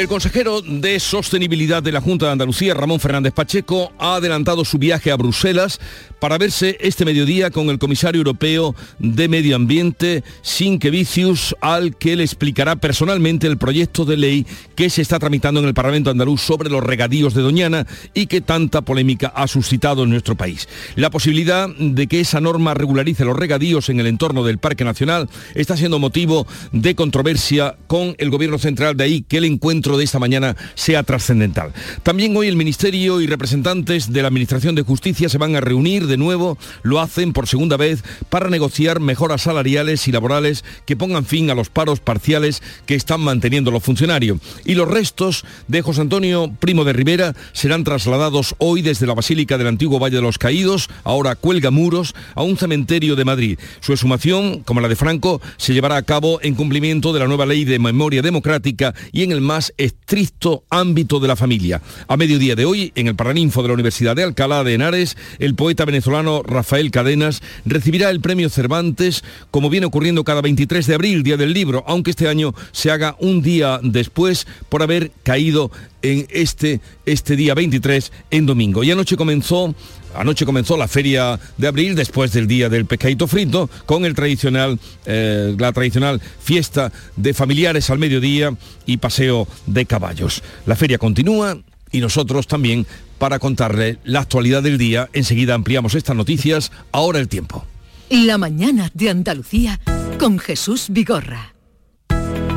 El 0.00 0.08
consejero 0.08 0.62
de 0.62 0.98
Sostenibilidad 0.98 1.82
de 1.82 1.92
la 1.92 2.00
Junta 2.00 2.24
de 2.24 2.32
Andalucía, 2.32 2.72
Ramón 2.72 3.00
Fernández 3.00 3.34
Pacheco, 3.34 3.92
ha 3.98 4.14
adelantado 4.14 4.64
su 4.64 4.78
viaje 4.78 5.10
a 5.10 5.16
Bruselas 5.16 5.78
para 6.18 6.38
verse 6.38 6.78
este 6.80 7.04
mediodía 7.04 7.50
con 7.50 7.68
el 7.68 7.78
comisario 7.78 8.20
europeo 8.20 8.74
de 8.98 9.28
Medio 9.28 9.56
Ambiente, 9.56 10.24
Sinkevicius, 10.40 11.54
al 11.60 11.96
que 11.96 12.16
le 12.16 12.24
explicará 12.24 12.76
personalmente 12.76 13.46
el 13.46 13.58
proyecto 13.58 14.06
de 14.06 14.16
ley 14.16 14.46
que 14.74 14.88
se 14.88 15.02
está 15.02 15.18
tramitando 15.18 15.60
en 15.60 15.66
el 15.66 15.74
Parlamento 15.74 16.08
andaluz 16.08 16.40
sobre 16.40 16.70
los 16.70 16.82
regadíos 16.82 17.34
de 17.34 17.42
Doñana 17.42 17.86
y 18.14 18.26
que 18.26 18.40
tanta 18.40 18.80
polémica 18.80 19.32
ha 19.34 19.48
suscitado 19.48 20.04
en 20.04 20.10
nuestro 20.10 20.34
país. 20.34 20.66
La 20.96 21.10
posibilidad 21.10 21.68
de 21.68 22.06
que 22.06 22.20
esa 22.20 22.40
norma 22.40 22.72
regularice 22.72 23.26
los 23.26 23.36
regadíos 23.36 23.90
en 23.90 24.00
el 24.00 24.06
entorno 24.06 24.44
del 24.44 24.56
Parque 24.56 24.84
Nacional 24.84 25.28
está 25.54 25.76
siendo 25.76 25.98
motivo 25.98 26.46
de 26.72 26.94
controversia 26.94 27.76
con 27.86 28.14
el 28.16 28.30
Gobierno 28.30 28.58
Central, 28.58 28.96
de 28.96 29.04
ahí 29.04 29.24
que 29.28 29.38
el 29.38 29.44
encuentro 29.44 29.89
de 29.96 30.04
esta 30.04 30.18
mañana 30.18 30.56
sea 30.74 31.02
trascendental. 31.02 31.72
También 32.02 32.36
hoy 32.36 32.48
el 32.48 32.56
Ministerio 32.56 33.20
y 33.20 33.26
representantes 33.26 34.12
de 34.12 34.22
la 34.22 34.28
Administración 34.28 34.74
de 34.74 34.82
Justicia 34.82 35.28
se 35.28 35.38
van 35.38 35.56
a 35.56 35.60
reunir 35.60 36.06
de 36.06 36.16
nuevo, 36.16 36.58
lo 36.82 37.00
hacen 37.00 37.32
por 37.32 37.46
segunda 37.46 37.76
vez, 37.76 38.02
para 38.28 38.50
negociar 38.50 39.00
mejoras 39.00 39.42
salariales 39.42 40.06
y 40.08 40.12
laborales 40.12 40.64
que 40.86 40.96
pongan 40.96 41.24
fin 41.24 41.50
a 41.50 41.54
los 41.54 41.68
paros 41.68 42.00
parciales 42.00 42.62
que 42.86 42.94
están 42.94 43.20
manteniendo 43.20 43.70
los 43.70 43.82
funcionarios. 43.82 44.38
Y 44.64 44.74
los 44.74 44.88
restos 44.88 45.44
de 45.68 45.82
José 45.82 46.02
Antonio 46.02 46.52
Primo 46.58 46.84
de 46.84 46.92
Rivera 46.92 47.34
serán 47.52 47.84
trasladados 47.84 48.54
hoy 48.58 48.82
desde 48.82 49.06
la 49.06 49.14
Basílica 49.14 49.58
del 49.58 49.66
Antiguo 49.66 49.98
Valle 49.98 50.16
de 50.16 50.22
los 50.22 50.38
Caídos, 50.38 50.88
ahora 51.04 51.36
cuelga 51.36 51.70
muros, 51.70 52.14
a 52.34 52.42
un 52.42 52.56
cementerio 52.56 53.16
de 53.16 53.24
Madrid. 53.24 53.58
Su 53.80 53.92
exhumación, 53.92 54.60
como 54.60 54.80
la 54.80 54.88
de 54.88 54.96
Franco, 54.96 55.40
se 55.56 55.74
llevará 55.74 55.96
a 55.96 56.02
cabo 56.02 56.40
en 56.42 56.54
cumplimiento 56.54 57.12
de 57.12 57.20
la 57.20 57.26
nueva 57.26 57.46
ley 57.46 57.64
de 57.64 57.78
memoria 57.78 58.22
democrática 58.22 58.94
y 59.12 59.22
en 59.22 59.32
el 59.32 59.40
más 59.40 59.72
estricto 59.80 60.64
ámbito 60.70 61.20
de 61.20 61.28
la 61.28 61.36
familia. 61.36 61.80
A 62.06 62.16
mediodía 62.16 62.54
de 62.54 62.66
hoy, 62.66 62.92
en 62.94 63.08
el 63.08 63.16
Paraninfo 63.16 63.62
de 63.62 63.68
la 63.68 63.74
Universidad 63.74 64.14
de 64.14 64.22
Alcalá 64.22 64.62
de 64.62 64.74
Henares, 64.74 65.16
el 65.38 65.54
poeta 65.54 65.84
venezolano 65.84 66.42
Rafael 66.42 66.90
Cadenas 66.90 67.42
recibirá 67.64 68.10
el 68.10 68.20
premio 68.20 68.50
Cervantes, 68.50 69.24
como 69.50 69.70
viene 69.70 69.86
ocurriendo 69.86 70.22
cada 70.22 70.42
23 70.42 70.86
de 70.86 70.94
abril, 70.94 71.22
Día 71.22 71.36
del 71.36 71.54
Libro, 71.54 71.82
aunque 71.86 72.10
este 72.10 72.28
año 72.28 72.54
se 72.72 72.90
haga 72.90 73.16
un 73.18 73.42
día 73.42 73.80
después 73.82 74.46
por 74.68 74.82
haber 74.82 75.12
caído 75.22 75.70
en 76.02 76.26
este, 76.30 76.80
este 77.06 77.36
día 77.36 77.54
23 77.54 78.12
en 78.30 78.46
domingo. 78.46 78.84
Y 78.84 78.90
anoche 78.90 79.16
comenzó 79.16 79.74
Anoche 80.14 80.44
comenzó 80.44 80.76
la 80.76 80.88
feria 80.88 81.38
de 81.56 81.66
abril 81.66 81.94
después 81.94 82.32
del 82.32 82.46
día 82.46 82.68
del 82.68 82.86
pescadito 82.86 83.26
frito 83.26 83.70
con 83.86 84.04
el 84.04 84.14
tradicional, 84.14 84.78
eh, 85.06 85.54
la 85.58 85.72
tradicional 85.72 86.20
fiesta 86.40 86.92
de 87.16 87.34
familiares 87.34 87.90
al 87.90 87.98
mediodía 87.98 88.54
y 88.86 88.96
paseo 88.96 89.46
de 89.66 89.86
caballos. 89.86 90.42
La 90.66 90.76
feria 90.76 90.98
continúa 90.98 91.56
y 91.92 92.00
nosotros 92.00 92.46
también 92.46 92.86
para 93.18 93.38
contarle 93.38 93.98
la 94.04 94.20
actualidad 94.20 94.62
del 94.62 94.78
día. 94.78 95.08
Enseguida 95.12 95.54
ampliamos 95.54 95.94
estas 95.94 96.16
noticias. 96.16 96.72
Ahora 96.92 97.18
el 97.18 97.28
tiempo. 97.28 97.64
La 98.08 98.38
mañana 98.38 98.90
de 98.94 99.10
Andalucía 99.10 99.78
con 100.18 100.38
Jesús 100.38 100.86
Vigorra. 100.90 101.54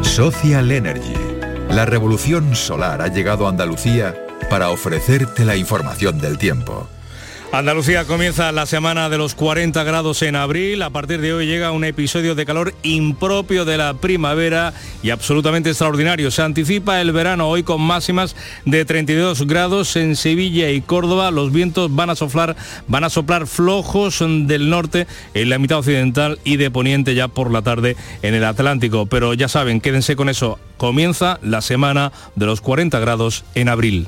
Social 0.01 0.71
Energy. 0.71 1.13
La 1.69 1.85
revolución 1.85 2.55
solar 2.55 3.01
ha 3.01 3.07
llegado 3.07 3.45
a 3.45 3.49
Andalucía 3.49 4.15
para 4.49 4.69
ofrecerte 4.69 5.45
la 5.45 5.55
información 5.55 6.19
del 6.19 6.37
tiempo. 6.37 6.87
Andalucía 7.53 8.05
comienza 8.05 8.51
la 8.51 8.65
semana 8.65 9.09
de 9.09 9.19
los 9.19 9.35
40 9.35 9.83
grados 9.83 10.23
en 10.23 10.35
abril. 10.35 10.81
A 10.81 10.89
partir 10.89 11.21
de 11.21 11.33
hoy 11.33 11.45
llega 11.45 11.71
un 11.71 11.83
episodio 11.83 12.33
de 12.33 12.47
calor 12.47 12.73
impropio 12.81 13.63
de 13.63 13.77
la 13.77 13.93
primavera 13.93 14.73
y 15.03 15.11
absolutamente 15.11 15.69
extraordinario. 15.69 16.31
Se 16.31 16.41
anticipa 16.41 16.99
el 16.99 17.11
verano 17.11 17.47
hoy 17.47 17.61
con 17.61 17.79
máximas 17.79 18.35
de 18.65 18.83
32 18.85 19.45
grados 19.45 19.95
en 19.97 20.15
Sevilla 20.15 20.71
y 20.71 20.81
Córdoba. 20.81 21.29
Los 21.29 21.51
vientos 21.51 21.93
van 21.93 22.09
a 22.09 22.15
soplar, 22.15 22.55
van 22.87 23.03
a 23.03 23.11
soplar 23.11 23.45
flojos 23.45 24.17
del 24.25 24.71
norte 24.71 25.05
en 25.35 25.49
la 25.51 25.59
mitad 25.59 25.77
occidental 25.77 26.39
y 26.43 26.57
de 26.57 26.71
poniente 26.71 27.13
ya 27.13 27.27
por 27.27 27.51
la 27.51 27.61
tarde 27.61 27.95
en 28.23 28.33
el 28.33 28.45
Atlántico. 28.45 29.05
Pero 29.05 29.35
ya 29.35 29.47
saben, 29.47 29.79
quédense 29.79 30.15
con 30.15 30.27
eso. 30.27 30.57
Comienza 30.77 31.37
la 31.43 31.61
semana 31.61 32.13
de 32.33 32.47
los 32.47 32.61
40 32.61 32.97
grados 32.97 33.45
en 33.53 33.69
abril. 33.69 34.07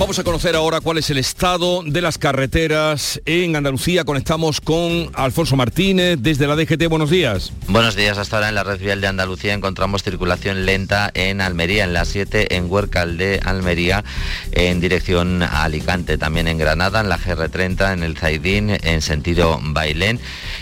Vamos 0.00 0.18
a 0.18 0.24
conocer 0.24 0.56
ahora 0.56 0.80
cuál 0.80 0.96
es 0.96 1.10
el 1.10 1.18
estado 1.18 1.82
de 1.84 2.00
las 2.00 2.16
carreteras 2.16 3.20
en 3.26 3.54
Andalucía. 3.54 4.02
Conectamos 4.02 4.62
con 4.62 5.10
Alfonso 5.12 5.56
Martínez 5.56 6.16
desde 6.20 6.46
la 6.46 6.56
DGT. 6.56 6.88
Buenos 6.88 7.10
días. 7.10 7.52
Buenos 7.68 7.96
días. 7.96 8.16
Hasta 8.16 8.36
ahora 8.36 8.48
en 8.48 8.54
la 8.54 8.64
red 8.64 8.80
vial 8.80 9.02
de 9.02 9.08
Andalucía 9.08 9.52
encontramos 9.52 10.02
circulación 10.02 10.64
lenta 10.64 11.10
en 11.12 11.42
Almería, 11.42 11.84
en 11.84 11.92
la 11.92 12.06
7, 12.06 12.56
en 12.56 12.70
Huércal 12.70 13.18
de 13.18 13.42
Almería, 13.44 14.02
en 14.52 14.80
dirección 14.80 15.42
a 15.42 15.64
Alicante. 15.64 16.16
También 16.16 16.48
en 16.48 16.56
Granada, 16.56 17.02
en 17.02 17.10
la 17.10 17.18
GR30, 17.18 17.92
en 17.92 18.02
el 18.02 18.16
Zaidín, 18.16 18.70
en 18.70 19.02
sentido 19.02 19.60
Bailén. 19.62 20.18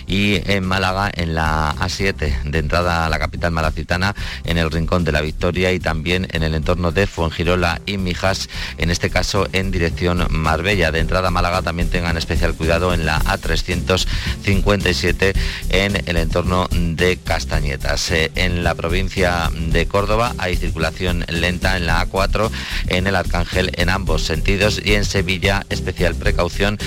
Y 0.09 0.41
en 0.50 0.65
Málaga, 0.65 1.12
en 1.15 1.37
la 1.37 1.76
A7, 1.76 2.43
de 2.43 2.59
entrada 2.59 3.06
a 3.06 3.09
la 3.09 3.20
capital 3.20 3.53
malacitana, 3.53 4.16
en 4.44 4.59
el 4.59 4.69
Rincón 4.69 5.05
de 5.05 5.12
la 5.12 5.20
Victoria 5.20 5.70
y 5.72 5.78
también 5.78 6.26
en 6.32 6.43
el 6.43 6.56
entorno 6.56 6.91
de 6.91 7.06
Fuengirola 7.06 7.81
y 7.87 7.99
Mijas, 7.99 8.49
en 8.78 8.91
este 8.91 9.10
caso 9.10 9.27
en 9.52 9.70
dirección 9.70 10.26
Marbella. 10.30 10.90
De 10.90 11.00
entrada 11.00 11.30
Málaga 11.30 11.62
también 11.62 11.90
tengan 11.90 12.16
especial 12.16 12.54
cuidado 12.54 12.94
en 12.94 13.04
la 13.04 13.20
A357 13.20 15.34
en 15.70 16.08
el 16.08 16.16
entorno 16.16 16.66
de 16.70 17.18
Castañetas. 17.18 18.10
Eh, 18.10 18.30
en 18.36 18.64
la 18.64 18.74
provincia 18.74 19.50
de 19.54 19.86
Córdoba 19.86 20.34
hay 20.38 20.56
circulación 20.56 21.26
lenta 21.28 21.76
en 21.76 21.86
la 21.86 22.06
A4 22.06 22.50
en 22.88 23.06
el 23.06 23.16
Arcángel 23.16 23.70
en 23.76 23.90
ambos 23.90 24.22
sentidos 24.22 24.80
y 24.82 24.94
en 24.94 25.04
Sevilla 25.04 25.66
especial 25.68 26.14
precaución 26.14 26.78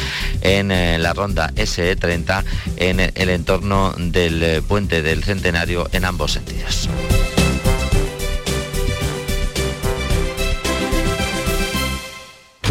en 0.41 0.71
eh, 0.71 0.97
la 0.97 1.13
ronda 1.13 1.51
SE30 1.55 2.43
en 2.77 2.99
el 2.99 3.29
entorno 3.29 3.93
del 3.97 4.43
eh, 4.43 4.61
puente 4.61 5.01
del 5.01 5.23
Centenario 5.23 5.89
en 5.91 6.05
ambos 6.05 6.31
sentidos. 6.31 6.89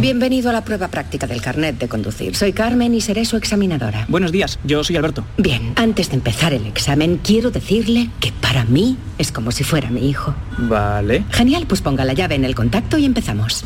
Bienvenido 0.00 0.48
a 0.48 0.54
la 0.54 0.64
prueba 0.64 0.88
práctica 0.88 1.26
del 1.26 1.42
carnet 1.42 1.78
de 1.78 1.86
conducir. 1.86 2.34
Soy 2.34 2.54
Carmen 2.54 2.94
y 2.94 3.02
seré 3.02 3.26
su 3.26 3.36
examinadora. 3.36 4.06
Buenos 4.08 4.32
días, 4.32 4.58
yo 4.64 4.82
soy 4.82 4.96
Alberto. 4.96 5.26
Bien, 5.36 5.74
antes 5.76 6.08
de 6.08 6.16
empezar 6.16 6.54
el 6.54 6.64
examen, 6.64 7.20
quiero 7.22 7.50
decirle 7.50 8.08
que 8.18 8.32
para 8.32 8.64
mí 8.64 8.96
es 9.18 9.30
como 9.30 9.52
si 9.52 9.62
fuera 9.62 9.90
mi 9.90 10.08
hijo. 10.08 10.34
Vale. 10.56 11.24
Genial, 11.30 11.66
pues 11.66 11.82
ponga 11.82 12.06
la 12.06 12.14
llave 12.14 12.34
en 12.34 12.46
el 12.46 12.54
contacto 12.54 12.96
y 12.96 13.04
empezamos. 13.04 13.62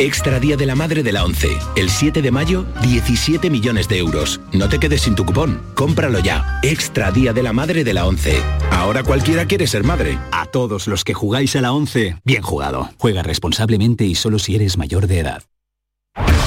Extra 0.00 0.40
Día 0.40 0.56
de 0.56 0.66
la 0.66 0.74
Madre 0.74 1.04
de 1.04 1.12
la 1.12 1.24
11. 1.24 1.48
El 1.76 1.90
7 1.90 2.22
de 2.22 2.32
mayo, 2.32 2.66
17 2.82 3.48
millones 3.48 3.88
de 3.88 3.98
euros. 3.98 4.40
No 4.52 4.68
te 4.68 4.80
quedes 4.80 5.02
sin 5.02 5.14
tu 5.14 5.24
cupón. 5.24 5.62
Cómpralo 5.74 6.18
ya. 6.18 6.58
Extra 6.64 7.12
Día 7.12 7.32
de 7.32 7.42
la 7.44 7.52
Madre 7.52 7.84
de 7.84 7.94
la 7.94 8.06
11. 8.06 8.34
Ahora 8.72 9.04
cualquiera 9.04 9.46
quiere 9.46 9.68
ser 9.68 9.84
madre. 9.84 10.18
A 10.32 10.46
todos 10.46 10.88
los 10.88 11.04
que 11.04 11.14
jugáis 11.14 11.54
a 11.54 11.60
la 11.60 11.72
11, 11.72 12.16
bien 12.24 12.42
jugado. 12.42 12.90
Juega 12.98 13.22
responsablemente 13.22 14.04
y 14.04 14.16
solo 14.16 14.40
si 14.40 14.56
eres 14.56 14.76
mayor 14.76 15.06
de 15.06 15.20
edad. 15.20 15.42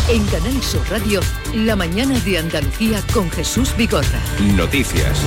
En 0.07 0.23
Canal 0.27 0.61
Sur 0.61 0.87
Radio, 0.91 1.19
la 1.55 1.75
mañana 1.75 2.19
de 2.19 2.37
Andalucía 2.37 3.01
con 3.11 3.27
Jesús 3.31 3.75
Bigorra. 3.75 4.21
Noticias. 4.55 5.19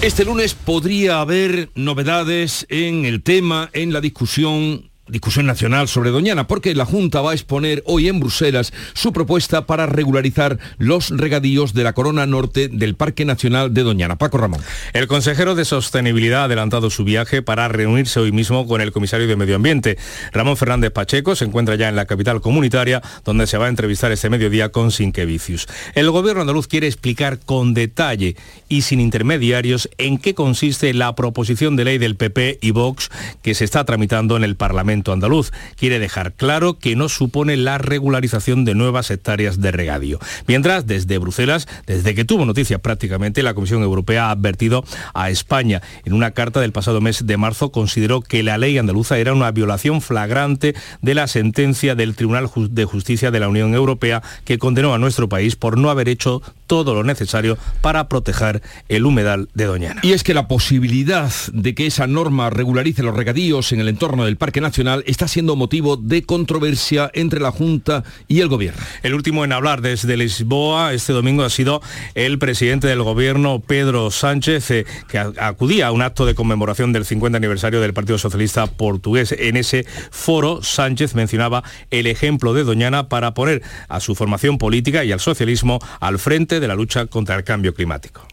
Este 0.00 0.24
lunes 0.24 0.54
podría 0.54 1.20
haber 1.20 1.70
novedades 1.74 2.66
en 2.68 3.04
el 3.04 3.24
tema, 3.24 3.68
en 3.72 3.92
la 3.92 4.00
discusión 4.00 4.92
discusión 5.08 5.46
nacional 5.46 5.88
sobre 5.88 6.10
Doñana, 6.10 6.46
porque 6.46 6.74
la 6.74 6.84
Junta 6.84 7.20
va 7.20 7.30
a 7.30 7.34
exponer 7.34 7.82
hoy 7.86 8.08
en 8.08 8.18
Bruselas 8.18 8.72
su 8.94 9.12
propuesta 9.12 9.66
para 9.66 9.86
regularizar 9.86 10.58
los 10.78 11.10
regadíos 11.10 11.74
de 11.74 11.84
la 11.84 11.92
corona 11.92 12.26
norte 12.26 12.68
del 12.68 12.96
Parque 12.96 13.24
Nacional 13.24 13.72
de 13.72 13.82
Doñana. 13.82 14.16
Paco 14.16 14.38
Ramón. 14.38 14.60
El 14.92 15.06
consejero 15.06 15.54
de 15.54 15.64
Sostenibilidad 15.64 16.42
ha 16.42 16.44
adelantado 16.44 16.90
su 16.90 17.04
viaje 17.04 17.42
para 17.42 17.68
reunirse 17.68 18.20
hoy 18.20 18.32
mismo 18.32 18.66
con 18.66 18.80
el 18.80 18.92
comisario 18.92 19.26
de 19.26 19.36
Medio 19.36 19.56
Ambiente. 19.56 19.96
Ramón 20.32 20.56
Fernández 20.56 20.90
Pacheco 20.90 21.36
se 21.36 21.44
encuentra 21.44 21.76
ya 21.76 21.88
en 21.88 21.96
la 21.96 22.06
capital 22.06 22.40
comunitaria, 22.40 23.02
donde 23.24 23.46
se 23.46 23.58
va 23.58 23.66
a 23.66 23.68
entrevistar 23.68 24.10
este 24.12 24.30
mediodía 24.30 24.70
con 24.70 24.90
Sinquevicius. 24.90 25.66
El 25.94 26.10
gobierno 26.10 26.40
andaluz 26.40 26.66
quiere 26.66 26.86
explicar 26.86 27.38
con 27.38 27.74
detalle 27.74 28.36
y 28.68 28.82
sin 28.82 29.00
intermediarios 29.00 29.88
en 29.98 30.18
qué 30.18 30.34
consiste 30.34 30.92
la 30.94 31.14
proposición 31.14 31.76
de 31.76 31.84
ley 31.84 31.98
del 31.98 32.16
PP 32.16 32.58
y 32.60 32.72
Vox 32.72 33.10
que 33.42 33.54
se 33.54 33.64
está 33.64 33.84
tramitando 33.84 34.36
en 34.36 34.44
el 34.44 34.56
Parlamento 34.56 34.95
andaluz. 35.06 35.52
Quiere 35.76 35.98
dejar 35.98 36.34
claro 36.34 36.78
que 36.78 36.96
no 36.96 37.08
supone 37.08 37.56
la 37.56 37.78
regularización 37.78 38.64
de 38.64 38.74
nuevas 38.74 39.10
hectáreas 39.10 39.60
de 39.60 39.72
regadío. 39.72 40.18
Mientras, 40.46 40.86
desde 40.86 41.18
Bruselas, 41.18 41.68
desde 41.86 42.14
que 42.14 42.24
tuvo 42.24 42.44
noticias 42.44 42.80
prácticamente, 42.80 43.42
la 43.42 43.54
Comisión 43.54 43.82
Europea 43.82 44.26
ha 44.26 44.30
advertido 44.30 44.84
a 45.14 45.30
España. 45.30 45.82
En 46.04 46.12
una 46.12 46.32
carta 46.32 46.60
del 46.60 46.72
pasado 46.72 47.00
mes 47.00 47.26
de 47.26 47.36
marzo 47.36 47.72
consideró 47.72 48.20
que 48.20 48.42
la 48.42 48.58
ley 48.58 48.78
andaluza 48.78 49.18
era 49.18 49.32
una 49.32 49.50
violación 49.50 50.00
flagrante 50.00 50.74
de 51.02 51.14
la 51.14 51.26
sentencia 51.26 51.94
del 51.94 52.14
Tribunal 52.14 52.48
de 52.70 52.84
Justicia 52.84 53.30
de 53.30 53.40
la 53.40 53.48
Unión 53.48 53.74
Europea 53.74 54.22
que 54.44 54.58
condenó 54.58 54.94
a 54.94 54.98
nuestro 54.98 55.28
país 55.28 55.56
por 55.56 55.78
no 55.78 55.90
haber 55.90 56.08
hecho 56.08 56.42
todo 56.66 56.94
lo 56.94 57.04
necesario 57.04 57.58
para 57.80 58.08
proteger 58.08 58.62
el 58.88 59.06
humedal 59.06 59.48
de 59.54 59.64
Doñana. 59.64 60.00
Y 60.02 60.12
es 60.12 60.22
que 60.22 60.34
la 60.34 60.48
posibilidad 60.48 61.30
de 61.52 61.74
que 61.74 61.86
esa 61.86 62.06
norma 62.06 62.50
regularice 62.50 63.02
los 63.02 63.16
regadíos 63.16 63.72
en 63.72 63.80
el 63.80 63.88
entorno 63.88 64.24
del 64.24 64.36
Parque 64.36 64.60
Nacional 64.60 64.85
está 65.06 65.28
siendo 65.28 65.56
motivo 65.56 65.96
de 65.96 66.24
controversia 66.24 67.10
entre 67.14 67.40
la 67.40 67.50
Junta 67.50 68.04
y 68.28 68.40
el 68.40 68.48
Gobierno. 68.48 68.80
El 69.02 69.14
último 69.14 69.44
en 69.44 69.52
hablar 69.52 69.80
desde 69.80 70.16
Lisboa 70.16 70.92
este 70.92 71.12
domingo 71.12 71.42
ha 71.42 71.50
sido 71.50 71.82
el 72.14 72.38
presidente 72.38 72.86
del 72.86 73.02
Gobierno, 73.02 73.60
Pedro 73.60 74.10
Sánchez, 74.10 74.70
eh, 74.70 74.86
que 75.08 75.18
acudía 75.18 75.88
a 75.88 75.92
un 75.92 76.02
acto 76.02 76.26
de 76.26 76.34
conmemoración 76.34 76.92
del 76.92 77.04
50 77.04 77.36
aniversario 77.36 77.80
del 77.80 77.94
Partido 77.94 78.18
Socialista 78.18 78.66
Portugués. 78.66 79.34
En 79.38 79.56
ese 79.56 79.86
foro, 80.10 80.62
Sánchez 80.62 81.14
mencionaba 81.14 81.64
el 81.90 82.06
ejemplo 82.06 82.54
de 82.54 82.64
Doñana 82.64 83.08
para 83.08 83.34
poner 83.34 83.62
a 83.88 84.00
su 84.00 84.14
formación 84.14 84.58
política 84.58 85.04
y 85.04 85.12
al 85.12 85.20
socialismo 85.20 85.78
al 86.00 86.18
frente 86.18 86.60
de 86.60 86.68
la 86.68 86.74
lucha 86.74 87.06
contra 87.06 87.36
el 87.36 87.44
cambio 87.44 87.74
climático. 87.74 88.26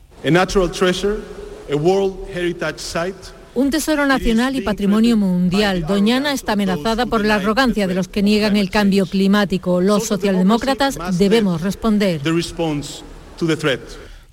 Un 3.55 3.69
tesoro 3.69 4.07
nacional 4.07 4.55
y 4.55 4.61
patrimonio 4.61 5.15
mundial. 5.15 5.85
Doñana 5.85 6.33
está 6.33 6.53
amenazada 6.53 7.05
por 7.05 7.23
la 7.23 7.35
arrogancia 7.35 7.87
de 7.87 7.93
los 7.93 8.07
que 8.07 8.23
niegan 8.23 8.57
el 8.57 8.71
cambio 8.71 9.05
climático. 9.05 9.79
Los 9.79 10.07
socialdemócratas 10.07 10.97
debemos 11.19 11.61
responder. 11.61 12.21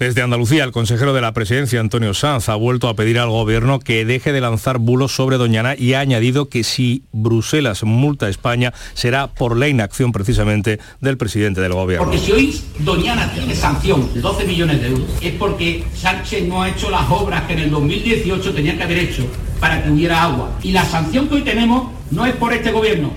Desde 0.01 0.23
Andalucía, 0.23 0.65
el 0.65 0.73
consejero 0.73 1.13
de 1.13 1.21
la 1.21 1.35
presidencia, 1.35 1.79
Antonio 1.79 2.15
Sanz, 2.15 2.49
ha 2.49 2.55
vuelto 2.55 2.89
a 2.89 2.97
pedir 2.97 3.19
al 3.19 3.29
gobierno 3.29 3.81
que 3.81 4.07
deje 4.07 4.33
de 4.33 4.41
lanzar 4.41 4.79
bulos 4.79 5.15
sobre 5.15 5.37
Doñana 5.37 5.75
y 5.77 5.93
ha 5.93 6.01
añadido 6.01 6.49
que 6.49 6.65
si 6.65 7.03
Bruselas 7.13 7.85
multa 7.85 8.25
a 8.25 8.31
España 8.31 8.73
será 8.95 9.27
por 9.27 9.59
la 9.59 9.69
inacción 9.69 10.11
precisamente 10.11 10.81
del 11.03 11.19
presidente 11.19 11.61
del 11.61 11.75
gobierno. 11.75 12.07
Porque 12.07 12.19
si 12.19 12.33
hoy 12.33 12.63
Doñana 12.79 13.31
tiene 13.35 13.55
sanción 13.55 14.09
de 14.15 14.23
12 14.23 14.47
millones 14.47 14.81
de 14.81 14.89
euros 14.89 15.07
es 15.21 15.35
porque 15.35 15.85
Sánchez 15.95 16.49
no 16.49 16.63
ha 16.63 16.71
hecho 16.71 16.89
las 16.89 17.07
obras 17.11 17.43
que 17.43 17.53
en 17.53 17.59
el 17.59 17.71
2018 17.71 18.55
tenía 18.55 18.79
que 18.79 18.83
haber 18.85 19.01
hecho 19.01 19.27
para 19.61 19.83
que 19.83 19.91
hubiera 19.91 20.23
agua. 20.23 20.51
Y 20.63 20.73
la 20.73 20.87
sanción 20.87 21.29
que 21.29 21.35
hoy 21.35 21.43
tenemos 21.43 21.93
no 22.11 22.25
es 22.25 22.35
por 22.37 22.55
este 22.55 22.73
gobierno, 22.73 23.13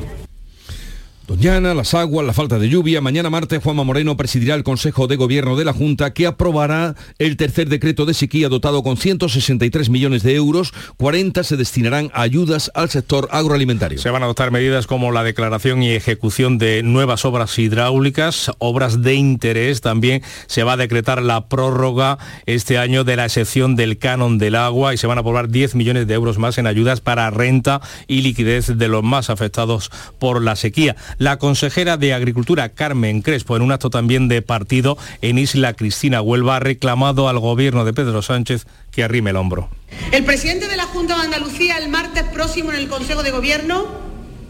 Doñana, 1.26 1.74
las 1.74 1.94
aguas, 1.94 2.28
la 2.28 2.34
falta 2.34 2.60
de 2.60 2.68
lluvia. 2.68 3.00
Mañana 3.00 3.30
martes 3.30 3.64
Juanma 3.64 3.86
Moreno 3.86 4.18
presidirá 4.18 4.56
el 4.56 4.64
Consejo 4.64 5.08
de 5.08 5.16
Gobierno 5.16 5.56
de 5.56 5.64
la 5.64 5.72
Junta 5.72 6.14
que 6.14 6.28
aprobará 6.28 6.96
el 7.18 7.38
tercer 7.38 7.70
decreto 7.70 8.06
de 8.06 8.14
sequía 8.14 8.50
dotado 8.50 8.84
con 8.84 8.98
163 8.98 9.90
millones 9.90 10.24
de 10.24 10.36
euros. 10.36 10.74
40 10.98 11.46
se 11.46 11.56
destinarán 11.56 12.12
a 12.14 12.24
ayudas 12.24 12.72
al 12.76 12.90
sector 12.90 13.30
agroalimentario. 13.32 14.00
Se 14.00 14.10
van 14.10 14.22
a 14.22 14.26
adoptar 14.26 14.52
medidas 14.52 14.86
como 14.86 15.14
la 15.14 15.24
declaración 15.24 15.82
y 15.82 15.92
ejecución 15.92 16.58
de 16.58 16.84
nuevas 16.84 17.24
obras 17.24 17.58
hidráulicas, 17.58 18.52
obras 18.58 19.02
de 19.02 19.14
interés. 19.14 19.80
También 19.80 20.24
se 20.48 20.64
va 20.64 20.74
a 20.74 20.78
decretar 20.78 21.22
la 21.22 21.48
prórroga 21.48 22.18
este 22.48 22.78
año 22.78 23.06
de 23.06 23.16
la 23.16 23.24
excepción 23.24 23.78
del 23.78 23.98
canon 23.98 24.40
del 24.40 24.56
agua 24.56 24.94
y 24.94 24.98
se 24.98 25.08
van 25.08 25.20
a 25.20 25.22
aprobar 25.22 25.48
10 25.48 25.76
millones 25.76 26.06
de 26.06 26.16
euros 26.16 26.38
más 26.38 26.58
en 26.58 26.68
ayudas 26.68 27.00
para 27.00 27.30
renta 27.30 27.80
y 28.08 28.24
liquidez 28.24 28.78
de 28.78 28.88
los 28.90 29.04
más 29.04 29.30
afectados 29.30 29.90
por 30.20 30.44
la 30.44 30.58
sequía. 30.58 30.98
La 31.18 31.38
consejera 31.38 31.98
de 31.98 32.14
Agricultura, 32.14 32.70
Carmen 32.70 33.22
Crespo, 33.22 33.56
en 33.56 33.62
un 33.62 33.72
acto 33.72 33.90
también 33.90 34.28
de 34.28 34.42
partido 34.42 34.98
en 35.22 35.38
Isla 35.38 35.74
Cristina 35.74 36.22
Huelva, 36.22 36.58
ha 36.58 36.60
reclamado 36.60 37.30
al 37.30 37.40
gobierno 37.40 37.86
de 37.86 37.94
Pedro 37.94 38.22
Sánchez 38.22 38.66
que 38.92 39.04
arrime 39.04 39.30
el 39.30 39.36
hombro. 39.36 39.70
El 40.12 40.24
presidente 40.26 40.68
de 40.68 40.78
la 40.78 40.86
Junta 40.86 41.16
de 41.16 41.24
Andalucía 41.24 41.78
el 41.78 41.90
martes 41.90 42.24
próximo 42.24 42.72
en 42.72 42.78
el 42.78 42.88
Consejo 42.88 43.24
de 43.24 43.32
Gobierno, 43.32 43.86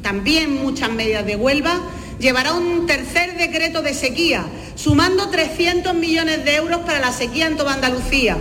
también 0.02 0.62
muchas 0.62 0.92
medidas 0.92 1.26
de 1.26 1.36
Huelva, 1.36 1.80
llevará 2.20 2.54
un 2.54 2.86
tercer 2.88 3.38
decreto 3.38 3.82
de 3.82 3.94
sequía, 3.94 4.46
sumando 4.76 5.30
300 5.30 5.94
millones 5.96 6.46
de 6.46 6.56
euros 6.56 6.80
para 6.80 7.00
la 7.00 7.12
sequía 7.12 7.48
en 7.48 7.58
toda 7.58 7.74
Andalucía. 7.74 8.38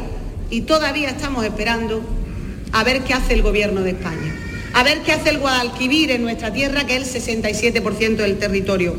Y 0.51 0.63
todavía 0.63 1.09
estamos 1.09 1.45
esperando 1.45 2.03
a 2.73 2.85
ver 2.85 3.03
qué 3.03 3.15
hace 3.15 3.35
el 3.35 3.43
Gobierno 3.43 3.81
de 3.81 3.91
España 3.91 4.22
a 4.75 4.83
ver 4.83 5.03
qué 5.03 5.13
hace 5.13 5.31
el 5.31 5.39
Guadalquivir 5.39 6.11
en 6.11 6.23
nuestra 6.23 6.53
tierra, 6.53 6.87
que 6.87 6.97
es 6.97 7.15
el 7.15 7.23
67% 7.23 8.17
del 8.17 8.39
territorio. 8.39 8.97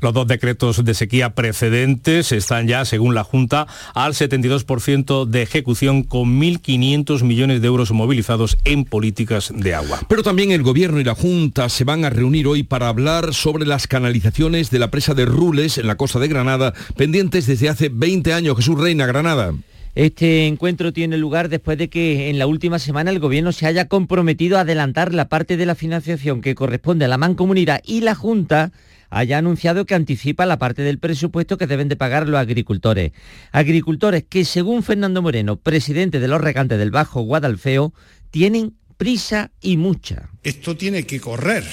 Los 0.00 0.12
dos 0.12 0.26
decretos 0.26 0.84
de 0.84 0.94
sequía 0.94 1.34
precedentes 1.34 2.32
están 2.32 2.68
ya, 2.68 2.84
según 2.84 3.14
la 3.14 3.24
Junta, 3.24 3.66
al 3.94 4.12
72% 4.12 5.26
de 5.26 5.42
ejecución 5.42 6.02
con 6.02 6.40
1.500 6.40 7.22
millones 7.22 7.60
de 7.60 7.66
euros 7.66 7.92
movilizados 7.92 8.58
en 8.64 8.84
políticas 8.84 9.52
de 9.54 9.74
agua. 9.74 10.00
Pero 10.08 10.22
también 10.22 10.50
el 10.50 10.62
Gobierno 10.62 11.00
y 11.00 11.04
la 11.04 11.14
Junta 11.14 11.68
se 11.68 11.84
van 11.84 12.04
a 12.04 12.10
reunir 12.10 12.46
hoy 12.46 12.62
para 12.62 12.88
hablar 12.88 13.32
sobre 13.32 13.66
las 13.66 13.86
canalizaciones 13.86 14.70
de 14.70 14.78
la 14.78 14.90
presa 14.90 15.14
de 15.14 15.24
Rules 15.24 15.78
en 15.78 15.86
la 15.86 15.96
costa 15.96 16.18
de 16.18 16.28
Granada, 16.28 16.74
pendientes 16.96 17.46
desde 17.46 17.68
hace 17.68 17.88
20 17.88 18.32
años. 18.32 18.56
Jesús 18.56 18.78
Reina, 18.78 19.06
Granada. 19.06 19.54
Este 19.96 20.46
encuentro 20.46 20.92
tiene 20.92 21.16
lugar 21.16 21.48
después 21.48 21.78
de 21.78 21.88
que 21.88 22.28
en 22.28 22.38
la 22.38 22.46
última 22.46 22.78
semana 22.78 23.10
el 23.10 23.18
Gobierno 23.18 23.50
se 23.52 23.64
haya 23.66 23.88
comprometido 23.88 24.58
a 24.58 24.60
adelantar 24.60 25.14
la 25.14 25.30
parte 25.30 25.56
de 25.56 25.64
la 25.64 25.74
financiación 25.74 26.42
que 26.42 26.54
corresponde 26.54 27.06
a 27.06 27.08
la 27.08 27.16
mancomunidad 27.16 27.80
y 27.82 28.02
la 28.02 28.14
Junta 28.14 28.72
haya 29.08 29.38
anunciado 29.38 29.86
que 29.86 29.94
anticipa 29.94 30.44
la 30.44 30.58
parte 30.58 30.82
del 30.82 30.98
presupuesto 30.98 31.56
que 31.56 31.66
deben 31.66 31.88
de 31.88 31.96
pagar 31.96 32.28
los 32.28 32.38
agricultores. 32.38 33.12
Agricultores 33.52 34.22
que, 34.28 34.44
según 34.44 34.82
Fernando 34.82 35.22
Moreno, 35.22 35.56
presidente 35.56 36.20
de 36.20 36.28
los 36.28 36.42
regantes 36.42 36.78
del 36.78 36.90
Bajo 36.90 37.22
Guadalfeo, 37.22 37.94
tienen 38.30 38.74
prisa 38.98 39.50
y 39.62 39.78
mucha. 39.78 40.28
Esto 40.42 40.76
tiene 40.76 41.04
que 41.04 41.20
correr. 41.20 41.64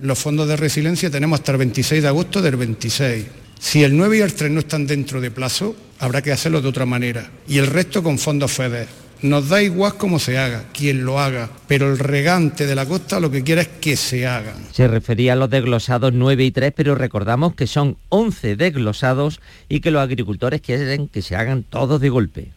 Los 0.00 0.18
fondos 0.18 0.46
de 0.48 0.58
resiliencia 0.58 1.10
tenemos 1.10 1.40
hasta 1.40 1.52
el 1.52 1.58
26 1.58 2.02
de 2.02 2.08
agosto 2.08 2.42
del 2.42 2.56
26. 2.56 3.24
Si 3.60 3.84
el 3.84 3.94
9 3.94 4.16
y 4.16 4.20
el 4.22 4.32
3 4.32 4.50
no 4.50 4.60
están 4.60 4.86
dentro 4.86 5.20
de 5.20 5.30
plazo, 5.30 5.76
habrá 5.98 6.22
que 6.22 6.32
hacerlo 6.32 6.62
de 6.62 6.68
otra 6.68 6.86
manera. 6.86 7.30
Y 7.46 7.58
el 7.58 7.66
resto 7.66 8.02
con 8.02 8.18
fondos 8.18 8.50
FEDER. 8.50 8.88
Nos 9.22 9.50
da 9.50 9.62
igual 9.62 9.98
cómo 9.98 10.18
se 10.18 10.38
haga, 10.38 10.64
quien 10.72 11.04
lo 11.04 11.20
haga, 11.20 11.50
pero 11.68 11.92
el 11.92 11.98
regante 11.98 12.64
de 12.64 12.74
la 12.74 12.86
costa 12.86 13.20
lo 13.20 13.30
que 13.30 13.44
quiere 13.44 13.60
es 13.60 13.68
que 13.68 13.96
se 13.96 14.26
hagan. 14.26 14.54
Se 14.72 14.88
refería 14.88 15.34
a 15.34 15.36
los 15.36 15.50
desglosados 15.50 16.14
9 16.14 16.42
y 16.42 16.50
3, 16.50 16.72
pero 16.74 16.94
recordamos 16.94 17.54
que 17.54 17.66
son 17.66 17.98
11 18.08 18.56
desglosados 18.56 19.42
y 19.68 19.80
que 19.80 19.90
los 19.90 20.00
agricultores 20.00 20.62
quieren 20.62 21.08
que 21.08 21.20
se 21.20 21.36
hagan 21.36 21.62
todos 21.62 22.00
de 22.00 22.08
golpe. 22.08 22.48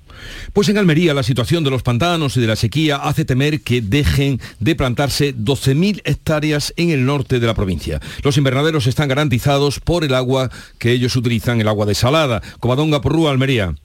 Pues 0.53 0.70
en 0.70 0.77
Almería 0.77 1.13
la 1.13 1.24
situación 1.24 1.63
de 1.63 1.70
los 1.70 1.84
pantanos 1.84 2.38
y 2.38 2.41
de 2.41 2.48
la 2.48 2.55
sequía 2.55 2.98
hace 2.98 3.25
temer 3.25 3.62
que 3.62 3.82
dejen 3.82 4.39
de 4.60 4.75
plantarse 4.75 5.36
12.000 5.36 6.01
hectáreas 6.05 6.74
en 6.77 6.89
el 6.89 7.05
norte 7.05 7.39
de 7.39 7.48
la 7.48 7.53
provincia. 7.53 8.00
Los 8.24 8.38
invernaderos 8.38 8.88
están 8.88 9.10
garantizados 9.10 9.79
por 9.79 10.03
el 10.03 10.13
agua 10.13 10.50
que 10.79 10.91
ellos 10.91 11.15
utilizan, 11.15 11.62
el 11.62 11.67
agua 11.67 11.86
desalada. 11.86 12.41
Covadonga 12.60 13.01
Porrúa, 13.01 13.32
Almería. 13.32 13.75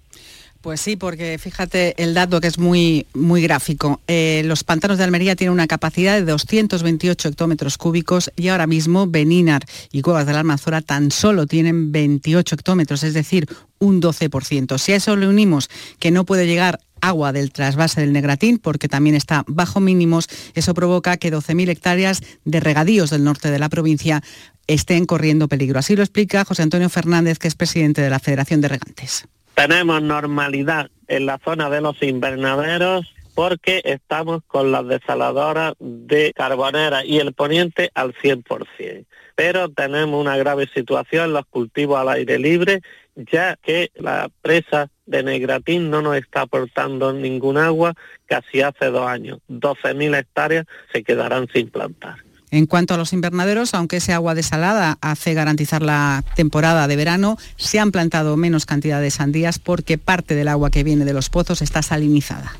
Pues 0.69 0.83
sí, 0.83 0.97
porque 0.97 1.39
fíjate 1.39 1.95
el 1.97 2.13
dato 2.13 2.43
que 2.43 2.47
es 2.47 2.59
muy, 2.59 3.07
muy 3.15 3.41
gráfico. 3.41 4.03
Eh, 4.07 4.43
los 4.45 4.65
pantanos 4.65 4.99
de 4.99 5.05
Almería 5.05 5.35
tienen 5.35 5.55
una 5.55 5.67
capacidad 5.67 6.15
de 6.15 6.27
228 6.27 7.27
hectómetros 7.31 7.79
cúbicos 7.79 8.31
y 8.37 8.49
ahora 8.49 8.67
mismo 8.67 9.07
Beninar 9.07 9.65
y 9.91 10.03
Cuevas 10.03 10.27
de 10.27 10.35
la 10.35 10.41
Almazora 10.41 10.83
tan 10.83 11.11
solo 11.11 11.47
tienen 11.47 11.91
28 11.91 12.55
hectómetros, 12.55 13.03
es 13.03 13.15
decir, 13.15 13.49
un 13.79 14.03
12%. 14.03 14.77
Si 14.77 14.93
a 14.93 14.97
eso 14.97 15.17
le 15.17 15.27
unimos 15.27 15.71
que 15.99 16.11
no 16.11 16.27
puede 16.27 16.47
llegar 16.47 16.81
agua 17.01 17.33
del 17.33 17.51
trasvase 17.51 18.03
del 18.03 18.13
Negratín, 18.13 18.59
porque 18.59 18.89
también 18.89 19.17
está 19.17 19.45
bajo 19.47 19.81
mínimos, 19.81 20.29
eso 20.53 20.75
provoca 20.75 21.17
que 21.17 21.33
12.000 21.33 21.71
hectáreas 21.71 22.21
de 22.45 22.61
regadíos 22.61 23.09
del 23.09 23.25
norte 23.25 23.51
de 23.51 23.59
la 23.59 23.71
provincia 23.71 24.23
estén 24.67 25.07
corriendo 25.07 25.49
peligro. 25.49 25.79
Así 25.79 25.97
lo 25.97 26.03
explica 26.03 26.45
José 26.45 26.61
Antonio 26.61 26.91
Fernández, 26.91 27.39
que 27.39 27.49
es 27.49 27.55
presidente 27.55 28.03
de 28.03 28.11
la 28.11 28.19
Federación 28.19 28.61
de 28.61 28.69
Regantes. 28.69 29.27
Tenemos 29.59 30.01
normalidad 30.01 30.89
en 31.09 31.27
la 31.27 31.41
zona 31.45 31.69
de 31.69 31.81
los 31.81 32.01
invernaderos 32.01 33.13
porque 33.35 33.83
estamos 33.83 34.43
con 34.47 34.71
las 34.71 34.87
desaladoras 34.87 35.75
de 35.81 36.33
Carbonera 36.33 37.05
y 37.05 37.19
el 37.19 37.33
Poniente 37.33 37.91
al 37.95 38.15
100%. 38.15 39.05
Pero 39.35 39.69
tenemos 39.69 40.21
una 40.21 40.37
grave 40.37 40.69
situación 40.73 41.25
en 41.25 41.33
los 41.33 41.47
cultivos 41.47 41.99
al 41.99 42.11
aire 42.11 42.39
libre, 42.39 42.83
ya 43.17 43.57
que 43.57 43.91
la 43.97 44.31
presa 44.43 44.91
de 45.07 45.25
Negratín 45.25 45.91
no 45.91 46.03
nos 46.03 46.19
está 46.19 46.43
aportando 46.43 47.13
ningún 47.13 47.59
agua 47.59 47.95
casi 48.27 48.63
hace 48.63 48.87
dos 48.93 49.09
años. 49.09 49.41
12.000 49.49 50.21
hectáreas 50.21 50.67
se 50.93 51.03
quedarán 51.03 51.49
sin 51.53 51.69
plantar. 51.69 52.28
En 52.51 52.67
cuanto 52.67 52.95
a 52.95 52.97
los 52.97 53.13
invernaderos, 53.13 53.75
aunque 53.75 53.99
ese 53.99 54.13
agua 54.13 54.35
desalada 54.35 54.99
hace 55.01 55.35
garantizar 55.35 55.83
la 55.83 56.25
temporada 56.35 56.89
de 56.89 56.97
verano, 56.97 57.39
se 57.57 57.79
han 57.79 57.93
plantado 57.93 58.37
menos 58.37 58.67
cantidad 58.67 59.01
de 59.01 59.11
sandías 59.11 59.59
porque 59.59 59.99
parte 59.99 60.35
del 60.35 60.49
agua 60.49 60.71
que 60.71 60.85
viene 60.85 61.05
de 61.05 61.13
los 61.13 61.29
pozos 61.29 61.63
está 61.63 61.83
salinizada. 61.83 62.53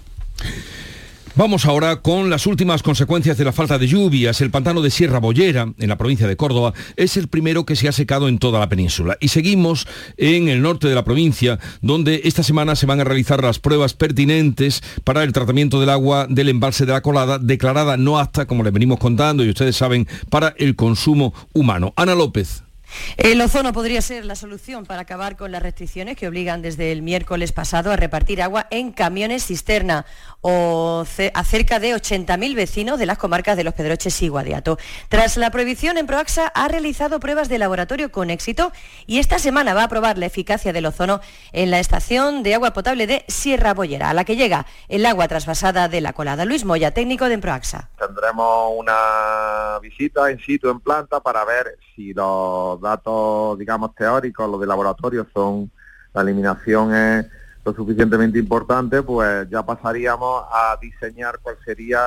Vamos 1.37 1.67
ahora 1.67 1.97
con 2.03 2.31
las 2.31 2.47
últimas 2.47 2.83
consecuencias 2.83 3.39
de 3.39 3.45
la 3.45 3.53
falta 3.53 3.79
de 3.79 3.87
lluvias. 3.87 4.41
El 4.41 4.51
pantano 4.51 4.83
de 4.83 4.91
Sierra 4.91 5.21
Bollera, 5.21 5.73
en 5.79 5.89
la 5.89 5.97
provincia 5.97 6.27
de 6.27 6.37
Córdoba, 6.37 6.75
es 6.97 7.17
el 7.17 7.29
primero 7.29 7.65
que 7.65 7.77
se 7.77 7.89
ha 7.89 7.93
secado 7.93 8.29
en 8.29 8.39
toda 8.39 8.59
la 8.59 8.69
península. 8.69 9.17
Y 9.21 9.29
seguimos 9.29 9.87
en 10.17 10.49
el 10.49 10.63
norte 10.63 10.89
de 10.89 10.95
la 10.95 11.05
provincia, 11.05 11.59
donde 11.81 12.23
esta 12.25 12.43
semana 12.43 12.75
se 12.75 12.87
van 12.87 13.01
a 13.01 13.05
realizar 13.05 13.43
las 13.43 13.59
pruebas 13.59 13.95
pertinentes 13.95 14.83
para 15.05 15.23
el 15.23 15.33
tratamiento 15.33 15.81
del 15.81 15.91
agua 15.91 16.27
del 16.29 16.49
embalse 16.49 16.87
de 16.87 16.93
la 16.93 17.03
colada, 17.03 17.39
declarada 17.39 17.97
no 17.97 18.19
apta, 18.19 18.47
como 18.47 18.65
les 18.65 18.73
venimos 18.73 18.99
contando 18.99 19.45
y 19.45 19.51
ustedes 19.51 19.77
saben, 19.77 20.09
para 20.31 20.55
el 20.59 20.77
consumo 20.77 21.35
humano. 21.53 21.93
Ana 21.97 22.15
López. 22.15 22.68
El 23.17 23.41
ozono 23.41 23.73
podría 23.73 24.03
ser 24.03 24.25
la 24.25 24.35
solución 24.35 24.87
para 24.87 25.03
acabar 25.03 25.37
con 25.37 25.53
las 25.53 25.63
restricciones 25.63 26.17
que 26.17 26.29
obligan 26.29 26.63
desde 26.63 26.93
el 26.93 27.03
miércoles 27.03 27.53
pasado 27.53 27.91
a 27.91 27.97
repartir 27.97 28.43
agua 28.43 28.67
en 28.71 28.93
camiones 28.93 29.47
cisterna 29.47 30.07
o 30.41 31.05
a 31.35 31.45
cerca 31.45 31.81
de 31.81 31.95
80.000 31.95 32.55
vecinos 32.55 32.99
de 32.99 33.07
las 33.07 33.19
comarcas 33.19 33.57
de 33.57 33.65
Los 33.65 33.75
Pedroches 33.75 34.23
y 34.23 34.29
Guadiato. 34.29 34.79
Tras 35.09 35.37
la 35.37 35.51
prohibición, 35.51 35.99
en 35.99 36.07
Proaxa 36.07 36.49
ha 36.49 36.69
realizado 36.69 37.21
pruebas 37.21 37.49
de 37.49 37.59
laboratorio 37.59 38.13
con 38.13 38.31
éxito 38.31 38.73
y 39.07 39.19
esta 39.19 39.39
semana 39.39 39.75
va 39.75 39.85
a 39.85 39.89
probar 39.89 40.19
la 40.19 40.27
eficacia 40.27 40.73
del 40.73 40.87
ozono 40.87 41.21
en 41.53 41.71
la 41.71 41.81
estación 41.81 42.43
de 42.43 42.55
agua 42.55 42.73
potable 42.73 43.07
de 43.07 43.25
Sierra 43.29 43.75
Bollera, 43.75 44.11
a 44.11 44.15
la 44.15 44.25
que 44.25 44.37
llega 44.37 44.67
el 44.89 45.05
agua 45.07 45.29
trasvasada 45.29 45.89
de 45.89 46.01
la 46.01 46.13
colada. 46.13 46.45
Luis 46.45 46.65
Moya, 46.65 46.93
técnico 46.93 47.27
de 47.27 47.35
Emproaxa. 47.35 47.91
Tendremos 47.99 48.73
una 48.77 49.79
visita 49.81 50.31
in 50.31 50.39
situ 50.39 50.71
en 50.71 50.81
planta 50.81 51.21
para 51.21 51.45
ver 51.45 51.79
si 51.95 52.13
los 52.15 52.81
datos, 52.89 53.59
digamos, 53.59 53.95
teóricos, 53.95 54.51
los 54.51 54.61
de 54.61 54.67
laboratorio 54.67 55.27
son, 55.33 55.71
la 56.15 56.23
eliminación 56.23 56.95
es 56.95 57.27
lo 57.65 57.75
suficientemente 57.75 58.39
importante, 58.39 59.03
pues 59.03 59.49
ya 59.51 59.65
pasaríamos 59.65 60.45
a 60.51 60.79
diseñar 60.81 61.39
cuál 61.43 61.57
sería 61.65 62.01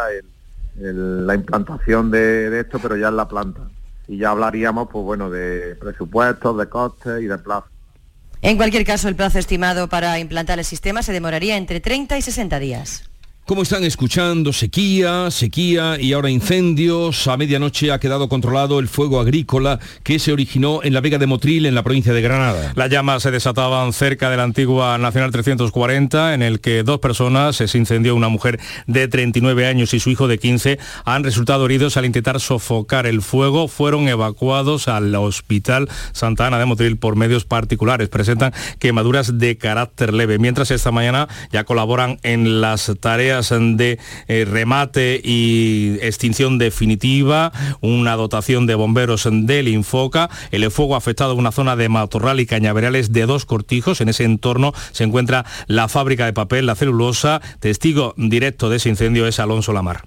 la 0.75 1.35
implantación 1.35 2.09
de, 2.09 2.59
esto, 2.59 2.79
pero 2.79 2.97
ya 2.97 3.09
en 3.09 3.17
la 3.17 3.27
planta. 3.27 3.61
Y 4.07 4.17
ya 4.17 4.31
hablaríamos, 4.31 4.89
pues 4.91 5.05
bueno, 5.05 5.29
de 5.29 5.75
presupuestos, 5.75 6.57
de 6.57 6.67
costes 6.67 7.21
y 7.21 7.27
de 7.27 7.38
plazo. 7.38 7.67
En 8.41 8.57
cualquier 8.57 8.85
caso, 8.85 9.07
el 9.07 9.15
plazo 9.15 9.38
estimado 9.38 9.88
para 9.88 10.17
implantar 10.17 10.57
el 10.57 10.65
sistema 10.65 11.03
se 11.03 11.13
demoraría 11.13 11.57
entre 11.57 11.79
30 11.79 12.17
y 12.17 12.21
60 12.23 12.59
días. 12.59 13.11
Como 13.51 13.63
están 13.63 13.84
escuchando, 13.84 14.53
sequía, 14.53 15.29
sequía 15.29 16.00
y 16.00 16.13
ahora 16.13 16.29
incendios. 16.29 17.27
A 17.27 17.36
medianoche 17.36 17.91
ha 17.91 18.00
quedado 18.00 18.29
controlado 18.29 18.79
el 18.79 18.88
fuego 18.88 19.20
agrícola 19.20 19.77
que 20.03 20.20
se 20.20 20.31
originó 20.31 20.79
en 20.84 20.93
la 20.93 21.01
Vega 21.01 21.17
de 21.17 21.27
Motril, 21.27 21.65
en 21.65 21.75
la 21.75 21.84
provincia 21.84 22.13
de 22.13 22.22
Granada. 22.22 22.72
Las 22.75 22.89
llamas 22.89 23.24
se 23.24 23.29
desataban 23.29 23.91
cerca 23.91 24.29
de 24.29 24.38
la 24.38 24.43
antigua 24.43 24.98
Nacional 24.98 25.31
340, 25.31 26.34
en 26.34 26.43
el 26.43 26.62
que 26.62 26.84
dos 26.84 27.01
personas, 27.01 27.58
se 27.58 27.77
incendió 27.77 28.15
una 28.15 28.29
mujer 28.29 28.58
de 28.88 29.10
39 29.10 29.67
años 29.67 29.93
y 29.93 30.00
su 30.00 30.10
hijo 30.10 30.29
de 30.29 30.38
15, 30.38 30.79
han 31.03 31.25
resultado 31.25 31.65
heridos 31.65 31.98
al 31.98 32.05
intentar 32.05 32.39
sofocar 32.39 33.05
el 33.05 33.22
fuego. 33.22 33.67
Fueron 33.67 34.08
evacuados 34.08 34.88
al 34.88 35.13
Hospital 35.13 35.89
Santa 36.13 36.48
Ana 36.48 36.58
de 36.58 36.67
Motril 36.67 36.96
por 36.96 37.17
medios 37.17 37.43
particulares. 37.43 38.08
Presentan 38.08 38.53
quemaduras 38.79 39.39
de 39.39 39.58
carácter 39.58 40.13
leve, 40.13 40.39
mientras 40.39 40.72
esta 40.72 40.91
mañana 40.91 41.27
ya 41.51 41.65
colaboran 41.65 42.17
en 42.24 42.62
las 42.62 42.89
tareas 43.01 43.40
de 43.50 44.00
eh, 44.27 44.45
remate 44.45 45.19
y 45.24 45.98
extinción 46.01 46.57
definitiva, 46.57 47.51
una 47.81 48.15
dotación 48.15 48.67
de 48.67 48.75
bomberos 48.75 49.27
del 49.31 49.67
Infoca. 49.67 50.29
El 50.51 50.69
fuego 50.71 50.95
ha 50.95 51.00
afectado 51.00 51.36
una 51.36 51.51
zona 51.51 51.75
de 51.75 51.89
matorral 51.89 52.39
y 52.39 52.45
cañaverales 52.45 53.12
de 53.12 53.25
dos 53.25 53.45
cortijos. 53.45 54.01
En 54.01 54.10
ese 54.10 54.24
entorno 54.24 54.74
se 54.91 55.03
encuentra 55.03 55.45
la 55.67 55.88
fábrica 55.88 56.25
de 56.25 56.33
papel, 56.33 56.65
la 56.65 56.75
celulosa. 56.75 57.41
Testigo 57.60 58.13
directo 58.17 58.69
de 58.69 58.77
ese 58.77 58.89
incendio 58.89 59.27
es 59.27 59.39
Alonso 59.39 59.74
Lamar. 59.74 60.03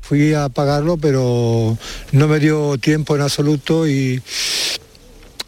Fui 0.00 0.34
a 0.34 0.44
apagarlo, 0.44 0.96
pero 0.96 1.76
no 2.12 2.28
me 2.28 2.38
dio 2.38 2.78
tiempo 2.78 3.16
en 3.16 3.22
absoluto 3.22 3.88
y 3.88 4.22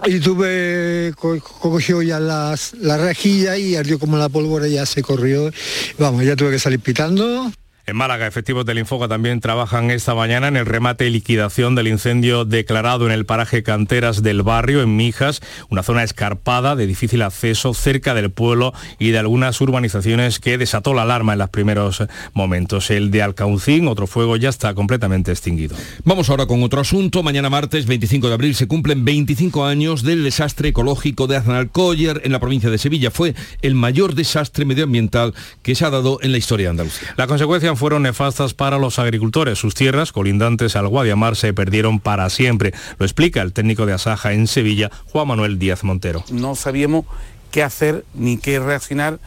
y 0.06 0.20
tuve, 0.20 1.12
cogió 1.16 2.02
ya 2.02 2.20
las, 2.20 2.74
la 2.74 2.96
rejilla 2.96 3.56
y 3.56 3.76
ardió 3.76 3.98
como 3.98 4.16
la 4.16 4.28
pólvora, 4.28 4.68
ya 4.68 4.86
se 4.86 5.02
corrió. 5.02 5.50
Vamos, 5.98 6.24
ya 6.24 6.36
tuve 6.36 6.52
que 6.52 6.58
salir 6.58 6.80
pitando. 6.80 7.50
En 7.88 7.96
Málaga, 7.96 8.26
efectivos 8.26 8.66
del 8.66 8.80
Infoca 8.80 9.08
también 9.08 9.40
trabajan 9.40 9.90
esta 9.90 10.14
mañana 10.14 10.48
en 10.48 10.58
el 10.58 10.66
remate 10.66 11.06
y 11.06 11.10
liquidación 11.10 11.74
del 11.74 11.88
incendio 11.88 12.44
declarado 12.44 13.06
en 13.06 13.12
el 13.12 13.24
paraje 13.24 13.62
Canteras 13.62 14.22
del 14.22 14.42
Barrio, 14.42 14.82
en 14.82 14.94
Mijas, 14.94 15.40
una 15.70 15.82
zona 15.82 16.02
escarpada 16.02 16.76
de 16.76 16.86
difícil 16.86 17.22
acceso 17.22 17.72
cerca 17.72 18.12
del 18.12 18.30
pueblo 18.30 18.74
y 18.98 19.08
de 19.08 19.18
algunas 19.18 19.58
urbanizaciones 19.62 20.38
que 20.38 20.58
desató 20.58 20.92
la 20.92 21.00
alarma 21.00 21.32
en 21.32 21.38
los 21.38 21.48
primeros 21.48 22.02
momentos. 22.34 22.90
El 22.90 23.10
de 23.10 23.22
Alcauncín, 23.22 23.88
otro 23.88 24.06
fuego, 24.06 24.36
ya 24.36 24.50
está 24.50 24.74
completamente 24.74 25.30
extinguido. 25.30 25.74
Vamos 26.04 26.28
ahora 26.28 26.44
con 26.44 26.62
otro 26.62 26.82
asunto. 26.82 27.22
Mañana 27.22 27.48
martes 27.48 27.86
25 27.86 28.28
de 28.28 28.34
abril 28.34 28.54
se 28.54 28.68
cumplen 28.68 29.06
25 29.06 29.64
años 29.64 30.02
del 30.02 30.24
desastre 30.24 30.68
ecológico 30.68 31.26
de 31.26 31.36
Aznalcóllar 31.36 32.20
en 32.22 32.32
la 32.32 32.38
provincia 32.38 32.68
de 32.68 32.76
Sevilla. 32.76 33.10
Fue 33.10 33.34
el 33.62 33.74
mayor 33.74 34.14
desastre 34.14 34.66
medioambiental 34.66 35.32
que 35.62 35.74
se 35.74 35.86
ha 35.86 35.90
dado 35.90 36.18
en 36.20 36.32
la 36.32 36.38
historia 36.38 36.66
de 36.66 36.70
Andalucía. 36.72 37.14
La 37.16 37.26
consecuencia 37.26 37.77
fueron 37.78 38.02
nefastas 38.02 38.52
para 38.52 38.78
los 38.78 38.98
agricultores. 38.98 39.58
Sus 39.58 39.74
tierras, 39.74 40.12
colindantes 40.12 40.76
al 40.76 40.88
Guadiamar, 40.88 41.36
se 41.36 41.54
perdieron 41.54 42.00
para 42.00 42.28
siempre. 42.28 42.74
Lo 42.98 43.06
explica 43.06 43.40
el 43.40 43.52
técnico 43.52 43.86
de 43.86 43.94
Asaja 43.94 44.34
en 44.34 44.46
Sevilla, 44.46 44.90
Juan 45.06 45.28
Manuel 45.28 45.58
Díaz 45.58 45.84
Montero. 45.84 46.24
No 46.30 46.54
sabíamos 46.54 47.06
qué 47.50 47.62
hacer, 47.62 48.04
ni 48.12 48.36
qué 48.36 48.60
reaccionar, 48.60 49.18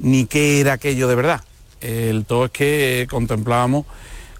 ni 0.00 0.26
qué 0.26 0.60
era 0.60 0.72
aquello 0.72 1.06
de 1.06 1.14
verdad. 1.14 1.44
El 1.80 2.24
todo 2.24 2.46
es 2.46 2.50
que 2.50 3.06
contemplábamos 3.08 3.86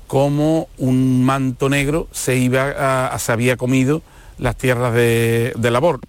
cómo 0.08 0.68
un 0.78 1.24
manto 1.24 1.68
negro 1.68 2.08
se, 2.10 2.36
iba 2.36 3.06
a, 3.06 3.18
se 3.20 3.30
había 3.30 3.56
comido 3.56 4.02
las 4.38 4.56
tierras 4.56 4.94
de 4.94 5.70
labor. 5.70 6.00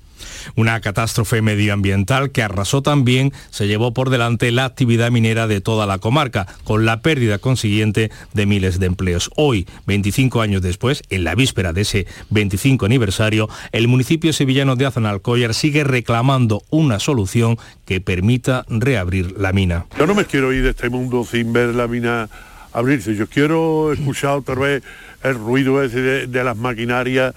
Una 0.56 0.80
catástrofe 0.82 1.42
medioambiental 1.42 2.32
que 2.32 2.44
arrasó 2.44 2.82
también, 2.82 3.34
se 3.50 3.68
llevó 3.68 3.94
por 3.94 4.10
delante 4.10 4.52
la 4.52 4.66
actividad 4.66 5.12
minera 5.12 5.48
de 5.48 5.62
toda 5.62 5.86
la 5.86 6.00
comarca, 6.00 6.48
con 6.64 6.86
la 6.86 7.02
pérdida 7.02 7.38
consiguiente 7.38 8.12
de 8.34 8.46
miles 8.46 8.80
de 8.80 8.88
empleos. 8.88 9.30
Hoy, 9.36 9.68
25 9.86 10.42
años 10.42 10.62
después, 10.62 11.04
en 11.10 11.24
la 11.24 11.36
víspera 11.36 11.74
de 11.74 11.82
ese 11.82 12.08
25 12.30 12.86
aniversario, 12.86 13.50
el 13.72 13.88
municipio 13.88 14.34
sevillano 14.34 14.76
de 14.76 14.86
Azanalcóllar 14.86 15.54
sigue 15.54 15.84
reclamando 15.84 16.64
una 16.70 17.00
solución 17.00 17.58
que 17.86 18.02
permita 18.02 18.66
reabrir 18.70 19.36
la 19.38 19.54
mina. 19.54 19.86
Yo 19.98 20.08
no 20.08 20.16
me 20.16 20.26
quiero 20.26 20.54
ir 20.54 20.64
de 20.64 20.72
este 20.72 20.90
mundo 20.90 21.26
sin 21.26 21.54
ver 21.54 21.76
la 21.76 21.88
mina 21.88 22.30
abrirse. 22.74 23.16
Yo 23.16 23.28
quiero 23.28 23.92
escuchar 23.94 24.38
otra 24.38 24.56
vez 24.56 24.84
el 25.24 25.36
ruido 25.36 25.84
ese 25.84 26.02
de, 26.02 26.28
de 26.28 26.44
las 26.44 26.58
maquinarias. 26.58 27.34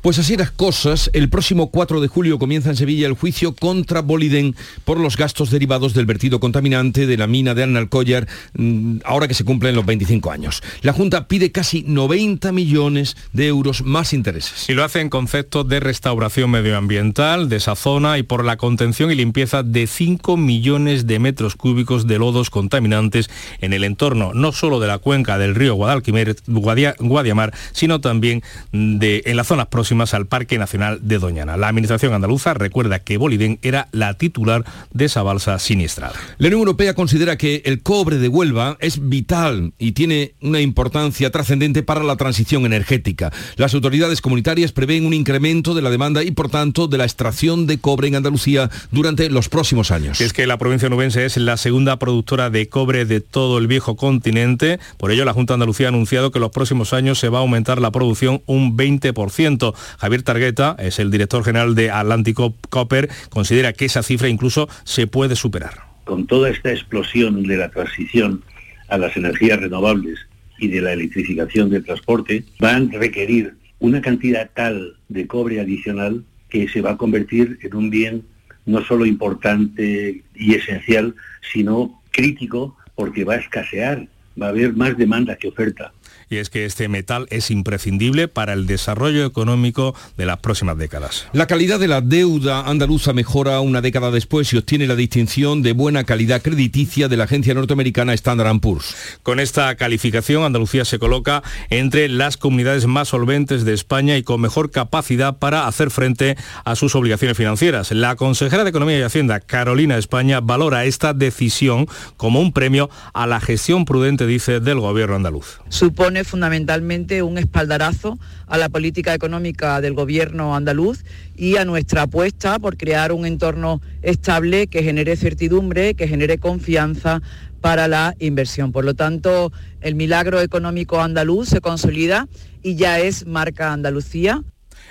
Pues 0.00 0.18
así 0.18 0.34
las 0.34 0.50
cosas, 0.50 1.10
el 1.12 1.28
próximo 1.28 1.70
4 1.70 2.00
de 2.00 2.08
julio 2.08 2.38
comienza 2.38 2.70
en 2.70 2.76
Sevilla 2.76 3.06
el 3.06 3.12
juicio 3.12 3.54
contra 3.54 4.00
Boliden 4.00 4.56
por 4.86 4.98
los 4.98 5.18
gastos 5.18 5.50
derivados 5.50 5.92
del 5.92 6.06
vertido 6.06 6.40
contaminante 6.40 7.06
de 7.06 7.18
la 7.18 7.26
mina 7.26 7.52
de 7.52 7.64
Annalcollar, 7.64 8.26
mm, 8.54 9.00
ahora 9.04 9.28
que 9.28 9.34
se 9.34 9.44
cumplen 9.44 9.76
los 9.76 9.84
25 9.84 10.30
años. 10.30 10.62
La 10.80 10.94
Junta 10.94 11.28
pide 11.28 11.52
casi 11.52 11.84
90 11.86 12.50
millones 12.50 13.14
de 13.34 13.48
euros 13.48 13.82
más 13.84 14.14
intereses. 14.14 14.70
Y 14.70 14.72
lo 14.72 14.84
hace 14.84 15.00
en 15.00 15.10
concepto 15.10 15.64
de 15.64 15.80
restauración 15.80 16.50
medioambiental 16.50 17.50
de 17.50 17.56
esa 17.56 17.76
zona 17.76 18.16
y 18.16 18.22
por 18.22 18.42
la 18.42 18.56
contención 18.56 19.10
y 19.10 19.16
limpieza 19.16 19.62
de 19.62 19.86
5 19.86 20.38
millones 20.38 21.06
de 21.06 21.18
metros 21.18 21.56
cúbicos 21.56 22.06
de 22.06 22.18
lodos 22.18 22.48
contaminantes 22.48 23.28
en 23.60 23.74
el 23.74 23.84
entorno, 23.84 24.32
no 24.32 24.52
solo 24.52 24.80
de 24.80 24.86
la 24.86 24.96
cuenca 24.96 25.36
del 25.36 25.54
río 25.54 25.74
Guadalquivir, 25.74 26.36
Guadiamar, 26.46 27.52
sino 27.72 28.00
también 28.00 28.42
de, 28.72 29.22
en 29.26 29.36
las 29.36 29.48
zonas 29.48 29.66
próximas 29.66 29.89
próximas 29.90 30.14
al 30.14 30.28
Parque 30.28 30.56
Nacional 30.56 31.00
de 31.02 31.18
Doñana. 31.18 31.56
La 31.56 31.66
Administración 31.66 32.14
andaluza 32.14 32.54
recuerda 32.54 33.00
que 33.00 33.16
Boliden 33.16 33.58
era 33.60 33.88
la 33.90 34.14
titular 34.14 34.64
de 34.92 35.06
esa 35.06 35.24
balsa 35.24 35.58
siniestrada. 35.58 36.14
La 36.38 36.46
Unión 36.46 36.60
Europea 36.60 36.94
considera 36.94 37.36
que 37.36 37.62
el 37.64 37.82
cobre 37.82 38.18
de 38.18 38.28
Huelva 38.28 38.76
es 38.78 39.08
vital 39.08 39.72
y 39.80 39.90
tiene 39.90 40.34
una 40.42 40.60
importancia 40.60 41.32
trascendente 41.32 41.82
para 41.82 42.04
la 42.04 42.14
transición 42.14 42.66
energética. 42.66 43.32
Las 43.56 43.74
autoridades 43.74 44.20
comunitarias 44.20 44.70
prevén 44.70 45.06
un 45.06 45.12
incremento 45.12 45.74
de 45.74 45.82
la 45.82 45.90
demanda 45.90 46.22
y 46.22 46.30
por 46.30 46.50
tanto 46.50 46.86
de 46.86 46.98
la 46.98 47.04
extracción 47.04 47.66
de 47.66 47.80
cobre 47.80 48.06
en 48.06 48.14
Andalucía 48.14 48.70
durante 48.92 49.28
los 49.28 49.48
próximos 49.48 49.90
años. 49.90 50.20
Es 50.20 50.32
que 50.32 50.46
la 50.46 50.56
provincia 50.56 50.88
nubense 50.88 51.24
es 51.24 51.36
la 51.36 51.56
segunda 51.56 51.98
productora 51.98 52.48
de 52.48 52.68
cobre 52.68 53.06
de 53.06 53.20
todo 53.20 53.58
el 53.58 53.66
viejo 53.66 53.96
continente. 53.96 54.78
Por 54.98 55.10
ello, 55.10 55.24
la 55.24 55.32
Junta 55.32 55.54
de 55.54 55.56
Andalucía 55.56 55.86
ha 55.86 55.88
anunciado 55.88 56.30
que 56.30 56.38
en 56.38 56.42
los 56.42 56.52
próximos 56.52 56.92
años 56.92 57.18
se 57.18 57.28
va 57.28 57.38
a 57.38 57.40
aumentar 57.40 57.80
la 57.80 57.90
producción 57.90 58.40
un 58.46 58.76
20%. 58.76 59.74
Javier 59.98 60.22
Targueta 60.22 60.76
es 60.78 60.98
el 60.98 61.10
director 61.10 61.44
general 61.44 61.74
de 61.74 61.90
Atlántico 61.90 62.54
Copper. 62.68 63.08
Considera 63.30 63.72
que 63.72 63.86
esa 63.86 64.02
cifra 64.02 64.28
incluso 64.28 64.68
se 64.84 65.06
puede 65.06 65.36
superar. 65.36 65.74
Con 66.04 66.26
toda 66.26 66.50
esta 66.50 66.70
explosión 66.70 67.42
de 67.44 67.56
la 67.56 67.70
transición 67.70 68.42
a 68.88 68.98
las 68.98 69.16
energías 69.16 69.60
renovables 69.60 70.18
y 70.58 70.68
de 70.68 70.80
la 70.80 70.92
electrificación 70.92 71.70
del 71.70 71.84
transporte, 71.84 72.44
van 72.58 72.90
a 72.94 72.98
requerir 72.98 73.54
una 73.78 74.00
cantidad 74.00 74.50
tal 74.54 74.96
de 75.08 75.26
cobre 75.26 75.60
adicional 75.60 76.24
que 76.48 76.68
se 76.68 76.80
va 76.80 76.92
a 76.92 76.96
convertir 76.96 77.58
en 77.62 77.74
un 77.74 77.90
bien 77.90 78.24
no 78.66 78.84
solo 78.84 79.06
importante 79.06 80.22
y 80.34 80.54
esencial, 80.54 81.14
sino 81.52 82.02
crítico 82.10 82.76
porque 82.94 83.24
va 83.24 83.34
a 83.34 83.38
escasear, 83.38 84.06
va 84.40 84.46
a 84.46 84.50
haber 84.50 84.74
más 84.74 84.96
demanda 84.98 85.36
que 85.36 85.48
oferta 85.48 85.92
y 86.30 86.36
es 86.36 86.48
que 86.48 86.64
este 86.64 86.88
metal 86.88 87.26
es 87.30 87.50
imprescindible 87.50 88.28
para 88.28 88.52
el 88.52 88.66
desarrollo 88.66 89.26
económico 89.26 89.96
de 90.16 90.26
las 90.26 90.38
próximas 90.38 90.78
décadas. 90.78 91.26
La 91.32 91.48
calidad 91.48 91.80
de 91.80 91.88
la 91.88 92.00
deuda 92.00 92.68
andaluza 92.68 93.12
mejora 93.12 93.60
una 93.60 93.80
década 93.80 94.12
después 94.12 94.52
y 94.52 94.56
obtiene 94.56 94.86
la 94.86 94.94
distinción 94.94 95.62
de 95.62 95.72
buena 95.72 96.04
calidad 96.04 96.40
crediticia 96.40 97.08
de 97.08 97.16
la 97.16 97.24
agencia 97.24 97.52
norteamericana 97.52 98.14
Standard 98.14 98.60
Poor's. 98.60 98.94
Con 99.24 99.40
esta 99.40 99.74
calificación, 99.74 100.44
Andalucía 100.44 100.84
se 100.84 101.00
coloca 101.00 101.42
entre 101.68 102.08
las 102.08 102.36
comunidades 102.36 102.86
más 102.86 103.08
solventes 103.08 103.64
de 103.64 103.74
España 103.74 104.16
y 104.16 104.22
con 104.22 104.40
mejor 104.40 104.70
capacidad 104.70 105.36
para 105.38 105.66
hacer 105.66 105.90
frente 105.90 106.36
a 106.64 106.76
sus 106.76 106.94
obligaciones 106.94 107.36
financieras. 107.36 107.90
La 107.90 108.14
consejera 108.14 108.62
de 108.62 108.70
Economía 108.70 108.98
y 108.98 109.02
Hacienda, 109.02 109.40
Carolina 109.40 109.98
España, 109.98 110.40
valora 110.40 110.84
esta 110.84 111.12
decisión 111.12 111.88
como 112.16 112.40
un 112.40 112.52
premio 112.52 112.88
a 113.14 113.26
la 113.26 113.40
gestión 113.40 113.84
prudente, 113.84 114.28
dice, 114.28 114.60
del 114.60 114.78
gobierno 114.78 115.16
andaluz. 115.16 115.60
Supone 115.68 116.19
fundamentalmente 116.24 117.22
un 117.22 117.38
espaldarazo 117.38 118.18
a 118.46 118.58
la 118.58 118.68
política 118.68 119.14
económica 119.14 119.80
del 119.80 119.94
gobierno 119.94 120.54
andaluz 120.54 121.04
y 121.36 121.56
a 121.56 121.64
nuestra 121.64 122.02
apuesta 122.02 122.58
por 122.58 122.76
crear 122.76 123.12
un 123.12 123.26
entorno 123.26 123.80
estable 124.02 124.66
que 124.66 124.82
genere 124.82 125.16
certidumbre, 125.16 125.94
que 125.94 126.08
genere 126.08 126.38
confianza 126.38 127.22
para 127.60 127.88
la 127.88 128.14
inversión. 128.18 128.72
Por 128.72 128.84
lo 128.84 128.94
tanto, 128.94 129.52
el 129.80 129.94
milagro 129.94 130.40
económico 130.40 131.00
andaluz 131.00 131.48
se 131.48 131.60
consolida 131.60 132.28
y 132.62 132.74
ya 132.74 132.98
es 132.98 133.26
marca 133.26 133.72
Andalucía. 133.72 134.42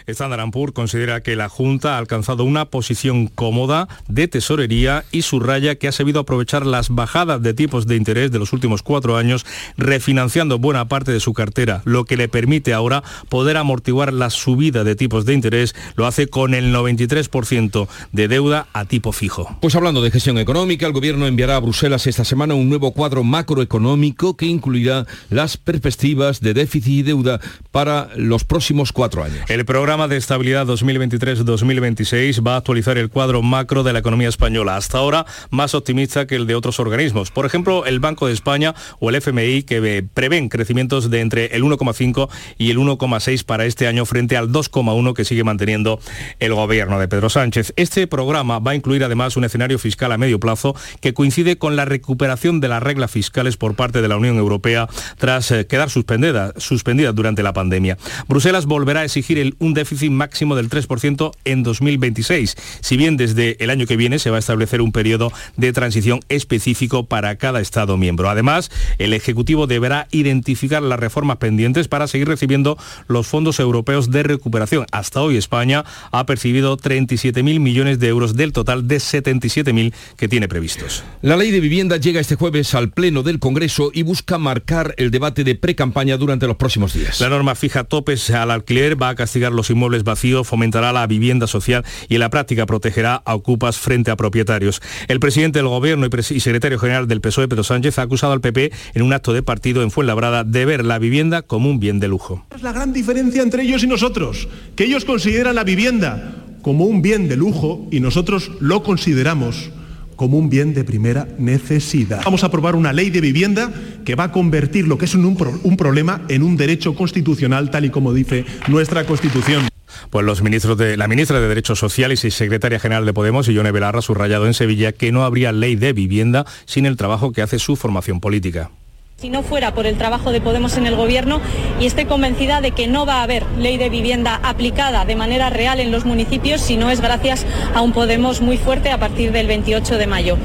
Standard 0.08 0.52
Poor's 0.52 0.74
considera 0.74 1.22
que 1.22 1.36
la 1.36 1.50
Junta 1.50 1.96
ha 1.96 1.98
alcanzado 1.98 2.44
una 2.44 2.66
posición 2.66 3.28
cómoda 3.28 3.88
de 4.08 4.28
tesorería 4.28 5.06
y 5.12 5.24
subraya 5.24 5.76
que 5.76 5.88
ha 5.88 5.92
sabido 5.92 6.20
aprovechar 6.20 6.66
las 6.66 6.90
bajadas 6.90 7.42
de 7.42 7.54
tipos 7.54 7.88
de 7.88 7.96
interés 7.96 8.32
de 8.32 8.40
los 8.40 8.54
últimos 8.54 8.84
cuatro 8.84 9.18
años, 9.18 9.46
refinanciando 9.78 10.60
buena 10.60 10.88
parte 10.88 11.12
de 11.12 11.20
su 11.20 11.34
cartera, 11.34 11.82
lo 11.86 12.06
que 12.06 12.18
le 12.18 12.28
permite 12.28 12.74
ahora 12.74 13.04
poder 13.30 13.58
amortiguar 13.58 14.14
la 14.14 14.30
subida 14.30 14.84
de 14.84 14.96
tipos 14.96 15.26
de 15.26 15.34
interés. 15.34 15.76
Lo 15.96 16.06
hace 16.06 16.28
con 16.28 16.54
el 16.54 16.74
93% 16.74 17.88
de 18.12 18.28
deuda 18.28 18.68
a 18.74 18.86
tipo 18.86 19.12
fijo. 19.12 19.58
Pues 19.62 19.76
hablando 19.76 20.02
de 20.02 20.12
gestión 20.12 20.38
económica, 20.38 20.86
el 20.86 20.94
Gobierno 20.94 21.28
enviará 21.28 21.56
a 21.56 21.60
Bruselas 21.60 22.08
esta 22.08 22.26
semana 22.26 22.54
un 22.54 22.70
nuevo 22.70 22.92
cuadro 22.94 23.24
macroeconómico 23.24 24.38
que 24.38 24.46
incluirá 24.46 25.06
las 25.30 25.58
perspectivas 25.58 26.42
de 26.42 26.54
déficit 26.54 26.88
y 26.88 27.04
deuda 27.04 27.40
para 27.72 28.10
los 28.16 28.44
próximos 28.44 28.92
cuatro 28.92 29.24
años. 29.24 29.50
El 29.50 29.66
programa 29.66 29.89
de 29.90 30.18
Estabilidad 30.18 30.68
2023-2026 30.68 32.46
va 32.46 32.54
a 32.54 32.58
actualizar 32.58 33.00
el 33.00 33.10
cuadro 33.10 33.42
macro 33.42 33.82
de 33.82 33.92
la 33.92 33.98
economía 33.98 34.30
española, 34.30 34.76
hasta 34.76 35.00
ahora 35.00 35.26
más 35.50 35.74
optimista 35.74 36.28
que 36.28 36.36
el 36.36 36.46
de 36.46 36.54
otros 36.54 36.80
organismos. 36.80 37.32
Por 37.32 37.48
ejemplo, 37.48 37.88
el 37.88 38.00
Banco 38.00 38.28
de 38.28 38.34
España 38.34 38.76
o 39.00 39.10
el 39.10 39.16
FMI 39.16 39.64
que 39.64 40.06
prevén 40.14 40.48
crecimientos 40.48 41.10
de 41.10 41.22
entre 41.22 41.56
el 41.56 41.64
1,5 41.64 42.30
y 42.60 42.70
el 42.70 42.78
1,6 42.78 43.44
para 43.44 43.66
este 43.66 43.88
año 43.88 44.06
frente 44.06 44.38
al 44.38 44.52
2,1 44.52 45.16
que 45.16 45.26
sigue 45.26 45.44
manteniendo 45.44 46.00
el 46.40 46.54
gobierno 46.54 47.00
de 47.00 47.08
Pedro 47.08 47.30
Sánchez. 47.30 47.74
Este 47.76 48.06
programa 48.06 48.60
va 48.60 48.72
a 48.72 48.76
incluir 48.76 49.04
además 49.04 49.38
un 49.38 49.46
escenario 49.46 49.80
fiscal 49.80 50.12
a 50.12 50.20
medio 50.20 50.40
plazo 50.40 50.76
que 51.02 51.16
coincide 51.16 51.58
con 51.58 51.76
la 51.76 51.86
recuperación 51.86 52.60
de 52.60 52.68
las 52.68 52.84
reglas 52.84 53.10
fiscales 53.10 53.58
por 53.58 53.74
parte 53.74 54.04
de 54.04 54.08
la 54.08 54.18
Unión 54.18 54.38
Europea 54.38 54.88
tras 55.18 55.50
eh, 55.50 55.66
quedar 55.66 55.90
suspendida, 55.90 56.54
suspendida 56.58 57.12
durante 57.12 57.42
la 57.42 57.54
pandemia. 57.54 57.98
Bruselas 58.28 58.68
volverá 58.68 59.00
a 59.00 59.06
exigir 59.06 59.40
el, 59.40 59.56
déficit 59.80 60.12
máximo 60.12 60.56
del 60.56 60.70
3% 60.70 61.32
en 61.46 61.64
2026, 61.64 62.56
si 62.82 62.98
bien 62.98 63.18
desde 63.18 63.62
el 63.64 63.70
año 63.70 63.88
que 63.88 63.96
viene 63.98 64.20
se 64.20 64.30
va 64.30 64.36
a 64.36 64.40
establecer 64.40 64.82
un 64.82 64.92
periodo 64.92 65.32
de 65.56 65.72
transición 65.74 66.20
específico 66.30 67.06
para 67.06 67.38
cada 67.38 67.62
Estado 67.62 67.98
miembro. 67.98 68.30
Además, 68.30 68.72
el 68.98 69.14
Ejecutivo 69.14 69.68
deberá 69.68 70.08
identificar 70.12 70.82
las 70.82 71.00
reformas 71.00 71.38
pendientes 71.38 71.88
para 71.88 72.08
seguir 72.08 72.28
recibiendo 72.28 72.78
los 73.08 73.28
fondos 73.28 73.60
europeos 73.60 74.12
de 74.12 74.24
recuperación. 74.24 74.86
Hasta 74.92 75.22
hoy 75.22 75.38
España 75.38 75.86
ha 76.12 76.26
percibido 76.26 76.78
37.000 76.78 77.60
millones 77.60 78.00
de 78.00 78.08
euros 78.08 78.36
del 78.36 78.52
total 78.52 78.88
de 78.88 78.98
77.000 78.98 79.94
que 80.18 80.28
tiene 80.28 80.48
previstos. 80.48 81.04
La 81.22 81.38
ley 81.38 81.52
de 81.52 81.60
vivienda 81.60 81.98
llega 81.98 82.20
este 82.20 82.36
jueves 82.36 82.76
al 82.76 82.90
Pleno 82.90 83.24
del 83.24 83.40
Congreso 83.40 83.92
y 83.94 84.04
busca 84.04 84.38
marcar 84.38 84.94
el 84.98 85.12
debate 85.12 85.44
de 85.44 85.56
pre-campaña 85.56 86.18
durante 86.18 86.48
los 86.48 86.58
próximos 86.58 86.94
días. 86.94 87.22
La 87.22 87.30
norma 87.30 87.56
fija 87.56 87.86
topes 87.86 88.30
al 88.30 88.52
alquiler, 88.52 89.02
va 89.02 89.10
a 89.10 89.16
castigar 89.16 89.52
los 89.52 89.69
inmuebles 89.70 90.04
vacíos, 90.04 90.48
fomentará 90.48 90.92
la 90.94 91.08
vivienda 91.08 91.48
social 91.48 91.84
y 92.08 92.16
en 92.16 92.20
la 92.20 92.30
práctica 92.30 92.66
protegerá 92.66 93.16
a 93.16 93.36
ocupas 93.36 93.78
frente 93.78 94.12
a 94.12 94.16
propietarios. 94.16 94.82
El 95.08 95.20
presidente 95.20 95.60
del 95.60 95.68
Gobierno 95.68 96.08
y 96.08 96.40
secretario 96.40 96.80
general 96.80 97.08
del 97.08 97.22
PSOE, 97.22 97.48
Pedro 97.48 97.64
Sánchez, 97.64 98.00
ha 98.00 98.04
acusado 98.04 98.34
al 98.34 98.42
PP 98.42 98.72
en 98.94 99.02
un 99.02 99.14
acto 99.14 99.34
de 99.34 99.44
partido 99.44 99.82
en 99.84 99.92
Fuenlabrada 99.92 100.44
de 100.44 100.66
ver 100.66 100.86
la 100.86 101.00
vivienda 101.00 101.42
como 101.42 101.70
un 101.70 101.80
bien 101.80 102.00
de 102.00 102.08
lujo. 102.08 102.46
Es 102.56 102.62
la 102.62 102.72
gran 102.72 102.94
diferencia 102.94 103.42
entre 103.42 103.64
ellos 103.64 103.84
y 103.84 103.88
nosotros, 103.88 104.48
que 104.76 104.86
ellos 104.86 105.06
consideran 105.06 105.56
la 105.56 105.64
vivienda 105.64 106.36
como 106.62 106.86
un 106.86 107.02
bien 107.02 107.28
de 107.28 107.38
lujo 107.38 107.88
y 107.92 108.00
nosotros 108.00 108.52
lo 108.60 108.84
consideramos 108.84 109.72
como 110.20 110.38
un 110.38 110.50
bien 110.50 110.74
de 110.74 110.84
primera 110.84 111.30
necesidad. 111.38 112.24
Vamos 112.26 112.44
a 112.44 112.48
aprobar 112.48 112.76
una 112.76 112.92
ley 112.92 113.10
de 113.10 113.22
vivienda 113.22 113.72
que 114.04 114.16
va 114.16 114.26
a 114.26 114.32
convertir 114.34 114.86
lo 114.86 114.98
que 114.98 115.06
es 115.06 115.16
un, 115.16 115.24
un, 115.24 115.78
problema 115.78 116.24
en 116.28 116.44
un 116.44 116.58
derecho 116.58 116.94
constitucional, 116.94 117.72
tal 117.72 117.86
y 117.86 117.90
como 117.90 118.12
dice 118.12 118.44
nuestra 118.68 119.06
Constitución. 119.06 119.70
Pues 120.10 120.26
los 120.26 120.42
ministros 120.42 120.78
de 120.78 120.98
la 120.98 121.08
ministra 121.08 121.40
de 121.40 121.48
Derechos 121.48 121.80
Sociales 121.80 122.26
y 122.26 122.32
secretaria 122.32 122.82
general 122.82 123.06
de 123.06 123.14
Podemos, 123.14 123.48
Ione 123.48 123.72
Belarra, 123.72 124.02
subrayado 124.02 124.46
en 124.46 124.54
Sevilla 124.54 124.92
que 124.92 125.14
no 125.14 125.24
habría 125.24 125.54
ley 125.54 125.78
de 125.78 125.94
vivienda 125.94 126.46
sin 126.66 126.86
el 126.86 126.98
trabajo 126.98 127.32
que 127.32 127.42
hace 127.42 127.58
su 127.58 127.78
formación 127.78 128.20
política 128.20 128.72
si 129.20 129.30
no 129.30 129.44
fuera 129.44 129.74
por 129.74 129.86
el 129.86 129.98
trabajo 129.98 130.32
de 130.32 130.40
Podemos 130.40 130.78
en 130.78 130.86
el 130.86 130.96
Gobierno 130.96 131.42
y 131.78 131.86
estoy 131.86 132.06
convencida 132.06 132.62
de 132.62 132.72
que 132.72 132.88
no 132.88 133.06
va 133.06 133.16
a 133.16 133.24
haber 133.24 133.44
ley 133.58 133.78
de 133.78 133.90
vivienda 133.90 134.40
aplicada 134.44 135.04
de 135.04 135.18
manera 135.18 135.50
real 135.50 135.82
en 135.82 135.92
los 135.92 136.06
municipios 136.06 136.62
si 136.62 136.78
no 136.78 136.90
es 136.90 137.02
gracias 137.02 137.46
a 137.76 137.82
un 137.82 137.92
Podemos 137.92 138.40
muy 138.40 138.58
fuerte 138.58 138.92
a 138.92 138.98
partir 138.98 139.34
del 139.34 139.48
28 139.48 139.98
de 139.98 140.08
mayo. 140.08 140.38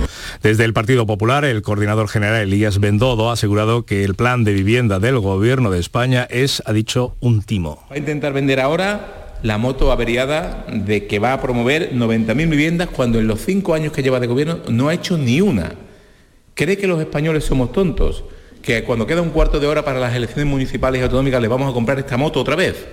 Desde 0.42 0.64
el 0.64 0.72
Partido 0.72 1.06
Popular, 1.06 1.44
el 1.44 1.62
coordinador 1.62 2.08
general 2.08 2.42
Elías 2.42 2.80
Bendodo 2.80 3.30
ha 3.30 3.34
asegurado 3.34 3.86
que 3.86 4.02
el 4.02 4.16
plan 4.16 4.42
de 4.42 4.52
vivienda 4.52 4.98
del 4.98 5.20
Gobierno 5.20 5.70
de 5.70 5.78
España 5.78 6.26
es, 6.28 6.60
ha 6.66 6.72
dicho, 6.72 7.16
un 7.20 7.42
timo. 7.42 7.84
Va 7.88 7.94
a 7.94 7.98
intentar 7.98 8.32
vender 8.32 8.58
ahora 8.58 9.36
la 9.44 9.56
moto 9.56 9.92
averiada 9.92 10.66
de 10.68 11.06
que 11.06 11.20
va 11.20 11.32
a 11.32 11.40
promover 11.40 11.92
90.000 11.92 12.48
viviendas 12.50 12.88
cuando 12.88 13.20
en 13.20 13.28
los 13.28 13.40
cinco 13.40 13.74
años 13.74 13.92
que 13.92 14.02
lleva 14.02 14.18
de 14.18 14.26
gobierno 14.26 14.58
no 14.68 14.88
ha 14.88 14.94
hecho 14.94 15.16
ni 15.16 15.40
una. 15.40 15.74
¿Cree 16.54 16.76
que 16.76 16.88
los 16.88 17.00
españoles 17.00 17.44
somos 17.44 17.70
tontos? 17.70 18.24
Que 18.64 18.82
cuando 18.84 19.06
queda 19.06 19.22
un 19.22 19.30
cuarto 19.30 19.60
de 19.60 19.66
hora 19.66 19.84
para 19.84 20.00
las 20.00 20.14
elecciones 20.14 20.46
municipales 20.46 21.00
y 21.00 21.04
autonómicas 21.04 21.40
le 21.40 21.48
vamos 21.48 21.70
a 21.70 21.74
comprar 21.74 21.98
esta 21.98 22.16
moto 22.16 22.40
otra 22.40 22.56
vez. 22.56 22.86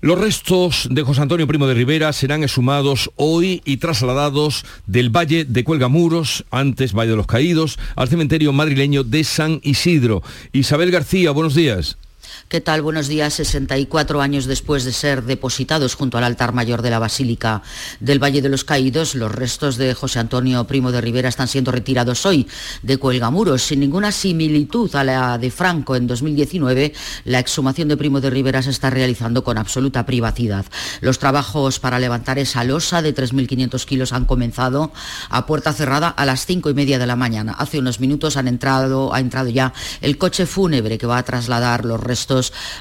Los 0.00 0.18
restos 0.18 0.86
de 0.90 1.02
José 1.02 1.22
Antonio 1.22 1.46
Primo 1.46 1.66
de 1.66 1.72
Rivera 1.72 2.12
serán 2.12 2.42
exhumados 2.42 3.10
hoy 3.16 3.62
y 3.64 3.78
trasladados 3.78 4.66
del 4.86 5.08
Valle 5.08 5.46
de 5.46 5.64
Cuelgamuros, 5.64 6.44
antes 6.50 6.92
Valle 6.92 7.12
de 7.12 7.16
los 7.16 7.26
Caídos, 7.26 7.78
al 7.96 8.08
cementerio 8.08 8.52
madrileño 8.52 9.02
de 9.02 9.24
San 9.24 9.60
Isidro. 9.62 10.22
Isabel 10.52 10.90
García, 10.90 11.30
buenos 11.30 11.54
días. 11.54 11.96
¿Qué 12.48 12.60
tal? 12.60 12.82
Buenos 12.82 13.08
días. 13.08 13.34
64 13.34 14.20
años 14.20 14.46
después 14.46 14.84
de 14.84 14.92
ser 14.92 15.22
depositados 15.24 15.94
junto 15.94 16.18
al 16.18 16.24
altar 16.24 16.52
mayor 16.52 16.82
de 16.82 16.90
la 16.90 16.98
Basílica 16.98 17.62
del 18.00 18.22
Valle 18.22 18.42
de 18.42 18.48
los 18.48 18.64
Caídos, 18.64 19.14
los 19.14 19.32
restos 19.32 19.76
de 19.76 19.94
José 19.94 20.18
Antonio 20.18 20.64
Primo 20.66 20.92
de 20.92 21.00
Rivera 21.00 21.28
están 21.28 21.48
siendo 21.48 21.72
retirados 21.72 22.26
hoy 22.26 22.46
de 22.82 22.98
Cuelgamuros. 22.98 23.62
Sin 23.62 23.80
ninguna 23.80 24.12
similitud 24.12 24.94
a 24.94 25.04
la 25.04 25.38
de 25.38 25.50
Franco 25.50 25.96
en 25.96 26.06
2019, 26.06 26.92
la 27.24 27.38
exhumación 27.38 27.88
de 27.88 27.96
Primo 27.96 28.20
de 28.20 28.30
Rivera 28.30 28.62
se 28.62 28.70
está 28.70 28.90
realizando 28.90 29.42
con 29.42 29.58
absoluta 29.58 30.04
privacidad. 30.04 30.66
Los 31.00 31.18
trabajos 31.18 31.80
para 31.80 31.98
levantar 31.98 32.38
esa 32.38 32.62
losa 32.64 33.02
de 33.02 33.14
3.500 33.14 33.84
kilos 33.84 34.12
han 34.12 34.26
comenzado 34.26 34.92
a 35.30 35.46
puerta 35.46 35.72
cerrada 35.72 36.08
a 36.08 36.24
las 36.24 36.46
cinco 36.46 36.70
y 36.70 36.74
media 36.74 36.98
de 36.98 37.06
la 37.06 37.16
mañana. 37.16 37.52
Hace 37.52 37.78
unos 37.78 38.00
minutos 38.00 38.36
han 38.36 38.48
entrado, 38.48 39.14
ha 39.14 39.20
entrado 39.20 39.48
ya 39.48 39.72
el 40.00 40.18
coche 40.18 40.46
fúnebre 40.46 40.98
que 40.98 41.06
va 41.06 41.18
a 41.18 41.22
trasladar 41.22 41.84
los 41.84 42.00
restos 42.00 42.23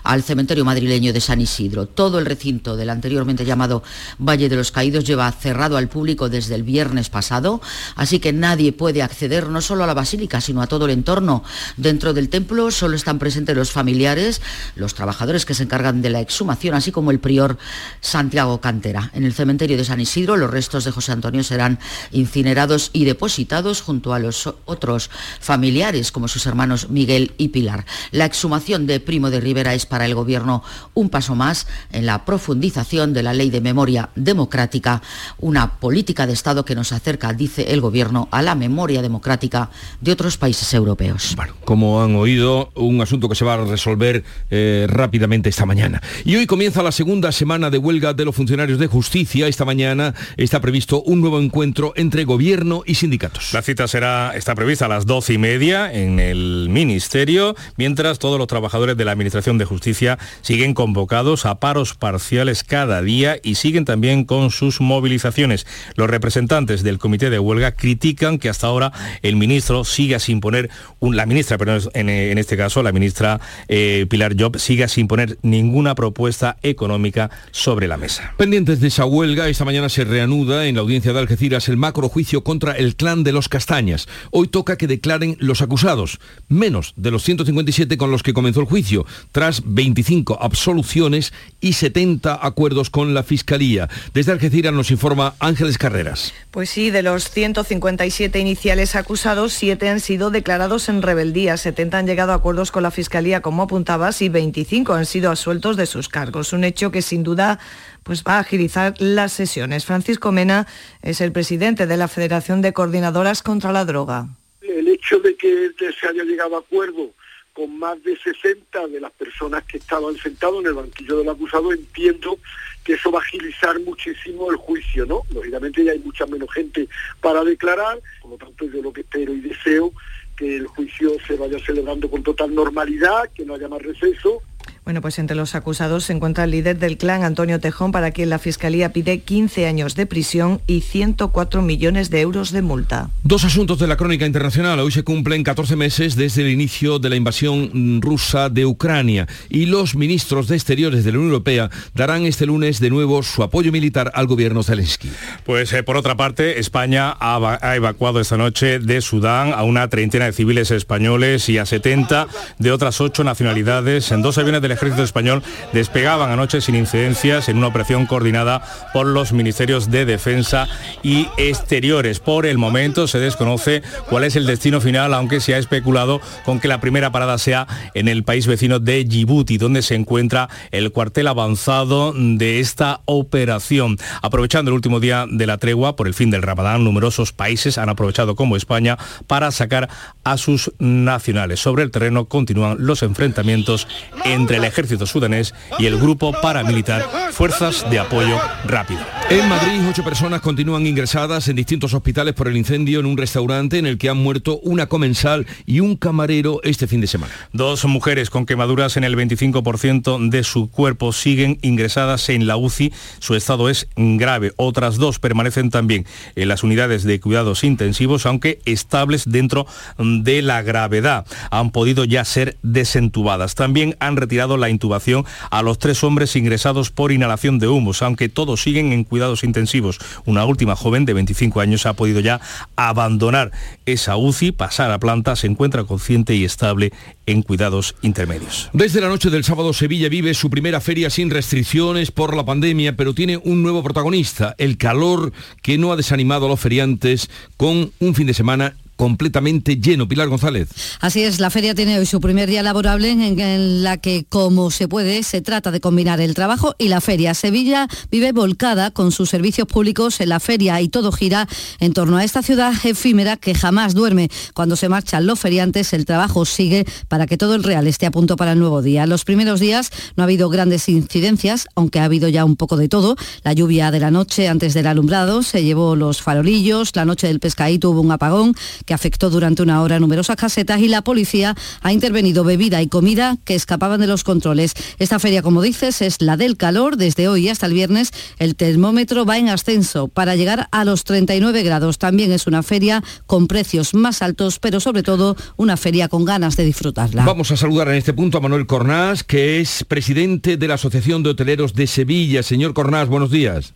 al 0.03 0.23
cementerio 0.23 0.65
madrileño 0.65 1.13
de 1.13 1.21
San 1.21 1.41
Isidro. 1.41 1.87
Todo 1.87 2.19
el 2.19 2.25
recinto 2.25 2.75
del 2.75 2.89
anteriormente 2.89 3.45
llamado 3.45 3.83
Valle 4.17 4.49
de 4.49 4.55
los 4.55 4.71
Caídos 4.71 5.03
lleva 5.05 5.31
cerrado 5.31 5.77
al 5.77 5.89
público 5.89 6.29
desde 6.29 6.55
el 6.55 6.63
viernes 6.63 7.09
pasado, 7.09 7.61
así 7.95 8.19
que 8.19 8.33
nadie 8.33 8.71
puede 8.71 9.01
acceder 9.01 9.49
no 9.49 9.61
solo 9.61 9.83
a 9.83 9.87
la 9.87 9.93
basílica, 9.93 10.41
sino 10.41 10.61
a 10.61 10.67
todo 10.67 10.85
el 10.85 10.91
entorno. 10.91 11.43
Dentro 11.77 12.13
del 12.13 12.29
templo 12.29 12.71
solo 12.71 12.95
están 12.95 13.19
presentes 13.19 13.55
los 13.55 13.71
familiares, 13.71 14.41
los 14.75 14.93
trabajadores 14.93 15.45
que 15.45 15.53
se 15.53 15.63
encargan 15.63 16.01
de 16.01 16.09
la 16.09 16.21
exhumación, 16.21 16.75
así 16.75 16.91
como 16.91 17.11
el 17.11 17.19
prior 17.19 17.57
Santiago 18.01 18.61
Cantera. 18.61 19.11
En 19.13 19.23
el 19.23 19.33
cementerio 19.33 19.77
de 19.77 19.85
San 19.85 19.99
Isidro 19.99 20.37
los 20.37 20.49
restos 20.49 20.83
de 20.83 20.91
José 20.91 21.11
Antonio 21.11 21.43
serán 21.43 21.79
incinerados 22.11 22.89
y 22.93 23.05
depositados 23.05 23.81
junto 23.81 24.13
a 24.13 24.19
los 24.19 24.53
otros 24.65 25.09
familiares, 25.39 26.11
como 26.11 26.27
sus 26.27 26.45
hermanos 26.45 26.89
Miguel 26.89 27.33
y 27.37 27.49
Pilar. 27.49 27.85
La 28.11 28.25
exhumación 28.25 28.87
de 28.87 28.99
Primo 28.99 29.29
de 29.29 29.32
Rivera 29.39 29.73
es 29.73 29.85
para 29.85 30.05
el 30.05 30.15
Gobierno 30.15 30.63
un 30.93 31.09
paso 31.09 31.35
más 31.35 31.67
en 31.91 32.05
la 32.05 32.25
profundización 32.25 33.13
de 33.13 33.23
la 33.23 33.33
ley 33.33 33.49
de 33.49 33.61
memoria 33.61 34.09
democrática, 34.15 35.01
una 35.39 35.79
política 35.79 36.27
de 36.27 36.33
Estado 36.33 36.65
que 36.65 36.75
nos 36.75 36.91
acerca, 36.91 37.33
dice 37.33 37.73
el 37.73 37.81
Gobierno, 37.81 38.27
a 38.31 38.41
la 38.41 38.55
memoria 38.55 39.01
democrática 39.01 39.69
de 40.01 40.11
otros 40.11 40.37
países 40.37 40.73
europeos. 40.73 41.33
Bueno, 41.35 41.53
como 41.65 42.01
han 42.01 42.15
oído, 42.15 42.71
un 42.75 43.01
asunto 43.01 43.29
que 43.29 43.35
se 43.35 43.45
va 43.45 43.55
a 43.55 43.65
resolver 43.65 44.23
eh, 44.49 44.87
rápidamente 44.89 45.49
esta 45.49 45.65
mañana. 45.65 46.01
Y 46.25 46.35
hoy 46.35 46.45
comienza 46.45 46.83
la 46.83 46.91
segunda 46.91 47.31
semana 47.31 47.69
de 47.69 47.77
huelga 47.77 48.13
de 48.13 48.25
los 48.25 48.35
funcionarios 48.35 48.79
de 48.79 48.87
justicia. 48.87 49.47
Esta 49.47 49.65
mañana 49.65 50.13
está 50.37 50.61
previsto 50.61 51.01
un 51.03 51.21
nuevo 51.21 51.39
encuentro 51.39 51.93
entre 51.95 52.23
gobierno 52.25 52.83
y 52.85 52.95
sindicatos. 52.95 53.53
La 53.53 53.61
cita 53.61 53.87
será, 53.87 54.33
está 54.35 54.55
prevista 54.55 54.85
a 54.85 54.89
las 54.89 55.05
doce 55.05 55.33
y 55.33 55.37
media 55.37 55.91
en 55.91 56.19
el 56.19 56.67
Ministerio, 56.69 57.55
mientras 57.77 58.19
todos 58.19 58.37
los 58.37 58.47
trabajadores 58.47 58.97
de 58.97 59.05
la 59.05 59.15
Administración 59.23 59.57
de 59.57 59.63
Justicia 59.63 60.19
siguen 60.41 60.73
convocados 60.73 61.45
a 61.45 61.61
paros 61.61 61.93
parciales 61.93 62.65
cada 62.65 63.01
día 63.01 63.37
y 63.41 63.55
siguen 63.55 63.85
también 63.85 64.25
con 64.25 64.51
sus 64.51 64.81
movilizaciones. 64.81 65.65
Los 65.95 66.09
representantes 66.09 66.83
del 66.83 66.99
comité 66.99 67.29
de 67.29 67.39
huelga 67.39 67.71
critican 67.71 68.37
que 68.37 68.49
hasta 68.49 68.67
ahora 68.67 68.91
el 69.21 69.37
ministro 69.37 69.85
siga 69.85 70.19
sin 70.19 70.41
poner, 70.41 70.69
la 70.99 71.25
ministra, 71.25 71.57
pero 71.57 71.77
en, 71.93 72.37
este 72.37 72.57
caso 72.57 72.83
la 72.83 72.91
ministra 72.91 73.39
eh, 73.69 74.05
Pilar 74.09 74.35
Job, 74.37 74.59
siga 74.59 74.89
sin 74.89 75.07
poner 75.07 75.37
ninguna 75.41 75.95
propuesta 75.95 76.57
económica 76.61 77.31
sobre 77.51 77.87
la 77.87 77.95
mesa. 77.95 78.33
Pendientes 78.37 78.81
de 78.81 78.89
esa 78.89 79.05
huelga, 79.05 79.47
esta 79.47 79.63
mañana 79.63 79.87
se 79.87 80.03
reanuda 80.03 80.67
en 80.67 80.75
la 80.75 80.81
audiencia 80.81 81.13
de 81.13 81.19
Algeciras 81.19 81.69
el 81.69 81.77
macro 81.77 82.09
juicio 82.09 82.43
contra 82.43 82.73
el 82.73 82.97
clan 82.97 83.23
de 83.23 83.31
los 83.31 83.47
Castañas. 83.47 84.09
Hoy 84.31 84.49
toca 84.49 84.77
que 84.77 84.87
declaren 84.87 85.37
los 85.39 85.61
acusados, 85.61 86.19
menos 86.49 86.93
de 86.97 87.11
los 87.11 87.23
157 87.23 87.95
con 87.95 88.11
los 88.11 88.21
que 88.21 88.33
comenzó 88.33 88.59
el 88.59 88.65
juicio 88.65 89.02
tras 89.31 89.61
25 89.65 90.37
absoluciones 90.41 91.33
y 91.61 91.73
70 91.73 92.45
acuerdos 92.45 92.89
con 92.89 93.13
la 93.13 93.23
Fiscalía. 93.23 93.89
Desde 94.13 94.31
Algeciras 94.31 94.73
nos 94.73 94.91
informa 94.91 95.35
Ángeles 95.39 95.77
Carreras. 95.77 96.33
Pues 96.51 96.69
sí, 96.69 96.91
de 96.91 97.03
los 97.03 97.29
157 97.29 98.39
iniciales 98.39 98.95
acusados, 98.95 99.53
7 99.53 99.89
han 99.89 99.99
sido 99.99 100.29
declarados 100.29 100.89
en 100.89 101.01
rebeldía, 101.01 101.57
70 101.57 101.97
han 101.99 102.07
llegado 102.07 102.31
a 102.31 102.35
acuerdos 102.35 102.71
con 102.71 102.83
la 102.83 102.91
Fiscalía, 102.91 103.41
como 103.41 103.63
apuntabas, 103.63 104.21
y 104.21 104.29
25 104.29 104.93
han 104.93 105.05
sido 105.05 105.31
asueltos 105.31 105.77
de 105.77 105.85
sus 105.85 106.09
cargos. 106.09 106.53
Un 106.53 106.63
hecho 106.63 106.91
que 106.91 107.01
sin 107.01 107.23
duda 107.23 107.59
pues 108.03 108.23
va 108.23 108.35
a 108.35 108.39
agilizar 108.39 108.93
las 108.99 109.31
sesiones. 109.31 109.85
Francisco 109.85 110.31
Mena 110.31 110.67
es 111.01 111.21
el 111.21 111.31
presidente 111.31 111.87
de 111.87 111.97
la 111.97 112.07
Federación 112.07 112.61
de 112.61 112.73
Coordinadoras 112.73 113.41
contra 113.41 113.71
la 113.71 113.85
Droga. 113.85 114.27
El 114.61 114.87
hecho 114.87 115.19
de 115.19 115.35
que 115.35 115.71
se 115.77 116.07
haya 116.07 116.23
llegado 116.23 116.55
a 116.55 116.59
acuerdo 116.59 117.11
con 117.53 117.77
más 117.77 118.01
de 118.03 118.17
60 118.17 118.87
de 118.87 118.99
las 118.99 119.11
personas 119.11 119.63
que 119.63 119.77
estaban 119.77 120.15
sentados 120.17 120.61
en 120.61 120.67
el 120.67 120.73
banquillo 120.73 121.19
del 121.19 121.29
acusado, 121.29 121.71
entiendo 121.71 122.39
que 122.83 122.93
eso 122.93 123.11
va 123.11 123.19
a 123.19 123.21
agilizar 123.21 123.79
muchísimo 123.79 124.51
el 124.51 124.57
juicio, 124.57 125.05
¿no? 125.05 125.21
Lógicamente 125.33 125.83
ya 125.83 125.91
hay 125.91 125.99
mucha 125.99 126.25
menos 126.25 126.51
gente 126.51 126.87
para 127.21 127.43
declarar, 127.43 127.99
por 128.21 128.31
lo 128.31 128.37
tanto 128.37 128.65
yo 128.65 128.81
lo 128.81 128.91
que 128.91 129.01
espero 129.01 129.33
y 129.33 129.41
deseo 129.41 129.93
que 130.35 130.57
el 130.57 130.67
juicio 130.67 131.15
se 131.27 131.35
vaya 131.35 131.59
celebrando 131.63 132.09
con 132.09 132.23
total 132.23 132.53
normalidad, 132.53 133.29
que 133.33 133.45
no 133.45 133.53
haya 133.53 133.69
más 133.69 133.81
receso 133.81 134.41
bueno, 134.85 134.99
pues 134.99 135.17
entre 135.17 135.35
los 135.35 135.55
acusados 135.55 136.03
se 136.03 136.13
encuentra 136.13 136.43
el 136.43 136.51
líder 136.51 136.77
del 136.77 136.97
clan, 136.97 137.23
Antonio 137.23 137.59
Tejón, 137.59 137.93
para 137.93 138.11
quien 138.11 138.29
la 138.29 138.37
Fiscalía 138.37 138.91
pide 138.91 139.19
15 139.19 139.65
años 139.65 139.95
de 139.95 140.05
prisión 140.05 140.61
y 140.67 140.81
104 140.81 141.61
millones 141.61 142.09
de 142.09 142.19
euros 142.19 142.51
de 142.51 142.61
multa. 142.61 143.09
Dos 143.23 143.45
asuntos 143.45 143.79
de 143.79 143.87
la 143.87 143.95
crónica 143.95 144.25
internacional. 144.25 144.79
Hoy 144.79 144.91
se 144.91 145.03
cumplen 145.03 145.43
14 145.43 145.77
meses 145.77 146.15
desde 146.17 146.41
el 146.41 146.49
inicio 146.49 146.99
de 146.99 147.09
la 147.09 147.15
invasión 147.15 148.01
rusa 148.01 148.49
de 148.49 148.65
Ucrania 148.65 149.27
y 149.49 149.67
los 149.67 149.95
ministros 149.95 150.49
de 150.49 150.55
Exteriores 150.55 151.05
de 151.05 151.13
la 151.13 151.17
Unión 151.17 151.31
Europea 151.31 151.69
darán 151.93 152.25
este 152.25 152.45
lunes 152.45 152.81
de 152.81 152.89
nuevo 152.89 153.23
su 153.23 153.41
apoyo 153.41 153.71
militar 153.71 154.11
al 154.13 154.27
gobierno 154.27 154.63
Zelensky. 154.63 155.09
Pues 155.45 155.71
eh, 155.71 155.83
por 155.83 155.95
otra 155.95 156.17
parte, 156.17 156.59
España 156.59 157.15
ha, 157.17 157.59
ha 157.61 157.75
evacuado 157.77 158.19
esta 158.19 158.35
noche 158.35 158.79
de 158.79 158.99
Sudán 158.99 159.53
a 159.53 159.63
una 159.63 159.87
treintena 159.87 160.25
de 160.25 160.33
civiles 160.33 160.71
españoles 160.71 161.47
y 161.47 161.57
a 161.57 161.65
70 161.65 162.27
de 162.59 162.71
otras 162.71 162.99
ocho 162.99 163.23
nacionalidades 163.23 164.11
en 164.11 164.21
dos 164.21 164.37
aviones 164.37 164.61
del 164.61 164.72
ejército 164.73 165.03
español 165.03 165.43
despegaban 165.71 166.31
anoche 166.31 166.61
sin 166.61 166.75
incidencias 166.75 167.49
en 167.49 167.57
una 167.57 167.67
operación 167.67 168.05
coordinada 168.05 168.61
por 168.93 169.07
los 169.07 169.33
ministerios 169.33 169.89
de 169.89 170.05
Defensa 170.05 170.67
y 171.01 171.27
Exteriores. 171.37 172.19
Por 172.19 172.45
el 172.45 172.57
momento 172.57 173.07
se 173.07 173.19
desconoce 173.19 173.81
cuál 174.09 174.23
es 174.23 174.35
el 174.35 174.45
destino 174.45 174.81
final, 174.81 175.13
aunque 175.13 175.39
se 175.39 175.55
ha 175.55 175.57
especulado 175.57 176.21
con 176.45 176.59
que 176.59 176.67
la 176.67 176.81
primera 176.81 177.11
parada 177.11 177.37
sea 177.37 177.67
en 177.93 178.07
el 178.07 178.23
país 178.23 178.47
vecino 178.47 178.79
de 178.79 179.03
Djibouti, 179.03 179.57
donde 179.57 179.81
se 179.81 179.95
encuentra 179.95 180.49
el 180.71 180.91
cuartel 180.91 181.27
avanzado 181.27 182.13
de 182.15 182.59
esta 182.59 183.01
operación. 183.05 183.97
Aprovechando 184.21 184.69
el 184.69 184.75
último 184.75 184.99
día 184.99 185.25
de 185.29 185.47
la 185.47 185.57
tregua 185.57 185.95
por 185.95 186.07
el 186.07 186.13
fin 186.13 186.31
del 186.31 186.41
Ramadán, 186.41 186.83
numerosos 186.83 187.31
países 187.31 187.77
han 187.77 187.89
aprovechado 187.89 188.35
como 188.35 188.55
España 188.55 188.97
para 189.27 189.51
sacar 189.51 189.89
a 190.23 190.37
sus 190.37 190.71
nacionales. 190.79 191.59
Sobre 191.59 191.83
el 191.83 191.91
terreno 191.91 192.25
continúan 192.25 192.77
los 192.79 193.03
enfrentamientos 193.03 193.87
entre 194.25 194.59
ejército 194.63 195.05
sudanés 195.05 195.53
y 195.79 195.85
el 195.85 195.97
grupo 195.97 196.33
paramilitar 196.41 197.07
Fuerzas 197.31 197.89
de 197.89 197.99
Apoyo 197.99 198.39
Rápido. 198.65 199.01
En 199.29 199.47
Madrid, 199.49 199.81
ocho 199.89 200.03
personas 200.03 200.41
continúan 200.41 200.85
ingresadas 200.85 201.47
en 201.47 201.55
distintos 201.55 201.93
hospitales 201.93 202.33
por 202.33 202.47
el 202.47 202.57
incendio 202.57 202.99
en 202.99 203.05
un 203.05 203.17
restaurante 203.17 203.77
en 203.77 203.85
el 203.85 203.97
que 203.97 204.09
han 204.09 204.17
muerto 204.17 204.59
una 204.63 204.87
comensal 204.87 205.47
y 205.65 205.79
un 205.79 205.95
camarero 205.95 206.59
este 206.63 206.87
fin 206.87 207.01
de 207.01 207.07
semana. 207.07 207.33
Dos 207.51 207.85
mujeres 207.85 208.29
con 208.29 208.45
quemaduras 208.45 208.97
en 208.97 209.03
el 209.03 209.15
25% 209.15 210.29
de 210.29 210.43
su 210.43 210.69
cuerpo 210.69 211.13
siguen 211.13 211.57
ingresadas 211.61 212.29
en 212.29 212.47
la 212.47 212.57
UCI. 212.57 212.93
Su 213.19 213.35
estado 213.35 213.69
es 213.69 213.87
grave. 213.95 214.53
Otras 214.57 214.97
dos 214.97 215.19
permanecen 215.19 215.69
también 215.69 216.05
en 216.35 216.47
las 216.47 216.63
unidades 216.63 217.03
de 217.03 217.19
cuidados 217.19 217.63
intensivos, 217.63 218.25
aunque 218.25 218.59
estables 218.65 219.23
dentro 219.25 219.65
de 219.97 220.41
la 220.41 220.61
gravedad. 220.61 221.25
Han 221.49 221.71
podido 221.71 222.03
ya 222.03 222.25
ser 222.25 222.57
desentubadas. 222.61 223.55
También 223.55 223.95
han 223.99 224.17
retirado 224.17 224.52
la 224.57 224.69
intubación 224.69 225.25
a 225.51 225.61
los 225.61 225.79
tres 225.79 226.03
hombres 226.03 226.35
ingresados 226.35 226.91
por 226.91 227.11
inhalación 227.11 227.59
de 227.59 227.67
humos, 227.67 228.01
aunque 228.01 228.29
todos 228.29 228.61
siguen 228.61 228.91
en 228.91 229.03
cuidados 229.03 229.43
intensivos. 229.43 229.99
Una 230.25 230.45
última 230.45 230.75
joven 230.75 231.05
de 231.05 231.13
25 231.13 231.61
años 231.61 231.85
ha 231.85 231.93
podido 231.93 232.19
ya 232.19 232.41
abandonar 232.75 233.51
esa 233.85 234.17
UCI, 234.17 234.51
pasar 234.51 234.91
a 234.91 234.99
planta, 234.99 235.35
se 235.35 235.47
encuentra 235.47 235.83
consciente 235.83 236.35
y 236.35 236.45
estable 236.45 236.91
en 237.25 237.41
cuidados 237.41 237.95
intermedios. 238.01 238.69
Desde 238.73 239.01
la 239.01 239.07
noche 239.07 239.29
del 239.29 239.43
sábado 239.43 239.73
Sevilla 239.73 240.09
vive 240.09 240.33
su 240.33 240.49
primera 240.49 240.81
feria 240.81 241.09
sin 241.09 241.29
restricciones 241.29 242.11
por 242.11 242.35
la 242.35 242.45
pandemia, 242.45 242.95
pero 242.95 243.13
tiene 243.13 243.37
un 243.37 243.63
nuevo 243.63 243.83
protagonista, 243.83 244.55
el 244.57 244.77
calor 244.77 245.31
que 245.61 245.77
no 245.77 245.91
ha 245.91 245.95
desanimado 245.95 246.45
a 246.45 246.49
los 246.49 246.59
feriantes 246.59 247.29
con 247.57 247.91
un 247.99 248.15
fin 248.15 248.27
de 248.27 248.33
semana 248.33 248.75
completamente 248.95 249.77
lleno. 249.77 250.07
Pilar 250.07 250.27
González. 250.27 250.69
Así 250.99 251.23
es, 251.23 251.39
la 251.39 251.49
feria 251.49 251.75
tiene 251.75 251.99
hoy 251.99 252.05
su 252.05 252.21
primer 252.21 252.49
día 252.49 252.63
laborable 252.63 253.11
en, 253.11 253.83
la 253.83 253.97
que, 253.97 254.25
como 254.29 254.71
se 254.71 254.87
puede, 254.87 255.23
se 255.23 255.41
trata 255.41 255.71
de 255.71 255.79
combinar 255.79 256.21
el 256.21 256.33
trabajo 256.33 256.75
y 256.77 256.87
la 256.87 257.01
feria. 257.01 257.33
Sevilla 257.33 257.87
vive 258.11 258.31
volcada 258.31 258.91
con 258.91 259.11
sus 259.11 259.29
servicios 259.29 259.67
públicos 259.67 260.19
en 260.21 260.29
la 260.29 260.39
feria 260.39 260.79
y 260.81 260.89
todo 260.89 261.11
gira 261.11 261.47
en 261.79 261.93
torno 261.93 262.17
a 262.17 262.23
esta 262.23 262.41
ciudad 262.43 262.73
efímera 262.83 263.37
que 263.37 263.55
jamás 263.55 263.93
duerme. 263.93 264.29
Cuando 264.53 264.75
se 264.75 264.89
marchan 264.89 265.25
los 265.25 265.39
feriantes, 265.39 265.93
el 265.93 266.05
trabajo 266.05 266.45
sigue 266.45 266.85
para 267.07 267.25
que 267.25 267.37
todo 267.37 267.55
el 267.55 267.63
real 267.63 267.87
esté 267.87 268.05
a 268.05 268.11
punto 268.11 268.35
para 268.35 268.53
el 268.53 268.59
nuevo 268.59 268.81
día. 268.81 269.05
Los 269.05 269.25
primeros 269.25 269.59
días 269.59 269.91
no 270.15 270.23
ha 270.23 270.25
habido 270.25 270.49
grandes 270.49 270.87
incidencias, 270.89 271.67
aunque 271.75 271.99
ha 271.99 272.05
habido 272.05 272.29
ya 272.29 272.45
un 272.45 272.55
poco 272.55 272.77
de 272.77 272.87
todo. 272.87 273.15
La 273.43 273.53
lluvia 273.53 273.91
de 273.91 273.99
la 273.99 274.11
noche 274.11 274.47
antes 274.47 274.73
del 274.73 274.87
alumbrado 274.87 275.43
se 275.43 275.63
llevó 275.63 275.95
los 275.95 276.21
farolillos, 276.21 276.95
la 276.95 277.05
noche 277.05 277.27
del 277.27 277.39
pescadito 277.39 277.89
hubo 277.89 278.01
un 278.01 278.11
apagón 278.11 278.55
que 278.85 278.93
afectó 278.93 279.29
durante 279.29 279.61
una 279.61 279.81
hora 279.81 279.99
numerosas 279.99 280.35
casetas 280.35 280.79
y 280.81 280.87
la 280.87 281.01
policía 281.01 281.55
ha 281.81 281.93
intervenido 281.93 282.43
bebida 282.43 282.81
y 282.81 282.87
comida 282.87 283.37
que 283.45 283.55
escapaban 283.55 283.99
de 283.99 284.07
los 284.07 284.23
controles. 284.23 284.73
Esta 284.99 285.19
feria, 285.19 285.41
como 285.41 285.61
dices, 285.61 286.01
es 286.01 286.21
la 286.21 286.37
del 286.37 286.57
calor. 286.57 286.97
Desde 286.97 287.27
hoy 287.27 287.49
hasta 287.49 287.65
el 287.65 287.73
viernes 287.73 288.11
el 288.39 288.55
termómetro 288.55 289.25
va 289.25 289.37
en 289.37 289.49
ascenso 289.49 290.07
para 290.07 290.35
llegar 290.35 290.67
a 290.71 290.85
los 290.85 291.03
39 291.03 291.63
grados. 291.63 291.97
También 291.97 292.31
es 292.31 292.47
una 292.47 292.63
feria 292.63 293.03
con 293.25 293.47
precios 293.47 293.93
más 293.93 294.21
altos, 294.21 294.59
pero 294.59 294.79
sobre 294.79 295.03
todo 295.03 295.35
una 295.57 295.77
feria 295.77 296.07
con 296.07 296.25
ganas 296.25 296.55
de 296.55 296.65
disfrutarla. 296.65 297.25
Vamos 297.25 297.51
a 297.51 297.57
saludar 297.57 297.89
en 297.89 297.95
este 297.95 298.13
punto 298.13 298.37
a 298.37 298.41
Manuel 298.41 298.67
Cornás, 298.67 299.23
que 299.23 299.59
es 299.59 299.83
presidente 299.83 300.57
de 300.57 300.67
la 300.67 300.75
Asociación 300.75 301.23
de 301.23 301.31
Hoteleros 301.31 301.73
de 301.73 301.87
Sevilla. 301.87 302.43
Señor 302.43 302.73
Cornás, 302.73 303.07
buenos 303.07 303.31
días. 303.31 303.73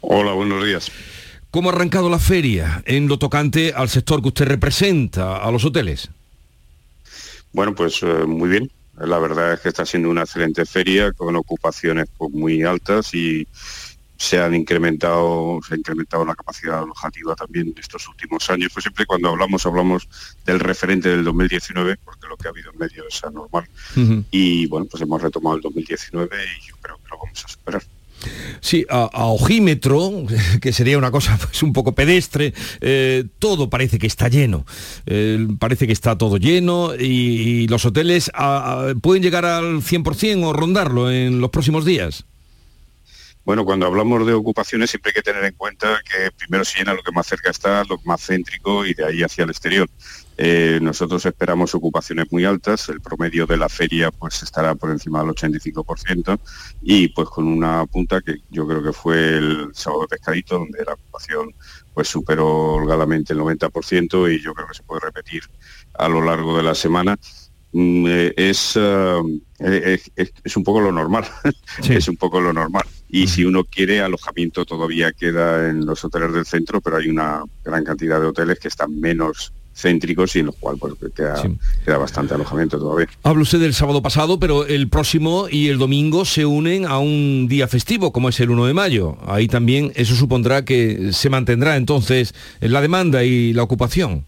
Hola, 0.00 0.32
buenos 0.32 0.64
días. 0.64 0.90
¿Cómo 1.50 1.70
ha 1.70 1.72
arrancado 1.72 2.10
la 2.10 2.18
feria 2.18 2.82
en 2.84 3.08
lo 3.08 3.18
tocante 3.18 3.72
al 3.74 3.88
sector 3.88 4.20
que 4.20 4.28
usted 4.28 4.46
representa, 4.46 5.38
a 5.38 5.50
los 5.50 5.64
hoteles? 5.64 6.10
Bueno, 7.52 7.74
pues 7.74 8.02
eh, 8.02 8.24
muy 8.26 8.50
bien. 8.50 8.70
La 8.98 9.18
verdad 9.18 9.54
es 9.54 9.60
que 9.60 9.68
está 9.70 9.86
siendo 9.86 10.10
una 10.10 10.22
excelente 10.22 10.66
feria 10.66 11.12
con 11.12 11.34
ocupaciones 11.36 12.08
pues, 12.18 12.32
muy 12.32 12.64
altas 12.64 13.14
y 13.14 13.46
se 14.18 14.38
han 14.40 14.54
incrementado, 14.54 15.60
se 15.66 15.74
ha 15.74 15.78
incrementado 15.78 16.24
la 16.26 16.34
capacidad 16.34 16.80
alojativa 16.80 17.34
también 17.36 17.68
en 17.68 17.78
estos 17.78 18.06
últimos 18.08 18.50
años. 18.50 18.70
Pues 18.74 18.82
siempre 18.82 19.06
cuando 19.06 19.30
hablamos, 19.30 19.64
hablamos 19.64 20.06
del 20.44 20.60
referente 20.60 21.08
del 21.08 21.24
2019, 21.24 21.96
porque 22.04 22.26
lo 22.26 22.36
que 22.36 22.48
ha 22.48 22.50
habido 22.50 22.72
en 22.72 22.78
medio 22.78 23.04
es 23.08 23.24
anormal. 23.24 23.64
Y 24.30 24.66
bueno, 24.66 24.86
pues 24.90 25.02
hemos 25.02 25.22
retomado 25.22 25.56
el 25.56 25.62
2019 25.62 26.36
y 26.36 26.66
yo 26.68 26.76
creo 26.82 26.96
que 26.96 27.08
lo 27.10 27.18
vamos 27.18 27.44
a 27.44 27.48
superar. 27.48 27.82
Sí, 28.60 28.84
a, 28.88 29.08
ojímetro, 29.26 30.24
que 30.60 30.72
sería 30.72 30.98
una 30.98 31.10
cosa 31.10 31.38
pues, 31.42 31.62
un 31.62 31.72
poco 31.72 31.94
pedestre, 31.94 32.52
eh, 32.80 33.24
todo 33.38 33.70
parece 33.70 33.98
que 33.98 34.06
está 34.06 34.28
lleno. 34.28 34.64
Eh, 35.06 35.46
parece 35.58 35.86
que 35.86 35.92
está 35.92 36.18
todo 36.18 36.36
lleno 36.36 36.94
y, 36.94 37.66
los 37.68 37.84
hoteles 37.84 38.30
pueden 39.02 39.22
llegar 39.22 39.44
al 39.44 39.82
100% 39.82 40.44
o 40.44 40.52
rondarlo 40.52 41.10
en 41.10 41.40
los 41.40 41.50
próximos 41.50 41.84
días. 41.84 42.24
Bueno, 43.44 43.64
cuando 43.64 43.86
hablamos 43.86 44.26
de 44.26 44.34
ocupaciones 44.34 44.90
siempre 44.90 45.08
hay 45.10 45.14
que 45.14 45.22
tener 45.22 45.42
en 45.44 45.54
cuenta 45.54 46.02
que 46.04 46.30
primero 46.32 46.64
se 46.64 46.78
llena 46.78 46.92
lo 46.92 47.02
que 47.02 47.12
más 47.12 47.26
cerca 47.26 47.50
está, 47.50 47.82
lo 47.84 47.98
más 48.04 48.20
céntrico 48.26 48.84
y 48.84 48.94
de 48.94 49.06
ahí 49.06 49.22
hacia 49.22 49.44
el 49.44 49.50
exterior. 49.50 49.88
Eh, 50.40 50.78
nosotros 50.80 51.26
esperamos 51.26 51.74
ocupaciones 51.74 52.30
muy 52.30 52.44
altas, 52.44 52.88
el 52.90 53.00
promedio 53.00 53.44
de 53.44 53.56
la 53.56 53.68
feria 53.68 54.12
pues 54.12 54.40
estará 54.44 54.76
por 54.76 54.92
encima 54.92 55.18
del 55.18 55.30
85% 55.30 56.38
y 56.80 57.08
pues 57.08 57.28
con 57.28 57.48
una 57.48 57.84
punta 57.86 58.20
que 58.20 58.36
yo 58.48 58.64
creo 58.64 58.80
que 58.80 58.92
fue 58.92 59.36
el 59.36 59.70
sábado 59.72 60.02
de 60.02 60.08
pescadito 60.08 60.60
donde 60.60 60.84
la 60.84 60.92
ocupación 60.92 61.52
pues 61.92 62.06
superó 62.06 62.74
holgadamente 62.74 63.32
el 63.32 63.40
90% 63.40 64.32
y 64.32 64.40
yo 64.40 64.54
creo 64.54 64.68
que 64.68 64.74
se 64.74 64.84
puede 64.84 65.00
repetir 65.00 65.42
a 65.94 66.08
lo 66.08 66.24
largo 66.24 66.56
de 66.56 66.62
la 66.62 66.76
semana. 66.76 67.18
Mm, 67.72 68.06
eh, 68.06 68.34
eh, 68.36 68.52
es, 70.14 70.32
es, 70.44 70.56
un 70.56 70.62
poco 70.62 70.80
lo 70.80 70.92
normal, 70.92 71.24
es 71.90 72.06
un 72.06 72.16
poco 72.16 72.40
lo 72.40 72.52
normal. 72.52 72.84
Y 73.08 73.26
si 73.26 73.44
uno 73.44 73.64
quiere, 73.64 74.00
alojamiento 74.00 74.64
todavía 74.64 75.10
queda 75.10 75.68
en 75.68 75.84
los 75.84 76.04
hoteles 76.04 76.32
del 76.32 76.46
centro, 76.46 76.80
pero 76.80 76.98
hay 76.98 77.08
una 77.08 77.42
gran 77.64 77.82
cantidad 77.82 78.20
de 78.20 78.26
hoteles 78.28 78.60
que 78.60 78.68
están 78.68 79.00
menos 79.00 79.52
céntricos 79.78 80.34
y 80.36 80.40
en 80.40 80.46
los 80.46 80.56
cuales 80.56 80.80
pues, 80.98 81.12
queda, 81.14 81.98
bastante 81.98 82.34
alojamiento 82.34 82.78
todavía. 82.78 83.08
Habla 83.22 83.42
usted 83.42 83.60
del 83.60 83.74
sábado 83.74 84.02
pasado, 84.02 84.40
pero 84.40 84.66
el 84.66 84.88
próximo 84.88 85.46
y 85.50 85.68
el 85.68 85.78
domingo 85.78 86.24
se 86.24 86.44
unen 86.44 86.84
a 86.84 86.98
un 86.98 87.46
día 87.48 87.68
festivo, 87.68 88.12
como 88.12 88.28
es 88.28 88.40
el 88.40 88.50
1 88.50 88.66
de 88.66 88.74
mayo. 88.74 89.16
Ahí 89.26 89.46
también 89.46 89.92
eso 89.94 90.14
supondrá 90.14 90.64
que 90.64 91.12
se 91.12 91.30
mantendrá 91.30 91.76
entonces 91.76 92.34
la 92.60 92.80
demanda 92.80 93.24
y 93.24 93.52
la 93.52 93.62
ocupación. 93.62 94.26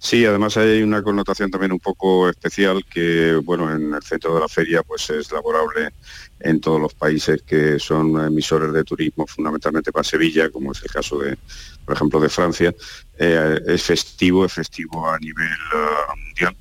Sí, 0.00 0.24
además 0.24 0.56
hay 0.56 0.82
una 0.82 1.02
connotación 1.02 1.50
también 1.50 1.72
un 1.72 1.80
poco 1.80 2.28
especial 2.28 2.84
que, 2.88 3.34
bueno, 3.42 3.74
en 3.74 3.92
el 3.92 4.02
centro 4.02 4.32
de 4.34 4.40
la 4.40 4.48
feria 4.48 4.82
pues 4.84 5.10
es 5.10 5.32
laborable 5.32 5.90
en 6.38 6.60
todos 6.60 6.80
los 6.80 6.94
países 6.94 7.42
que 7.42 7.80
son 7.80 8.24
emisores 8.24 8.72
de 8.72 8.84
turismo, 8.84 9.26
fundamentalmente 9.26 9.90
para 9.90 10.04
Sevilla, 10.04 10.50
como 10.50 10.70
es 10.70 10.82
el 10.84 10.90
caso 10.90 11.18
de, 11.18 11.36
por 11.84 11.96
ejemplo, 11.96 12.20
de 12.20 12.28
Francia. 12.28 12.72
Eh, 13.18 13.60
es 13.66 13.82
festivo, 13.82 14.44
es 14.44 14.52
festivo 14.52 15.10
a 15.10 15.18
nivel 15.18 15.46
eh, 15.46 16.16
mundial 16.24 16.56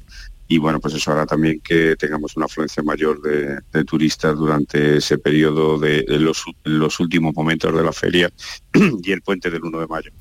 y 0.47 0.57
bueno, 0.57 0.79
pues 0.79 0.93
eso 0.93 1.12
hará 1.12 1.25
también 1.25 1.60
que 1.62 1.95
tengamos 1.97 2.36
una 2.38 2.45
afluencia 2.45 2.81
mayor 2.81 3.21
de, 3.21 3.83
turistas 3.83 4.36
durante 4.36 4.97
ese 4.97 5.17
periodo 5.17 5.77
de, 5.77 6.05
los, 6.07 6.99
últimos 6.99 7.36
momentos 7.36 7.73
de 7.75 7.83
la 7.83 7.91
feria 7.91 8.31
y 9.03 9.12
el 9.12 9.21
puente 9.21 9.49
del 9.49 9.63
1 9.63 9.79
de 9.79 9.88
mayo. 9.88 10.12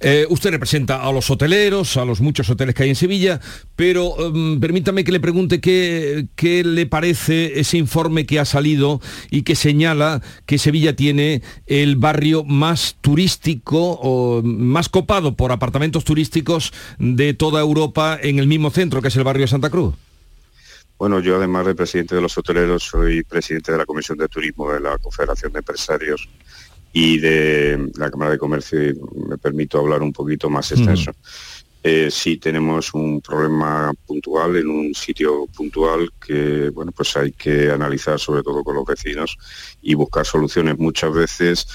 Eh, 0.00 0.26
usted 0.30 0.50
representa 0.50 1.02
a 1.02 1.12
los 1.12 1.30
hoteleros, 1.30 1.96
a 1.96 2.04
los 2.04 2.20
muchos 2.20 2.48
hoteles 2.48 2.74
que 2.74 2.84
hay 2.84 2.90
en 2.90 2.96
Sevilla, 2.96 3.40
pero 3.76 4.14
em, 4.26 4.60
permítame 4.60 5.04
que 5.04 5.12
le 5.12 5.20
pregunte 5.20 5.60
qué, 5.60 6.26
qué 6.36 6.64
le 6.64 6.86
parece 6.86 7.58
ese 7.58 7.76
informe 7.76 8.26
que 8.26 8.38
ha 8.38 8.44
salido 8.44 9.00
y 9.30 9.42
que 9.42 9.56
señala 9.56 10.22
que 10.46 10.58
Sevilla 10.58 10.94
tiene 10.96 11.42
el 11.66 11.96
barrio 11.96 12.44
más 12.44 12.96
turístico 13.00 13.98
o 14.00 14.42
más 14.42 14.88
copado 14.88 15.36
por 15.36 15.52
apartamentos 15.52 16.04
turísticos 16.04 16.72
de 16.98 17.34
toda 17.34 17.60
Europa 17.60 18.18
en 18.20 18.38
el 18.38 18.46
mismo 18.46 18.70
centro, 18.70 19.02
que 19.02 19.08
es 19.08 19.16
el 19.16 19.24
barrio 19.24 19.39
Santa 19.48 19.70
Cruz? 19.70 19.94
Bueno, 20.98 21.20
yo 21.20 21.36
además 21.36 21.64
de 21.66 21.74
presidente 21.74 22.14
de 22.14 22.20
los 22.20 22.36
hoteleros, 22.36 22.82
soy 22.82 23.22
presidente 23.22 23.72
de 23.72 23.78
la 23.78 23.86
Comisión 23.86 24.18
de 24.18 24.28
Turismo 24.28 24.70
de 24.70 24.80
la 24.80 24.98
Confederación 24.98 25.52
de 25.52 25.60
Empresarios 25.60 26.28
y 26.92 27.18
de 27.18 27.90
la 27.96 28.10
Cámara 28.10 28.32
de 28.32 28.38
Comercio 28.38 28.90
y 28.90 28.94
me 29.28 29.38
permito 29.38 29.78
hablar 29.78 30.02
un 30.02 30.12
poquito 30.12 30.50
más 30.50 30.72
extenso. 30.72 31.12
Eh, 31.82 32.10
sí 32.10 32.36
tenemos 32.36 32.92
un 32.92 33.22
problema 33.22 33.90
puntual 34.06 34.56
en 34.56 34.68
un 34.68 34.94
sitio 34.94 35.46
puntual 35.46 36.10
que 36.20 36.68
bueno 36.68 36.92
pues 36.92 37.16
hay 37.16 37.32
que 37.32 37.70
analizar 37.70 38.20
sobre 38.20 38.42
todo 38.42 38.62
con 38.62 38.74
los 38.74 38.84
vecinos 38.84 39.38
y 39.80 39.94
buscar 39.94 40.26
soluciones. 40.26 40.78
Muchas 40.78 41.14
veces 41.14 41.66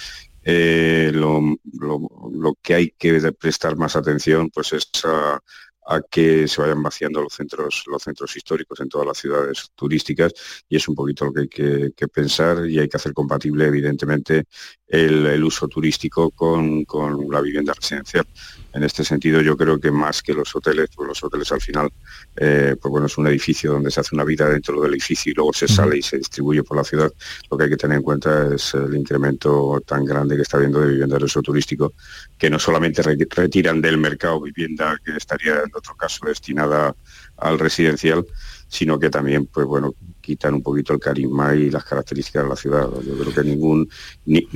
eh, 0.43 1.09
lo, 1.11 1.41
lo, 1.73 2.53
que 2.61 2.75
hay 2.75 2.91
que 2.91 3.31
prestar 3.31 3.75
más 3.75 3.95
atención 3.95 4.51
pues 4.51 4.73
es 4.73 4.87
a, 5.03 5.39
a 5.87 6.01
que 6.01 6.47
se 6.47 6.61
vayan 6.61 6.81
vaciando 6.81 7.21
los 7.21 7.33
centros, 7.33 7.83
los 7.87 8.01
centros 8.01 8.35
históricos 8.35 8.79
en 8.79 8.89
todas 8.89 9.07
las 9.07 9.17
ciudades 9.17 9.71
turísticas 9.75 10.33
y 10.67 10.75
es 10.77 10.87
un 10.87 10.95
poquito 10.95 11.25
lo 11.25 11.33
que 11.33 11.41
hay 11.41 11.91
que, 11.91 12.07
pensar 12.07 12.67
y 12.67 12.79
hay 12.79 12.87
que 12.87 12.97
hacer 12.97 13.13
compatible 13.13 13.65
evidentemente 13.65 14.45
el, 14.87 15.43
uso 15.43 15.67
turístico 15.67 16.31
con, 16.31 16.85
con, 16.85 17.29
la 17.29 17.41
vivienda 17.41 17.73
residencial. 17.73 18.25
En 18.75 18.83
este 18.83 19.05
sentido, 19.05 19.39
yo 19.39 19.55
creo 19.55 19.79
que 19.79 19.89
más 19.89 20.21
que 20.21 20.33
los 20.33 20.53
hoteles, 20.53 20.89
pues 20.93 21.07
los 21.07 21.23
hoteles 21.23 21.49
al 21.53 21.61
final, 21.61 21.89
eh, 22.35 22.75
pues 22.79 22.91
bueno, 22.91 23.07
es 23.07 23.17
un 23.17 23.25
edificio 23.27 23.71
donde 23.71 23.89
se 23.89 24.01
hace 24.01 24.13
una 24.13 24.25
vida 24.25 24.49
dentro 24.49 24.81
del 24.81 24.91
edificio 24.91 25.31
y 25.31 25.33
luego 25.33 25.53
se 25.53 25.65
sale 25.65 25.97
y 25.97 26.01
se 26.01 26.17
distribuye 26.17 26.61
por 26.61 26.75
la 26.75 26.83
ciudad. 26.83 27.09
Lo 27.49 27.57
que 27.57 27.63
hay 27.63 27.69
que 27.69 27.77
tener 27.77 27.99
en 27.99 28.03
cuenta 28.03 28.53
es 28.53 28.73
el 28.73 28.93
incremento 28.93 29.81
tan 29.87 30.03
grande 30.03 30.35
que 30.35 30.41
está 30.41 30.57
habiendo 30.57 30.81
de 30.81 30.89
vivienda 30.89 31.17
de 31.17 31.23
uso 31.23 31.41
turístico, 31.41 31.93
que 32.37 32.49
no 32.49 32.59
solamente 32.59 33.01
retiran 33.01 33.81
del 33.81 33.97
mercado 33.97 34.41
vivienda 34.41 34.99
que 35.01 35.15
estaría 35.15 35.53
en 35.53 35.71
otro 35.73 35.95
caso 35.95 36.25
destinada 36.25 36.93
al 37.37 37.57
residencial, 37.57 38.25
sino 38.67 38.99
que 38.99 39.09
también, 39.09 39.45
pues 39.45 39.65
bueno, 39.65 39.95
quitan 40.25 40.55
un 40.55 40.63
poquito 40.63 40.93
el 40.93 40.99
carisma 40.99 41.53
y 41.55 41.69
las 41.69 41.83
características 41.83 42.43
de 42.43 42.49
la 42.49 42.55
ciudad. 42.55 42.89
Yo 43.05 43.17
creo 43.17 43.33
que 43.33 43.43
ningún, 43.43 43.87
ni, 44.25 44.47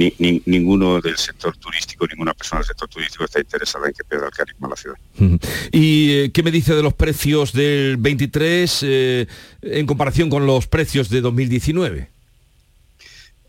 ninguno 0.45 0.99
del 0.99 1.15
sector 1.15 1.55
turístico, 1.58 2.08
ninguna 2.08 2.34
persona 2.34 2.60
del 2.60 2.67
sector 2.67 2.89
turístico 2.89 3.25
está 3.25 3.39
interesada 3.39 3.88
en 3.88 3.93
que 3.93 4.03
pierda 4.03 4.25
el 4.25 4.32
carisma 4.32 4.67
la 4.67 4.75
ciudad. 4.75 4.97
¿Y 5.71 6.12
eh, 6.12 6.32
qué 6.34 6.41
me 6.41 6.51
dice 6.51 6.73
de 6.73 6.82
los 6.82 6.93
precios 6.95 7.53
del 7.53 7.97
23 7.97 8.79
eh, 8.82 9.27
en 9.62 9.86
comparación 9.86 10.29
con 10.29 10.47
los 10.47 10.67
precios 10.67 11.10
de 11.10 11.21
2019? 11.21 12.18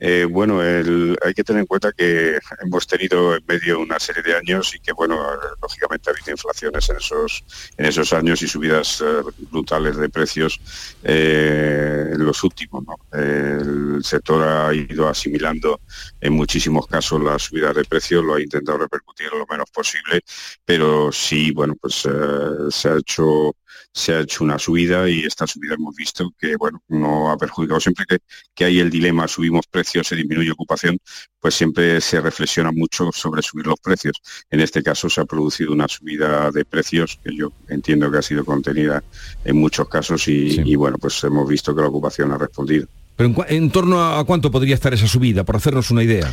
Eh, 0.01 0.27
bueno, 0.29 0.61
hay 0.61 1.35
que 1.35 1.45
tener 1.45 1.61
en 1.61 1.67
cuenta 1.67 1.93
que 1.93 2.39
hemos 2.63 2.87
tenido 2.87 3.37
en 3.37 3.45
medio 3.47 3.81
una 3.81 4.01
serie 4.01 4.23
de 4.23 4.35
años 4.35 4.75
y 4.75 4.81
que, 4.81 4.93
bueno, 4.93 5.19
lógicamente 5.61 6.09
ha 6.09 6.13
habido 6.15 6.31
inflaciones 6.31 6.89
en 6.89 6.97
esos, 6.97 7.45
en 7.77 7.85
esos 7.85 8.13
años 8.15 8.41
y 8.41 8.49
subidas 8.49 9.03
eh, 9.03 9.23
brutales 9.51 9.97
de 9.99 10.09
precios 10.09 10.59
eh, 11.03 12.11
en 12.13 12.25
los 12.25 12.43
últimos. 12.43 12.85
El 13.13 14.03
sector 14.03 14.43
ha 14.43 14.75
ido 14.75 15.07
asimilando 15.07 15.81
en 16.21 16.33
muchísimos 16.33 16.87
casos 16.87 17.23
la 17.23 17.39
subida 17.39 17.75
de 17.75 17.85
precios, 17.85 18.25
lo 18.25 18.35
ha 18.35 18.41
intentado 18.41 18.79
repercutir 18.79 19.29
lo 19.33 19.47
menos 19.47 19.71
posible, 19.71 20.23
pero 20.65 21.13
sí, 21.13 21.51
bueno, 21.53 21.77
pues 21.79 22.09
se 22.71 22.89
ha 22.89 22.97
hecho 22.97 23.55
se 23.93 24.15
ha 24.15 24.21
hecho 24.21 24.45
una 24.45 24.59
subida 24.59 25.09
y 25.09 25.21
esta 25.21 25.47
subida 25.47 25.75
hemos 25.75 25.95
visto 25.95 26.31
que 26.39 26.57
bueno 26.57 26.83
no 26.89 27.31
ha 27.31 27.37
perjudicado. 27.37 27.81
Siempre 27.81 28.05
que, 28.09 28.19
que 28.55 28.65
hay 28.65 28.79
el 28.81 28.91
dilema 28.91 29.27
subimos 29.29 29.67
precios 29.67 30.07
se 30.07 30.17
disminuye 30.17 30.51
ocupación 30.51 30.99
pues 31.41 31.55
siempre 31.55 32.01
se 32.01 32.21
reflexiona 32.21 32.71
mucho 32.73 33.11
sobre 33.13 33.43
subir 33.43 33.67
los 33.67 33.81
precios. 33.81 34.21
En 34.51 34.61
este 34.61 34.83
caso 34.83 35.09
se 35.09 35.21
ha 35.21 35.25
producido 35.25 35.73
una 35.73 35.89
subida 35.89 36.51
de 36.51 36.65
precios 36.65 37.19
que 37.25 37.35
yo 37.35 37.53
entiendo 37.69 38.11
que 38.11 38.19
ha 38.19 38.23
sido 38.23 38.45
contenida 38.45 39.03
en 39.45 39.57
muchos 39.57 39.89
casos 39.89 40.27
y, 40.29 40.75
bueno 40.77 40.99
pues 40.99 41.23
hemos 41.25 41.49
visto 41.49 41.75
que 41.75 41.83
la 41.83 41.89
ocupación 41.89 42.33
ha 42.33 42.39
respondido. 42.39 42.87
Pero 43.17 43.35
en 43.49 43.71
torno 43.71 44.03
a 44.03 44.25
cuánto 44.25 44.51
podría 44.51 44.75
estar 44.75 44.95
esa 44.95 45.07
subida 45.07 45.45
por 45.45 45.57
hacernos 45.57 45.91
una 45.91 46.03
idea 46.03 46.33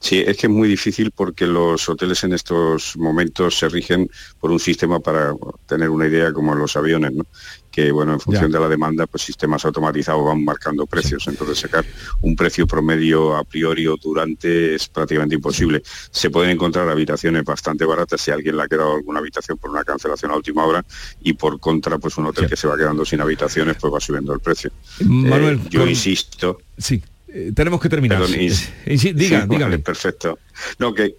Sí, 0.00 0.22
es 0.24 0.36
que 0.36 0.46
es 0.46 0.52
muy 0.52 0.68
difícil 0.68 1.10
porque 1.10 1.46
los 1.46 1.88
hoteles 1.88 2.22
en 2.22 2.32
estos 2.32 2.96
momentos 2.96 3.58
se 3.58 3.68
rigen 3.68 4.08
por 4.38 4.50
un 4.50 4.60
sistema 4.60 5.00
para 5.00 5.34
tener 5.66 5.90
una 5.90 6.06
idea 6.06 6.32
como 6.32 6.54
los 6.54 6.76
aviones, 6.76 7.12
¿no? 7.12 7.24
que 7.70 7.92
bueno, 7.92 8.14
en 8.14 8.20
función 8.20 8.50
de 8.50 8.58
la 8.58 8.68
demanda, 8.68 9.06
pues 9.06 9.22
sistemas 9.22 9.64
automatizados 9.64 10.24
van 10.24 10.44
marcando 10.44 10.86
precios. 10.86 11.28
Entonces 11.28 11.58
sacar 11.58 11.84
un 12.22 12.34
precio 12.34 12.66
promedio 12.66 13.36
a 13.36 13.44
priori 13.44 13.86
o 13.86 13.96
durante 13.96 14.74
es 14.74 14.88
prácticamente 14.88 15.36
imposible. 15.36 15.82
Se 16.10 16.30
pueden 16.30 16.50
encontrar 16.50 16.88
habitaciones 16.88 17.44
bastante 17.44 17.84
baratas 17.84 18.20
si 18.20 18.30
alguien 18.30 18.56
le 18.56 18.64
ha 18.64 18.68
quedado 18.68 18.96
alguna 18.96 19.20
habitación 19.20 19.58
por 19.58 19.70
una 19.70 19.84
cancelación 19.84 20.32
a 20.32 20.36
última 20.36 20.64
hora 20.64 20.84
y 21.20 21.34
por 21.34 21.60
contra, 21.60 21.98
pues 21.98 22.16
un 22.18 22.26
hotel 22.26 22.48
que 22.48 22.56
se 22.56 22.66
va 22.66 22.76
quedando 22.76 23.04
sin 23.04 23.20
habitaciones, 23.20 23.76
pues 23.80 23.92
va 23.92 24.00
subiendo 24.00 24.32
el 24.32 24.40
precio. 24.40 24.72
Manuel, 25.04 25.60
eh, 25.64 25.68
yo 25.70 25.86
insisto. 25.86 26.58
Sí. 26.76 27.02
Eh, 27.30 27.52
tenemos 27.54 27.80
que 27.80 27.88
terminar. 27.88 28.22
diga, 28.26 29.46
dígame. 29.46 29.78
perfecto. 29.78 30.38
No, 30.78 30.94
que, 30.94 31.14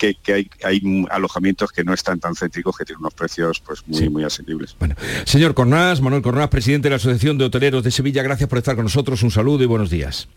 hay, 0.63 1.05
alojamientos 1.09 1.71
que 1.71 1.83
no 1.83 1.93
están 1.93 2.19
tan 2.19 2.35
céntricos, 2.35 2.77
que 2.77 2.85
tienen 2.85 3.01
unos 3.01 3.13
precios 3.13 3.59
pues 3.59 3.87
muy, 3.87 4.09
muy 4.09 4.23
asequibles. 4.23 4.75
Bueno, 4.79 4.95
señor 5.25 5.53
Cornás, 5.53 6.01
Manuel 6.01 6.21
Cornás, 6.21 6.49
presidente 6.49 6.87
de 6.87 6.91
la 6.91 6.95
Asociación 6.95 7.37
de 7.37 7.45
Hoteleros 7.45 7.83
de 7.83 7.91
Sevilla, 7.91 8.23
gracias 8.23 8.49
por 8.49 8.57
estar 8.57 8.75
con 8.75 8.85
nosotros. 8.85 9.21
Un 9.21 9.31
saludo 9.31 9.63
y 9.63 9.67
buenos 9.67 9.89
días. 9.89 10.27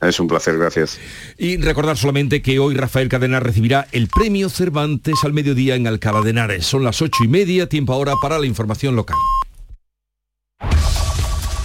Es 0.00 0.20
un 0.20 0.28
placer, 0.28 0.56
gracias. 0.56 0.98
Y 1.38 1.56
recordar 1.56 1.96
solamente 1.96 2.40
que 2.40 2.58
hoy 2.58 2.74
Rafael 2.74 3.08
Cadena 3.08 3.40
recibirá 3.40 3.88
el 3.90 4.08
premio 4.08 4.48
Cervantes 4.48 5.16
al 5.24 5.32
mediodía 5.32 5.74
en 5.74 5.86
Alcalá 5.86 6.22
de 6.22 6.30
Henares. 6.30 6.66
Son 6.66 6.84
las 6.84 7.02
ocho 7.02 7.24
y 7.24 7.28
media, 7.28 7.68
tiempo 7.68 7.92
ahora 7.92 8.14
para 8.22 8.38
la 8.38 8.46
información 8.46 8.94
local. 8.94 9.16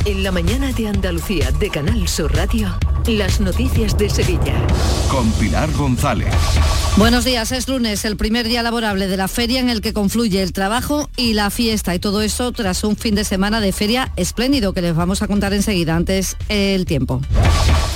En 0.05 0.23
la 0.23 0.31
mañana 0.31 0.71
de 0.73 0.87
Andalucía 0.87 1.51
de 1.51 1.69
Canal 1.69 2.07
Sur 2.07 2.35
Radio, 2.35 2.77
las 3.07 3.41
noticias 3.41 3.97
de 3.97 4.09
Sevilla. 4.09 4.53
Con 5.09 5.29
Pilar 5.33 5.71
González. 5.73 6.33
Buenos 6.95 7.25
días, 7.25 7.51
es 7.51 7.67
lunes, 7.67 8.05
el 8.05 8.15
primer 8.15 8.47
día 8.47 8.63
laborable 8.63 9.07
de 9.07 9.17
la 9.17 9.27
feria 9.27 9.59
en 9.59 9.69
el 9.69 9.81
que 9.81 9.93
confluye 9.93 10.41
el 10.41 10.53
trabajo 10.53 11.09
y 11.17 11.33
la 11.33 11.49
fiesta 11.49 11.93
y 11.95 11.99
todo 11.99 12.21
eso 12.21 12.51
tras 12.51 12.83
un 12.83 12.95
fin 12.95 13.15
de 13.15 13.23
semana 13.23 13.59
de 13.59 13.71
feria 13.71 14.11
espléndido 14.15 14.73
que 14.73 14.81
les 14.81 14.95
vamos 14.95 15.21
a 15.21 15.27
contar 15.27 15.53
enseguida, 15.53 15.95
antes 15.95 16.37
el 16.49 16.85
tiempo. 16.85 17.21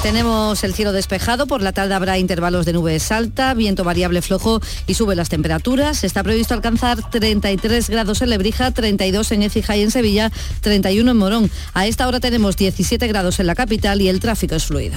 Tenemos 0.04 0.64
el 0.64 0.74
cielo 0.74 0.94
despejado, 0.94 1.48
por 1.48 1.62
la 1.62 1.74
tarde 1.74 1.94
habrá 1.94 2.18
intervalos 2.18 2.66
de 2.66 2.74
nubes 2.74 3.12
alta, 3.12 3.54
viento 3.54 3.84
variable 3.84 4.22
flojo 4.22 4.62
y 4.86 4.94
sube 4.94 5.16
las 5.16 5.30
temperaturas. 5.30 6.04
Está 6.04 6.24
previsto 6.24 6.54
alcanzar 6.54 7.10
33 7.10 7.90
grados 7.90 8.22
en 8.22 8.30
Lebrija, 8.30 8.72
32 8.72 9.32
en 9.32 9.44
Écija 9.44 9.76
y 9.76 9.82
en 9.82 9.92
Sevilla, 9.92 10.32
31 10.62 11.12
en 11.12 11.18
Morón. 11.18 11.52
A 11.74 11.88
esta 11.88 12.08
hora 12.08 12.20
tenemos 12.20 12.58
17 12.58 13.08
grados 13.08 13.40
en 13.40 13.48
la 13.48 13.56
capital 13.56 14.02
y 14.02 14.08
el 14.08 14.20
tráfico 14.20 14.56
es 14.56 14.66
fluido. 14.66 14.97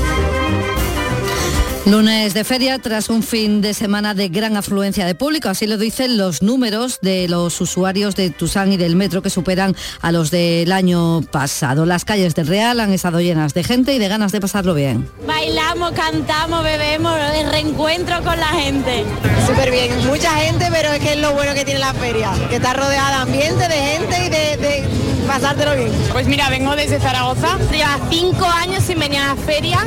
Lunes 1.85 2.35
de 2.35 2.43
feria 2.43 2.77
tras 2.77 3.09
un 3.09 3.23
fin 3.23 3.59
de 3.59 3.73
semana 3.73 4.13
de 4.13 4.29
gran 4.29 4.55
afluencia 4.55 5.03
de 5.03 5.15
público, 5.15 5.49
así 5.49 5.65
lo 5.65 5.79
dicen 5.79 6.15
los 6.15 6.43
números 6.43 6.99
de 7.01 7.27
los 7.27 7.59
usuarios 7.59 8.15
de 8.15 8.29
Tusán 8.29 8.71
y 8.71 8.77
del 8.77 8.95
metro 8.95 9.23
que 9.23 9.31
superan 9.31 9.75
a 9.99 10.11
los 10.11 10.29
del 10.29 10.71
año 10.71 11.21
pasado. 11.31 11.87
Las 11.87 12.05
calles 12.05 12.35
del 12.35 12.45
Real 12.45 12.79
han 12.79 12.93
estado 12.93 13.19
llenas 13.19 13.55
de 13.55 13.63
gente 13.63 13.95
y 13.95 13.99
de 13.99 14.07
ganas 14.07 14.31
de 14.31 14.39
pasarlo 14.39 14.75
bien. 14.75 15.09
Bailamos, 15.25 15.93
cantamos, 15.93 16.63
bebemos, 16.63 17.17
el 17.35 17.49
reencuentro 17.49 18.21
con 18.23 18.39
la 18.39 18.49
gente. 18.49 19.03
Súper 19.47 19.71
bien, 19.71 20.05
mucha 20.05 20.37
gente, 20.37 20.67
pero 20.71 20.89
es 20.89 20.99
que 20.99 21.13
es 21.13 21.19
lo 21.19 21.33
bueno 21.33 21.55
que 21.55 21.65
tiene 21.65 21.79
la 21.79 21.95
feria, 21.95 22.31
que 22.47 22.57
está 22.57 22.73
rodeada 22.73 23.09
de 23.09 23.15
ambiente, 23.23 23.67
de 23.67 23.75
gente 23.75 24.25
y 24.25 24.29
de, 24.29 24.57
de 24.57 25.10
pasártelo 25.31 25.77
bien. 25.77 25.91
Pues 26.11 26.27
mira, 26.27 26.49
vengo 26.49 26.75
desde 26.75 26.99
Zaragoza, 26.99 27.57
lleva 27.71 27.97
cinco 28.09 28.45
años 28.45 28.83
sin 28.83 28.99
venir 28.99 29.19
a 29.19 29.27
la 29.27 29.35
feria 29.37 29.79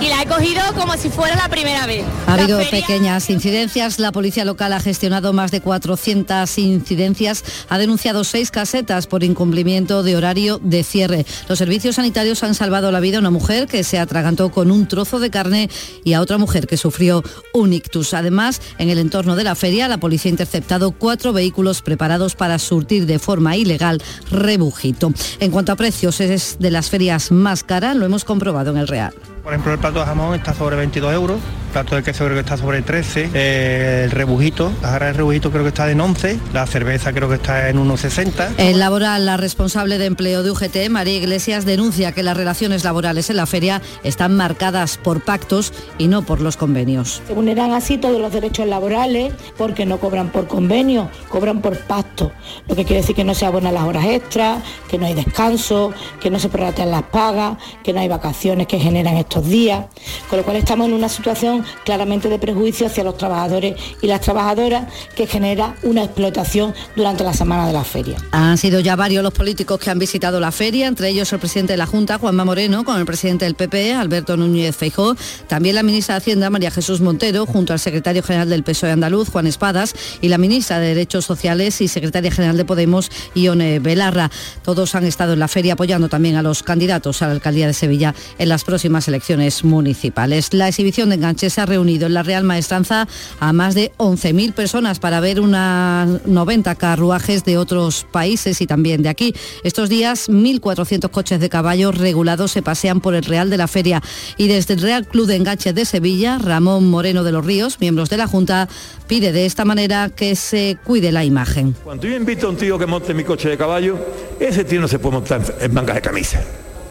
y 0.00 0.08
la 0.08 0.22
he 0.22 0.26
cogido 0.26 0.62
como 0.76 0.96
si 0.96 1.10
fuera 1.10 1.34
la 1.34 1.48
primera 1.48 1.86
vez. 1.86 2.04
Ha 2.28 2.34
habido 2.34 2.58
pequeñas 2.70 3.28
incidencias, 3.28 3.98
la 3.98 4.12
policía 4.12 4.44
local 4.44 4.72
ha 4.72 4.78
gestionado 4.78 5.32
más 5.32 5.50
de 5.50 5.60
400 5.60 6.56
incidencias, 6.58 7.44
ha 7.68 7.78
denunciado 7.78 8.22
seis 8.22 8.52
casetas 8.52 9.08
por 9.08 9.24
incumplimiento 9.24 10.04
de 10.04 10.16
horario 10.16 10.60
de 10.62 10.84
cierre. 10.84 11.26
Los 11.48 11.58
servicios 11.58 11.96
sanitarios 11.96 12.44
han 12.44 12.54
salvado 12.54 12.92
la 12.92 13.00
vida 13.00 13.16
a 13.16 13.20
una 13.20 13.30
mujer 13.30 13.66
que 13.66 13.82
se 13.82 13.98
atragantó 13.98 14.52
con 14.52 14.70
un 14.70 14.86
trozo 14.86 15.18
de 15.18 15.30
carne 15.30 15.68
y 16.04 16.12
a 16.12 16.20
otra 16.20 16.38
mujer 16.38 16.68
que 16.68 16.76
sufrió 16.76 17.24
un 17.52 17.72
ictus. 17.72 18.14
Además, 18.14 18.60
en 18.78 18.88
el 18.88 18.98
entorno 18.98 19.34
de 19.34 19.44
la 19.44 19.56
feria, 19.56 19.88
la 19.88 19.98
policía 19.98 20.28
ha 20.28 20.34
interceptado 20.34 20.92
cuatro 20.92 21.32
vehículos 21.32 21.82
preparados 21.82 22.36
para 22.36 22.60
surtir 22.60 23.06
de 23.06 23.18
forma 23.18 23.56
ilegal 23.56 24.00
rebujito. 24.30 24.91
En 25.40 25.50
cuanto 25.50 25.72
a 25.72 25.76
precios, 25.76 26.20
es 26.20 26.56
de 26.58 26.70
las 26.70 26.90
ferias 26.90 27.30
más 27.30 27.64
caras, 27.64 27.96
lo 27.96 28.06
hemos 28.06 28.24
comprobado 28.24 28.70
en 28.70 28.76
el 28.78 28.88
Real. 28.88 29.14
Por 29.42 29.52
ejemplo, 29.52 29.72
el 29.72 29.80
plato 29.80 29.98
de 29.98 30.06
jamón 30.06 30.34
está 30.36 30.54
sobre 30.54 30.76
22 30.76 31.12
euros, 31.12 31.40
el 31.66 31.72
plato 31.72 31.96
de 31.96 32.04
queso 32.04 32.24
creo 32.24 32.36
que 32.36 32.40
está 32.40 32.56
sobre 32.56 32.80
13, 32.80 33.30
eh, 33.34 34.02
el 34.04 34.12
rebujito, 34.12 34.70
la 34.80 34.90
jarra 34.90 35.06
de 35.06 35.14
rebujito 35.14 35.50
creo 35.50 35.64
que 35.64 35.70
está 35.70 35.90
en 35.90 36.00
11, 36.00 36.38
la 36.52 36.64
cerveza 36.64 37.12
creo 37.12 37.28
que 37.28 37.34
está 37.36 37.68
en 37.68 37.76
1,60. 37.78 38.54
En 38.58 38.78
laboral, 38.78 39.26
la 39.26 39.36
responsable 39.36 39.98
de 39.98 40.06
empleo 40.06 40.44
de 40.44 40.52
UGT, 40.52 40.88
María 40.90 41.16
Iglesias, 41.16 41.64
denuncia 41.64 42.12
que 42.12 42.22
las 42.22 42.36
relaciones 42.36 42.84
laborales 42.84 43.30
en 43.30 43.36
la 43.36 43.46
feria 43.46 43.82
están 44.04 44.36
marcadas 44.36 44.96
por 44.96 45.24
pactos 45.24 45.72
y 45.98 46.06
no 46.06 46.22
por 46.22 46.40
los 46.40 46.56
convenios. 46.56 47.20
Se 47.26 47.34
vulneran 47.34 47.72
así 47.72 47.98
todos 47.98 48.20
los 48.20 48.32
derechos 48.32 48.68
laborales 48.68 49.32
porque 49.58 49.86
no 49.86 49.98
cobran 49.98 50.28
por 50.28 50.46
convenio, 50.46 51.10
cobran 51.28 51.60
por 51.62 51.76
pacto, 51.78 52.30
lo 52.68 52.76
que 52.76 52.84
quiere 52.84 53.00
decir 53.00 53.16
que 53.16 53.24
no 53.24 53.34
se 53.34 53.44
abonan 53.44 53.74
las 53.74 53.82
horas 53.82 54.04
extras, 54.04 54.62
que 54.88 54.98
no 54.98 55.06
hay 55.06 55.14
descanso, 55.14 55.92
que 56.20 56.30
no 56.30 56.38
se 56.38 56.48
prorratean 56.48 56.92
las 56.92 57.02
pagas, 57.04 57.56
que 57.82 57.92
no 57.92 57.98
hay 57.98 58.08
vacaciones 58.08 58.68
que 58.68 58.78
generan 58.78 59.16
estos 59.16 59.31
días, 59.40 59.86
con 60.28 60.38
lo 60.38 60.44
cual 60.44 60.56
estamos 60.56 60.88
en 60.88 60.94
una 60.94 61.08
situación 61.08 61.64
claramente 61.84 62.28
de 62.28 62.38
prejuicio 62.38 62.86
hacia 62.86 63.04
los 63.04 63.16
trabajadores 63.16 63.76
y 64.02 64.06
las 64.06 64.20
trabajadoras 64.20 64.92
que 65.16 65.26
genera 65.26 65.74
una 65.82 66.04
explotación 66.04 66.74
durante 66.94 67.24
la 67.24 67.32
semana 67.32 67.66
de 67.66 67.72
la 67.72 67.84
feria. 67.84 68.16
Han 68.32 68.58
sido 68.58 68.80
ya 68.80 68.94
varios 68.96 69.22
los 69.22 69.32
políticos 69.32 69.80
que 69.80 69.90
han 69.90 69.98
visitado 69.98 70.38
la 70.40 70.52
feria, 70.52 70.86
entre 70.86 71.08
ellos 71.08 71.32
el 71.32 71.38
presidente 71.38 71.72
de 71.72 71.76
la 71.78 71.86
Junta, 71.86 72.18
Juanma 72.18 72.44
Moreno, 72.44 72.84
con 72.84 72.98
el 72.98 73.06
presidente 73.06 73.46
del 73.46 73.54
PP, 73.54 73.94
Alberto 73.94 74.36
Núñez 74.36 74.76
Feijó, 74.76 75.16
también 75.48 75.74
la 75.76 75.82
ministra 75.82 76.14
de 76.14 76.18
Hacienda, 76.18 76.50
María 76.50 76.70
Jesús 76.70 77.00
Montero, 77.00 77.46
junto 77.46 77.72
al 77.72 77.78
secretario 77.78 78.22
general 78.22 78.50
del 78.50 78.64
PSOE 78.64 78.90
andaluz, 78.90 79.30
Juan 79.30 79.46
Espadas, 79.46 79.94
y 80.20 80.28
la 80.28 80.38
ministra 80.38 80.78
de 80.78 80.88
Derechos 80.88 81.24
Sociales 81.24 81.80
y 81.80 81.88
secretaria 81.88 82.30
general 82.30 82.56
de 82.56 82.64
Podemos, 82.64 83.10
Ione 83.34 83.78
Belarra. 83.78 84.30
Todos 84.62 84.94
han 84.94 85.04
estado 85.04 85.32
en 85.32 85.38
la 85.38 85.48
feria 85.48 85.72
apoyando 85.74 86.08
también 86.08 86.36
a 86.36 86.42
los 86.42 86.62
candidatos 86.62 87.22
a 87.22 87.26
la 87.26 87.32
alcaldía 87.32 87.66
de 87.66 87.72
Sevilla 87.72 88.14
en 88.38 88.48
las 88.48 88.64
próximas 88.64 89.08
elecciones 89.08 89.21
municipales. 89.62 90.52
La 90.52 90.68
exhibición 90.68 91.08
de 91.08 91.14
enganches 91.14 91.58
ha 91.58 91.66
reunido 91.66 92.06
en 92.06 92.14
la 92.14 92.22
Real 92.24 92.42
Maestranza 92.42 93.06
a 93.38 93.52
más 93.52 93.74
de 93.74 93.92
11.000 93.98 94.52
personas 94.52 94.98
para 94.98 95.20
ver 95.20 95.40
unas 95.40 96.26
90 96.26 96.74
carruajes 96.74 97.44
de 97.44 97.56
otros 97.56 98.04
países 98.10 98.60
y 98.60 98.66
también 98.66 99.02
de 99.02 99.08
aquí. 99.08 99.32
Estos 99.62 99.88
días 99.88 100.28
1.400 100.28 101.08
coches 101.10 101.38
de 101.38 101.48
caballos 101.48 101.96
regulados 101.96 102.50
se 102.50 102.62
pasean 102.62 103.00
por 103.00 103.14
el 103.14 103.22
Real 103.22 103.48
de 103.48 103.58
la 103.58 103.68
Feria 103.68 104.02
y 104.36 104.48
desde 104.48 104.74
el 104.74 104.80
Real 104.80 105.06
Club 105.06 105.26
de 105.28 105.36
Enganches 105.36 105.74
de 105.74 105.84
Sevilla, 105.84 106.38
Ramón 106.38 106.90
Moreno 106.90 107.22
de 107.22 107.32
los 107.32 107.46
Ríos, 107.46 107.78
miembros 107.80 108.10
de 108.10 108.16
la 108.16 108.26
Junta, 108.26 108.68
pide 109.06 109.30
de 109.30 109.46
esta 109.46 109.64
manera 109.64 110.10
que 110.10 110.34
se 110.34 110.76
cuide 110.84 111.12
la 111.12 111.24
imagen. 111.24 111.76
Cuando 111.84 112.08
yo 112.08 112.16
invito 112.16 112.48
a 112.48 112.50
un 112.50 112.56
tío 112.56 112.76
que 112.76 112.86
monte 112.86 113.14
mi 113.14 113.22
coche 113.22 113.48
de 113.48 113.56
caballo, 113.56 113.98
ese 114.40 114.64
tío 114.64 114.80
no 114.80 114.88
se 114.88 114.98
puede 114.98 115.14
montar 115.14 115.42
en 115.60 115.72
manga 115.72 115.94
de 115.94 116.00
camisa 116.00 116.42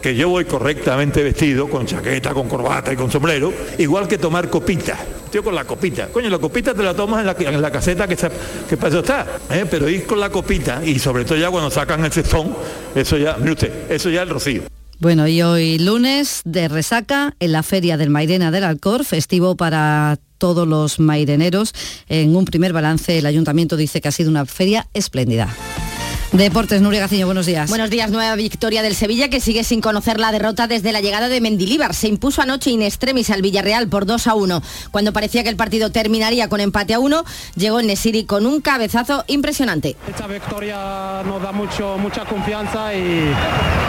que 0.02 0.16
yo 0.16 0.28
voy 0.28 0.44
correctamente 0.44 1.22
vestido, 1.22 1.70
con 1.70 1.86
chaqueta, 1.86 2.34
con 2.34 2.48
corbata 2.48 2.92
y 2.92 2.96
con 2.96 3.10
sombrero, 3.10 3.52
igual 3.78 4.08
que 4.08 4.18
tomar 4.18 4.50
copita. 4.50 4.98
Tío 5.30 5.42
con 5.42 5.54
la 5.54 5.64
copita. 5.64 6.08
Coño, 6.08 6.28
la 6.28 6.38
copita 6.38 6.74
te 6.74 6.82
la 6.82 6.92
tomas 6.92 7.20
en 7.20 7.26
la, 7.26 7.36
en 7.54 7.62
la 7.62 7.70
caseta 7.70 8.06
que, 8.06 8.16
que 8.16 8.76
para 8.76 8.88
eso 8.88 8.98
está. 8.98 9.26
¿eh? 9.50 9.64
Pero 9.70 9.88
ir 9.88 10.04
con 10.04 10.20
la 10.20 10.28
copita 10.28 10.84
y 10.84 10.98
sobre 10.98 11.24
todo 11.24 11.38
ya 11.38 11.50
cuando 11.50 11.70
sacan 11.70 12.04
el 12.04 12.12
cestón, 12.12 12.54
eso 12.94 13.16
ya, 13.16 13.36
mire 13.38 13.52
usted, 13.52 13.90
eso 13.90 14.10
ya 14.10 14.22
es 14.22 14.28
el 14.28 14.34
rocío. 14.34 14.62
Bueno, 14.98 15.26
y 15.26 15.42
hoy 15.42 15.78
lunes 15.78 16.42
de 16.44 16.68
resaca 16.68 17.34
en 17.40 17.52
la 17.52 17.62
Feria 17.62 17.96
del 17.96 18.10
Mairena 18.10 18.50
del 18.50 18.64
Alcor, 18.64 19.04
festivo 19.04 19.56
para 19.56 20.18
todos 20.38 20.66
los 20.66 21.00
maireneros. 21.00 21.72
En 22.08 22.36
un 22.36 22.44
primer 22.44 22.72
balance, 22.72 23.18
el 23.18 23.26
ayuntamiento 23.26 23.76
dice 23.76 24.00
que 24.00 24.08
ha 24.08 24.12
sido 24.12 24.30
una 24.30 24.46
feria 24.46 24.86
espléndida. 24.92 25.48
Deportes, 26.32 26.80
Nuria 26.80 27.00
Gaciño, 27.00 27.26
buenos 27.26 27.44
días. 27.44 27.68
Buenos 27.68 27.90
días, 27.90 28.10
nueva 28.10 28.34
victoria 28.36 28.82
del 28.82 28.94
Sevilla 28.94 29.28
que 29.28 29.38
sigue 29.38 29.64
sin 29.64 29.82
conocer 29.82 30.18
la 30.18 30.32
derrota 30.32 30.66
desde 30.66 30.90
la 30.90 31.02
llegada 31.02 31.28
de 31.28 31.42
Mendilíbar. 31.42 31.92
Se 31.92 32.08
impuso 32.08 32.40
anoche 32.40 32.70
in 32.70 32.80
extremis 32.80 33.28
al 33.28 33.42
Villarreal 33.42 33.86
por 33.88 34.06
2 34.06 34.26
a 34.28 34.34
1. 34.34 34.62
Cuando 34.90 35.12
parecía 35.12 35.42
que 35.42 35.50
el 35.50 35.56
partido 35.56 35.92
terminaría 35.92 36.48
con 36.48 36.60
empate 36.60 36.94
a 36.94 37.00
1, 37.00 37.22
llegó 37.54 37.82
Nesiri 37.82 38.24
con 38.24 38.46
un 38.46 38.62
cabezazo 38.62 39.24
impresionante. 39.26 39.94
Esta 40.08 40.26
victoria 40.26 41.22
nos 41.26 41.42
da 41.42 41.52
mucho, 41.52 41.98
mucha 41.98 42.24
confianza 42.24 42.94
y 42.94 43.30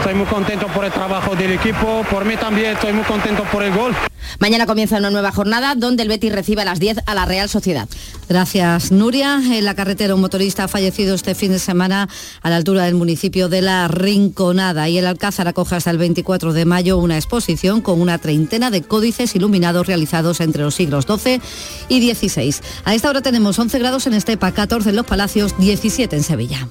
estoy 0.00 0.14
muy 0.14 0.26
contento 0.26 0.66
por 0.66 0.84
el 0.84 0.92
trabajo 0.92 1.34
del 1.34 1.52
equipo. 1.52 2.04
Por 2.10 2.26
mí 2.26 2.36
también 2.36 2.72
estoy 2.72 2.92
muy 2.92 3.04
contento 3.04 3.42
por 3.44 3.62
el 3.62 3.72
gol. 3.74 3.94
Mañana 4.38 4.66
comienza 4.66 4.98
una 4.98 5.10
nueva 5.10 5.32
jornada 5.32 5.74
donde 5.74 6.02
el 6.02 6.08
Betis 6.08 6.32
recibe 6.32 6.62
a 6.62 6.64
las 6.64 6.80
10 6.80 6.98
a 7.06 7.14
la 7.14 7.24
Real 7.24 7.48
Sociedad. 7.48 7.88
Gracias, 8.28 8.92
Nuria. 8.92 9.40
En 9.44 9.64
la 9.64 9.74
carretera 9.74 10.14
un 10.14 10.20
motorista 10.20 10.64
ha 10.64 10.68
fallecido 10.68 11.14
este 11.14 11.34
fin 11.34 11.52
de 11.52 11.58
semana 11.58 12.08
a 12.42 12.50
la 12.50 12.56
altura 12.56 12.84
del 12.84 12.94
municipio 12.94 13.48
de 13.48 13.62
La 13.62 13.88
Rinconada 13.88 14.88
y 14.88 14.98
el 14.98 15.06
Alcázar 15.06 15.48
acoge 15.48 15.76
hasta 15.76 15.90
el 15.90 15.98
24 15.98 16.52
de 16.52 16.64
mayo 16.64 16.98
una 16.98 17.16
exposición 17.16 17.80
con 17.80 18.00
una 18.00 18.18
treintena 18.18 18.70
de 18.70 18.82
códices 18.82 19.34
iluminados 19.34 19.86
realizados 19.86 20.40
entre 20.40 20.62
los 20.62 20.74
siglos 20.74 21.06
XII 21.06 21.40
y 21.88 22.14
XVI. 22.14 22.54
A 22.84 22.94
esta 22.94 23.10
hora 23.10 23.22
tenemos 23.22 23.58
11 23.58 23.78
grados 23.78 24.06
en 24.06 24.14
Estepa, 24.14 24.52
14 24.52 24.90
en 24.90 24.96
Los 24.96 25.06
Palacios, 25.06 25.54
17 25.58 26.16
en 26.16 26.22
Sevilla. 26.22 26.68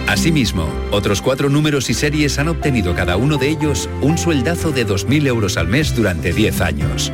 Asimismo, 0.07 0.69
otros 0.91 1.21
cuatro 1.21 1.49
números 1.49 1.89
y 1.89 1.93
series 1.93 2.39
han 2.39 2.47
obtenido 2.47 2.95
cada 2.95 3.17
uno 3.17 3.37
de 3.37 3.49
ellos 3.49 3.89
un 4.01 4.17
sueldazo 4.17 4.71
de 4.71 4.87
2.000 4.87 5.27
euros 5.27 5.57
al 5.57 5.67
mes 5.67 5.93
durante 5.93 6.31
10 6.31 6.61
años. 6.61 7.11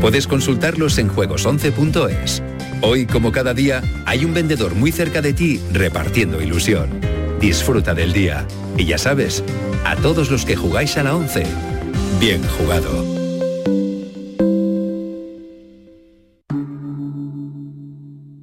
Puedes 0.00 0.26
consultarlos 0.26 0.98
en 0.98 1.08
juegos11.es. 1.08 2.42
Hoy, 2.80 3.06
como 3.06 3.30
cada 3.30 3.54
día, 3.54 3.80
hay 4.06 4.24
un 4.24 4.34
vendedor 4.34 4.74
muy 4.74 4.90
cerca 4.90 5.22
de 5.22 5.32
ti 5.32 5.60
repartiendo 5.72 6.42
ilusión. 6.42 7.11
Disfruta 7.42 7.92
del 7.92 8.12
día. 8.12 8.46
Y 8.78 8.86
ya 8.86 8.98
sabes, 8.98 9.42
a 9.84 9.96
todos 9.96 10.30
los 10.30 10.44
que 10.44 10.54
jugáis 10.54 10.96
a 10.96 11.02
la 11.02 11.16
11, 11.16 11.44
bien 12.20 12.40
jugado. 12.44 13.04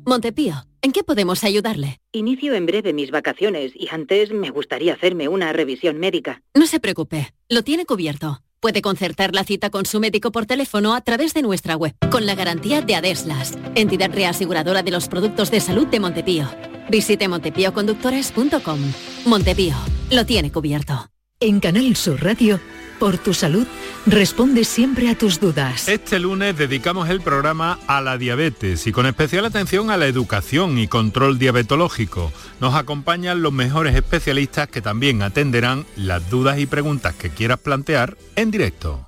Montepío, 0.06 0.66
¿en 0.82 0.92
qué 0.92 1.06
podemos 1.06 1.46
ayudarle? 1.46 2.02
Inicio 2.12 2.54
en 2.56 2.66
breve 2.66 2.92
mis 2.92 3.10
vacaciones 3.10 3.72
y 3.74 3.88
antes 3.90 4.34
me 4.34 4.50
gustaría 4.50 4.96
hacerme 4.96 5.30
una 5.30 5.54
revisión 5.54 5.98
médica. 5.98 6.42
No 6.54 6.68
se 6.68 6.82
preocupe, 6.82 7.34
lo 7.48 7.64
tiene 7.64 7.86
cubierto. 7.86 8.42
Puede 8.60 8.82
concertar 8.82 9.34
la 9.34 9.46
cita 9.46 9.70
con 9.70 9.86
su 9.86 10.02
médico 10.02 10.34
por 10.34 10.46
teléfono 10.46 10.94
a 10.94 11.00
través 11.00 11.34
de 11.34 11.42
nuestra 11.42 11.78
web, 11.78 11.96
con 12.12 12.26
la 12.26 12.36
garantía 12.36 12.82
de 12.82 12.96
Adeslas, 12.96 13.58
entidad 13.76 14.12
reaseguradora 14.14 14.84
de 14.84 14.92
los 14.92 15.08
productos 15.08 15.52
de 15.52 15.62
salud 15.62 15.88
de 15.88 16.02
Montepío. 16.02 16.50
Visite 16.90 17.28
montepíoconductores.com. 17.28 18.80
Montepío, 19.26 19.76
lo 20.12 20.26
tiene 20.26 20.52
cubierto. 20.52 21.10
En 21.42 21.62
Canal 21.62 21.96
Sur 21.96 22.22
Radio, 22.22 22.60
por 23.00 23.18
tu 23.18 23.34
salud, 23.34 23.66
responde 24.06 24.66
siempre 24.66 25.10
a 25.10 25.18
tus 25.18 25.40
dudas. 25.40 25.88
Este 25.88 26.20
lunes 26.20 26.58
dedicamos 26.58 27.08
el 27.10 27.22
programa 27.22 27.80
a 27.88 28.02
la 28.02 28.18
diabetes 28.18 28.86
y 28.88 28.92
con 28.92 29.06
especial 29.06 29.46
atención 29.46 29.90
a 29.90 29.96
la 29.96 30.08
educación 30.08 30.78
y 30.78 30.90
control 30.90 31.40
diabetológico. 31.40 32.34
Nos 32.60 32.76
acompañan 32.76 33.42
los 33.42 33.54
mejores 33.54 33.96
especialistas 33.96 34.68
que 34.68 34.82
también 34.82 35.22
atenderán 35.22 35.86
las 35.96 36.30
dudas 36.30 36.60
y 36.60 36.66
preguntas 36.66 37.16
que 37.16 37.30
quieras 37.30 37.60
plantear 37.60 38.18
en 38.36 38.52
directo. 38.52 39.08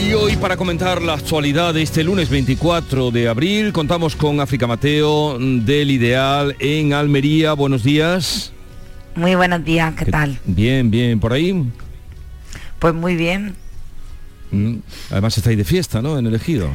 Y 0.00 0.14
hoy 0.14 0.36
para 0.36 0.56
comentar 0.56 1.02
la 1.02 1.12
actualidad 1.12 1.74
de 1.74 1.82
este 1.82 2.02
lunes 2.02 2.30
24 2.30 3.10
de 3.10 3.28
abril 3.28 3.72
contamos 3.72 4.16
con 4.16 4.40
África 4.40 4.66
Mateo 4.66 5.38
del 5.38 5.90
Ideal 5.90 6.56
en 6.58 6.94
Almería. 6.94 7.52
Buenos 7.52 7.82
días. 7.82 8.50
Muy 9.14 9.34
buenos 9.34 9.62
días, 9.62 9.94
¿qué, 9.94 10.06
tal? 10.06 10.38
Bien, 10.46 10.90
bien, 10.90 11.20
¿por 11.20 11.34
ahí? 11.34 11.70
Pues 12.78 12.94
muy 12.94 13.14
bien. 13.14 13.54
Mm, 14.50 14.76
además 15.10 15.36
estáis 15.36 15.58
de 15.58 15.64
fiesta, 15.64 16.00
¿no? 16.00 16.18
En 16.18 16.26
el 16.26 16.34
ejido. 16.34 16.70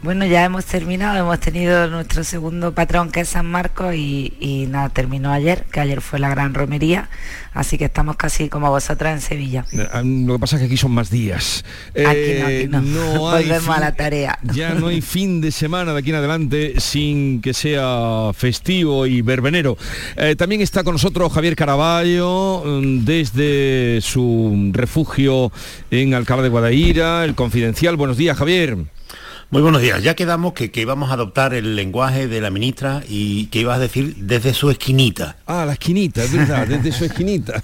Bueno, 0.00 0.24
ya 0.26 0.44
hemos 0.44 0.64
terminado, 0.64 1.18
hemos 1.18 1.40
tenido 1.40 1.88
nuestro 1.88 2.22
segundo 2.22 2.72
patrón 2.72 3.10
que 3.10 3.20
es 3.20 3.30
San 3.30 3.46
Marcos 3.46 3.96
y, 3.96 4.66
nada, 4.70 4.90
terminó 4.90 5.32
ayer, 5.32 5.64
que 5.72 5.80
ayer 5.80 6.00
fue 6.00 6.20
la 6.20 6.28
gran 6.28 6.54
romería, 6.54 7.08
así 7.52 7.78
que 7.78 7.86
estamos 7.86 8.14
casi 8.14 8.48
como 8.48 8.70
vosotras 8.70 9.14
en 9.14 9.20
Sevilla. 9.20 9.64
Eh, 9.72 9.88
ah, 9.92 10.02
lo 10.04 10.34
que 10.34 10.38
pasa 10.38 10.54
es 10.54 10.60
que 10.60 10.66
aquí 10.66 10.76
son 10.76 10.92
más 10.92 11.10
días. 11.10 11.64
aquí 11.94 12.04
no, 12.38 12.46
aquí 12.46 12.68
no. 12.68 12.78
Eh, 12.78 13.18
Volvemos 13.18 13.68
a 13.76 13.80
la 13.80 13.92
tarea. 13.92 14.38
Ya 14.54 14.74
no 14.74 14.86
hay 14.86 15.00
fin 15.02 15.40
de 15.40 15.50
semana 15.50 15.92
de 15.92 15.98
aquí 15.98 16.10
en 16.10 16.16
adelante 16.16 16.74
sin 16.78 17.40
que 17.40 17.52
sea 17.52 18.30
festivo 18.34 19.04
y 19.04 19.20
verbenero. 19.22 19.76
Eh, 20.16 20.36
también 20.36 20.60
está 20.60 20.84
con 20.84 20.94
nosotros 20.94 21.32
Javier 21.32 21.56
Caraballo 21.56 22.62
mm, 22.64 23.04
desde 23.04 23.98
su 24.00 24.70
refugio 24.72 25.50
en 25.90 26.14
Alcalá 26.14 26.42
de 26.42 26.50
Guadaira, 26.50 27.24
el 27.24 27.34
Confidencial. 27.34 27.96
Buenos 27.96 28.16
días, 28.16 28.38
Javier. 28.38 28.78
Muy 29.50 29.62
buenos 29.62 29.80
días. 29.80 30.02
Ya 30.02 30.14
quedamos 30.14 30.52
que, 30.52 30.70
que 30.70 30.82
íbamos 30.82 31.10
a 31.10 31.14
adoptar 31.14 31.54
el 31.54 31.74
lenguaje 31.74 32.28
de 32.28 32.42
la 32.42 32.50
ministra 32.50 33.02
y 33.08 33.46
que 33.46 33.60
ibas 33.60 33.78
a 33.78 33.80
decir 33.80 34.14
desde 34.16 34.52
su 34.52 34.70
esquinita. 34.70 35.36
Ah, 35.46 35.64
la 35.64 35.72
esquinita, 35.72 36.22
es 36.22 36.34
verdad, 36.34 36.66
desde 36.68 36.92
su 36.92 37.06
esquinita. 37.06 37.62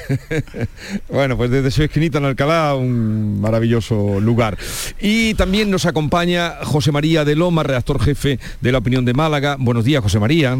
bueno, 1.10 1.36
pues 1.36 1.50
desde 1.50 1.70
su 1.70 1.82
esquinita 1.82 2.16
en 2.16 2.24
Alcalá, 2.24 2.74
un 2.74 3.42
maravilloso 3.42 4.18
lugar. 4.18 4.56
Y 5.02 5.34
también 5.34 5.70
nos 5.70 5.84
acompaña 5.84 6.64
José 6.64 6.92
María 6.92 7.26
de 7.26 7.36
Loma, 7.36 7.62
redactor 7.62 8.00
jefe 8.00 8.40
de 8.62 8.72
La 8.72 8.78
Opinión 8.78 9.04
de 9.04 9.12
Málaga. 9.12 9.56
Buenos 9.58 9.84
días, 9.84 10.02
José 10.02 10.18
María. 10.18 10.58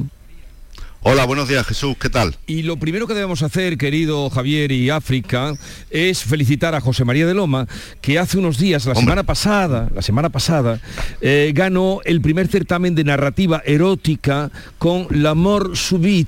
Hola, 1.09 1.25
buenos 1.25 1.49
días 1.49 1.65
Jesús, 1.65 1.97
¿qué 2.01 2.11
tal? 2.11 2.35
Y 2.49 2.63
lo 2.63 2.79
primero 2.79 3.07
que 3.07 3.15
debemos 3.15 3.45
hacer, 3.45 3.79
querido 3.79 4.29
Javier 4.29 4.73
y 4.73 4.91
África, 4.91 5.55
es 5.89 6.25
felicitar 6.25 6.75
a 6.75 6.81
José 6.81 7.05
María 7.05 7.29
de 7.29 7.33
Loma, 7.33 7.69
que 8.01 8.19
hace 8.19 8.39
unos 8.39 8.59
días, 8.59 8.87
la 8.87 8.97
semana 8.97 9.23
pasada, 9.23 9.89
la 9.95 10.03
semana 10.03 10.31
pasada, 10.31 10.81
eh, 11.21 11.53
ganó 11.55 12.01
el 12.05 12.21
primer 12.21 12.49
certamen 12.49 12.97
de 12.97 13.05
narrativa 13.05 13.63
erótica 13.65 14.51
con 14.79 15.07
L'Amor 15.11 15.77
Subit, 15.77 16.27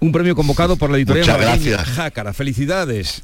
un 0.00 0.10
premio 0.10 0.34
convocado 0.34 0.76
por 0.76 0.88
la 0.88 0.96
editorial 0.96 1.26
Muchas 1.26 1.40
gracias. 1.42 1.84
Jácara. 1.88 2.32
Felicidades. 2.32 3.22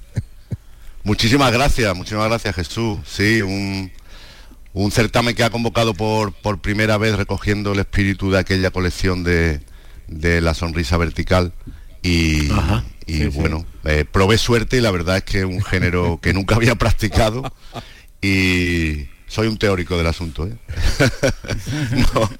Muchísimas 1.03 1.51
gracias, 1.51 1.97
muchísimas 1.97 2.29
gracias 2.29 2.57
Jesús. 2.57 2.99
Sí, 3.07 3.41
un, 3.41 3.91
un 4.75 4.91
certamen 4.91 5.35
que 5.35 5.45
ha 5.45 5.49
convocado 5.49 5.95
por, 5.95 6.35
por 6.35 6.61
primera 6.61 6.99
vez 6.99 7.17
recogiendo 7.17 7.73
el 7.73 7.79
espíritu 7.79 8.31
de 8.31 8.39
aquella 8.39 8.71
colección 8.71 9.25
de, 9.25 9.63
de 10.09 10.41
la 10.41 10.55
sonrisa 10.55 10.97
vertical 10.97 11.53
y, 12.03 12.45
y 12.47 12.51
Sí, 13.07 13.23
sí. 13.23 13.27
bueno, 13.29 13.67
eh, 13.85 14.05
probé 14.11 14.39
suerte 14.39 14.77
y 14.79 14.81
la 14.81 14.91
verdad 14.91 15.19
es 15.19 15.25
que 15.25 15.39
es 15.41 15.45
un 15.45 15.63
género 15.63 16.19
que 16.23 16.33
nunca 16.33 16.57
había 16.57 16.75
practicado 16.77 17.53
y 18.23 19.09
soy 19.35 19.49
un 19.49 19.57
teórico 19.57 19.97
del 19.99 20.07
asunto. 20.07 20.47
¿eh? 20.47 20.55
No, 22.15 22.31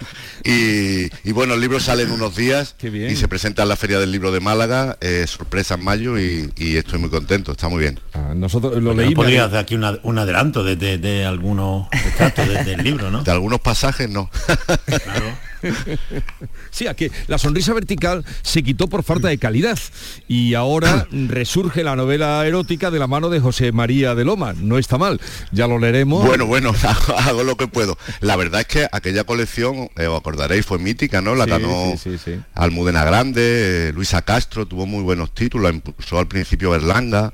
y, 0.45 1.07
y 1.29 1.33
bueno, 1.33 1.55
el 1.55 1.61
libro 1.61 1.81
sale 1.81 2.03
en 2.05 2.11
unos 2.13 2.37
días 2.37 2.77
y 2.83 3.17
se 3.17 3.27
presenta 3.29 3.63
en 3.63 3.69
la 3.69 3.77
Feria 3.77 3.99
del 3.99 4.13
Libro 4.13 4.31
de 4.31 4.41
Málaga, 4.41 4.97
eh, 5.01 5.25
sorpresa 5.27 5.75
en 5.75 5.85
mayo 5.85 6.19
y, 6.19 6.53
y 6.57 6.77
estoy 6.77 6.99
muy 7.01 7.11
contento, 7.11 7.53
está 7.53 7.69
muy 7.69 7.81
bien. 7.81 7.99
nosotros 8.37 8.81
lo 8.83 8.95
¿No 8.95 9.11
podrías 9.13 9.51
dar 9.51 9.63
aquí 9.63 9.75
una- 9.75 9.99
un 10.03 10.19
adelanto 10.19 10.63
de, 10.63 10.77
de- 10.77 10.99
de 10.99 11.25
algunos 11.25 11.89
extractos 11.93 12.49
de- 12.49 12.65
del 12.65 12.85
libro, 12.85 13.11
¿no? 13.11 13.23
De 13.25 13.31
algunos 13.33 13.61
pasajes 13.61 14.09
no. 14.09 14.31
Sí, 16.71 16.87
a 16.87 16.95
que 16.95 17.11
la 17.27 17.39
sonrisa 17.39 17.73
vertical 17.73 18.23
se 18.43 18.63
quitó 18.63 18.87
por 18.89 19.03
falta 19.03 19.29
de 19.29 19.39
calidad 19.39 19.79
y 20.29 20.53
ahora 20.55 21.07
resurge 21.11 21.83
la 21.83 21.97
novela 21.97 22.47
erótica 22.47 22.91
de 22.91 22.99
la 22.99 23.07
mano 23.07 23.31
de 23.31 23.41
José 23.41 23.73
María 23.73 24.15
de 24.15 24.25
Loma. 24.27 24.53
No 24.59 24.77
está 24.77 24.99
mal, 24.99 25.21
ya 25.53 25.67
lo 25.67 25.79
leeremos. 25.79 26.27
Bueno, 26.27 26.45
bueno, 26.47 26.75
hago, 27.19 27.43
lo 27.43 27.57
que 27.57 27.67
puedo. 27.67 27.97
La 28.21 28.37
verdad 28.37 28.61
es 28.63 28.67
que 28.67 28.89
aquella 28.93 29.25
colección, 29.25 29.91
eh, 29.97 30.07
os 30.07 30.19
acordaréis, 30.19 30.65
fue 30.65 30.79
mítica, 30.79 31.21
¿no? 31.21 31.35
La 31.35 31.45
Sí, 31.45 31.51
ganó 31.51 31.93
sí, 31.97 32.19
sí, 32.19 32.19
sí. 32.25 32.41
Almudena 32.55 33.05
Grande, 33.05 33.89
eh, 33.89 33.93
Luisa 33.93 34.23
Castro, 34.23 34.67
tuvo 34.67 34.87
muy 34.87 35.03
buenos 35.03 35.35
títulos, 35.35 35.71
la 35.71 35.75
impulsó 35.75 36.19
al 36.19 36.29
principio 36.29 36.71
Berlanga. 36.71 37.33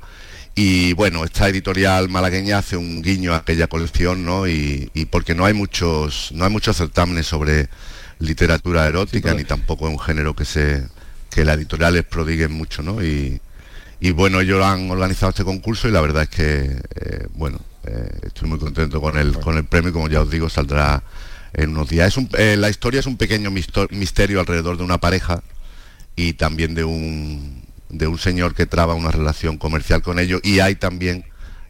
Y 0.53 0.93
bueno, 0.93 1.23
esta 1.23 1.47
editorial 1.47 2.09
malagueña 2.09 2.57
hace 2.57 2.75
un 2.75 3.01
guiño 3.01 3.33
a 3.33 3.37
aquella 3.37 3.67
colección, 3.67 4.25
¿no? 4.25 4.47
Y, 4.47 4.91
y 4.93 5.05
porque 5.05 5.33
no 5.33 5.45
hay 5.45 5.53
muchos, 5.53 6.31
no 6.33 6.43
hay 6.43 6.51
muchos 6.51 6.75
certámenes 6.75 7.27
sobre 7.27 7.69
literatura 8.19 8.85
erótica, 8.85 9.33
ni 9.33 9.45
tampoco 9.45 9.87
es 9.87 9.93
un 9.93 9.99
género 9.99 10.35
que 10.35 10.45
se 10.45 10.85
que 11.31 11.45
las 11.45 11.55
editoriales 11.55 12.03
prodiguen 12.03 12.51
mucho, 12.51 12.83
¿no? 12.83 13.03
Y, 13.03 13.41
y 14.01 14.11
bueno, 14.11 14.41
ellos 14.41 14.63
han 14.63 14.91
organizado 14.91 15.29
este 15.29 15.45
concurso 15.45 15.87
y 15.87 15.91
la 15.91 16.01
verdad 16.01 16.23
es 16.23 16.29
que, 16.29 16.81
eh, 16.95 17.27
bueno, 17.33 17.59
eh, 17.85 18.09
estoy 18.23 18.49
muy 18.49 18.59
contento 18.59 19.01
con 19.01 19.17
el, 19.17 19.37
con 19.39 19.57
el 19.57 19.65
premio, 19.65 19.91
como 19.93 20.07
ya 20.07 20.21
os 20.21 20.29
digo, 20.29 20.49
saldrá 20.49 21.03
en 21.53 21.71
unos 21.71 21.89
días. 21.89 22.07
Es 22.09 22.17
un- 22.17 22.29
eh, 22.37 22.55
la 22.57 22.69
historia 22.69 22.99
es 22.99 23.05
un 23.07 23.17
pequeño 23.17 23.51
misterio 23.51 24.39
alrededor 24.39 24.77
de 24.77 24.83
una 24.83 24.99
pareja 24.99 25.41
y 26.15 26.33
también 26.33 26.75
de 26.75 26.83
un, 26.83 27.63
de 27.89 28.07
un 28.07 28.17
señor 28.17 28.53
que 28.55 28.65
traba 28.65 28.93
una 28.93 29.11
relación 29.11 29.57
comercial 29.57 30.01
con 30.01 30.19
ellos 30.19 30.41
y 30.43 30.59
hay 30.59 30.75
también 30.75 31.25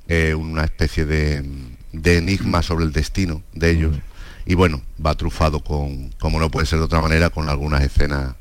eh, 0.07 0.33
una 0.35 0.63
especie 0.65 1.05
de, 1.05 1.43
de 1.93 2.17
enigma 2.17 2.61
sobre 2.61 2.85
el 2.85 2.91
destino 2.91 3.41
de 3.53 3.71
ellos. 3.71 3.97
Y 4.45 4.55
bueno, 4.55 4.81
va 5.03 5.15
trufado 5.15 5.61
con, 5.63 6.09
como 6.19 6.39
no 6.39 6.49
puede 6.49 6.65
ser 6.65 6.79
de 6.79 6.85
otra 6.85 6.99
manera, 7.01 7.29
con 7.29 7.47
algunas 7.47 7.81
escenas 7.83 8.35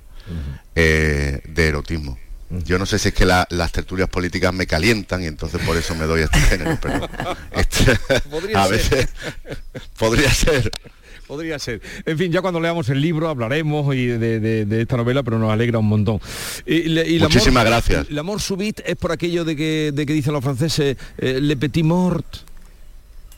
de 0.74 1.66
erotismo. 1.68 2.18
Yo 2.50 2.78
no 2.78 2.86
sé 2.86 2.98
si 2.98 3.08
es 3.08 3.14
que 3.14 3.24
la- 3.24 3.46
las 3.50 3.70
tertulias 3.72 4.08
políticas 4.08 4.52
me 4.52 4.66
calientan 4.66 5.22
y 5.22 5.26
entonces 5.26 5.60
por 5.64 5.76
eso 5.76 5.94
me 5.94 6.04
doy 6.06 6.22
a 6.22 6.24
este 6.24 6.40
género, 6.40 6.78
pero 6.82 7.08
este, 7.52 7.96
Podría 8.30 8.62
a 8.62 8.66
ser. 8.66 8.76
veces 8.76 9.08
podría 9.96 10.30
ser. 10.34 10.70
Podría 11.28 11.58
ser. 11.60 11.80
En 12.06 12.18
fin, 12.18 12.32
ya 12.32 12.40
cuando 12.42 12.58
leamos 12.58 12.88
el 12.88 13.00
libro 13.00 13.28
hablaremos 13.28 13.94
y 13.94 14.06
de, 14.06 14.40
de- 14.40 14.64
de 14.64 14.82
esta 14.82 14.96
novela, 14.96 15.22
pero 15.22 15.38
nos 15.38 15.52
alegra 15.52 15.78
un 15.78 15.86
montón. 15.86 16.20
Y, 16.66 16.98
amor- 17.18 17.20
Muchísimas 17.30 17.64
gracias. 17.64 18.06
El 18.10 18.18
amor 18.18 18.40
subit 18.40 18.80
es 18.84 18.96
por 18.96 19.12
aquello 19.12 19.44
de 19.44 19.54
que, 19.54 19.92
de 19.94 20.06
que 20.06 20.12
dicen 20.12 20.32
los 20.32 20.42
franceses, 20.42 20.96
eh, 21.18 21.38
le 21.40 21.56
petit 21.56 21.84
mort. 21.84 22.26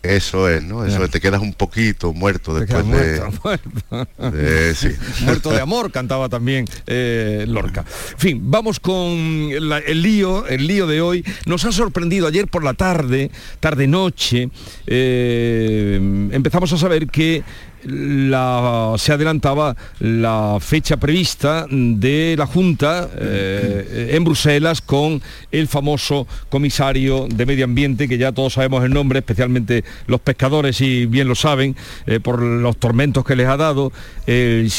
Eso 0.02 0.48
es, 0.48 0.64
¿no? 0.64 0.84
Eso 0.84 1.04
es, 1.04 1.10
te 1.10 1.20
quedas 1.20 1.40
un 1.40 1.54
poquito 1.54 2.12
muerto 2.12 2.52
después 2.58 2.84
de... 2.84 3.20
muerto, 3.20 3.30
muerto. 3.44 4.36
de- 4.36 4.74
sí. 4.74 4.88
Muerto 5.24 5.50
de 5.52 5.60
amor, 5.60 5.92
cantaba 5.92 6.28
también 6.28 6.64
eh, 6.88 7.44
Lorca. 7.48 7.84
En 8.14 8.18
fin, 8.18 8.40
vamos 8.44 8.80
con 8.80 9.48
la- 9.68 9.78
el 9.78 10.02
lío, 10.02 10.46
el 10.48 10.66
lío 10.66 10.86
de 10.88 11.00
hoy. 11.00 11.24
Nos 11.46 11.64
ha 11.64 11.70
sorprendido 11.72 12.26
ayer 12.26 12.48
por 12.48 12.64
la 12.64 12.74
tarde, 12.74 13.30
tarde-noche, 13.60 14.50
eh, 14.86 16.00
empezamos 16.32 16.72
a 16.72 16.78
saber 16.78 17.06
que 17.06 17.42
la- 17.84 18.94
se 18.98 19.12
adelantaba 19.12 19.76
la 20.00 20.58
fecha 20.60 20.96
prevista 20.98 21.66
de 21.70 22.34
la 22.38 22.46
Junta 22.46 23.08
eh, 23.18 24.10
en 24.14 24.24
Bruselas 24.24 24.80
con 24.80 25.20
el 25.50 25.68
famoso 25.68 26.26
comisario 26.48 27.26
de 27.28 27.46
Medio 27.46 27.64
Ambiente, 27.64 28.08
que 28.08 28.18
ya 28.18 28.32
todos 28.32 28.52
sabemos 28.54 28.84
el 28.84 28.92
nombre, 28.92 29.20
especialmente 29.20 29.84
los 30.06 30.20
pescadores 30.20 30.80
y 30.80 31.06
bien 31.06 31.28
lo 31.28 31.34
saben, 31.34 31.74
eh, 32.06 32.20
por 32.20 32.40
los 32.42 32.76
tormentos 32.76 33.24
que 33.24 33.36
les 33.36 33.46
ha 33.48 33.56
dado, 33.56 33.92
el 34.26 34.70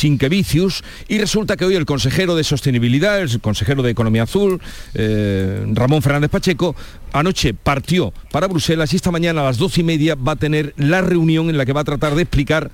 y 1.08 1.18
resulta 1.18 1.56
que 1.58 1.66
hoy 1.66 1.76
el 1.76 1.86
consejero 1.86 2.36
de 2.36 2.44
Sostenibilidad, 2.44 3.20
el 3.22 3.40
consejero 3.40 3.82
de 3.84 3.92
Economía 3.92 4.24
Azul, 4.24 4.60
eh, 4.94 5.66
Ramón 5.74 6.02
Fernández 6.02 6.30
Pacheco, 6.30 6.76
anoche 7.14 7.54
partió 7.54 8.12
para 8.32 8.48
Bruselas 8.48 8.92
y 8.94 8.96
esta 8.96 9.12
mañana 9.12 9.42
a 9.42 9.46
las 9.46 9.58
doce 9.58 9.82
y 9.82 9.84
media 9.84 10.16
va 10.16 10.34
a 10.34 10.36
tener 10.36 10.74
la 10.78 11.02
reunión 11.02 11.50
en 11.50 11.58
la 11.58 11.66
que 11.66 11.74
va 11.74 11.82
a 11.82 11.84
tratar 11.86 12.16
de 12.16 12.24
explicar 12.24 12.72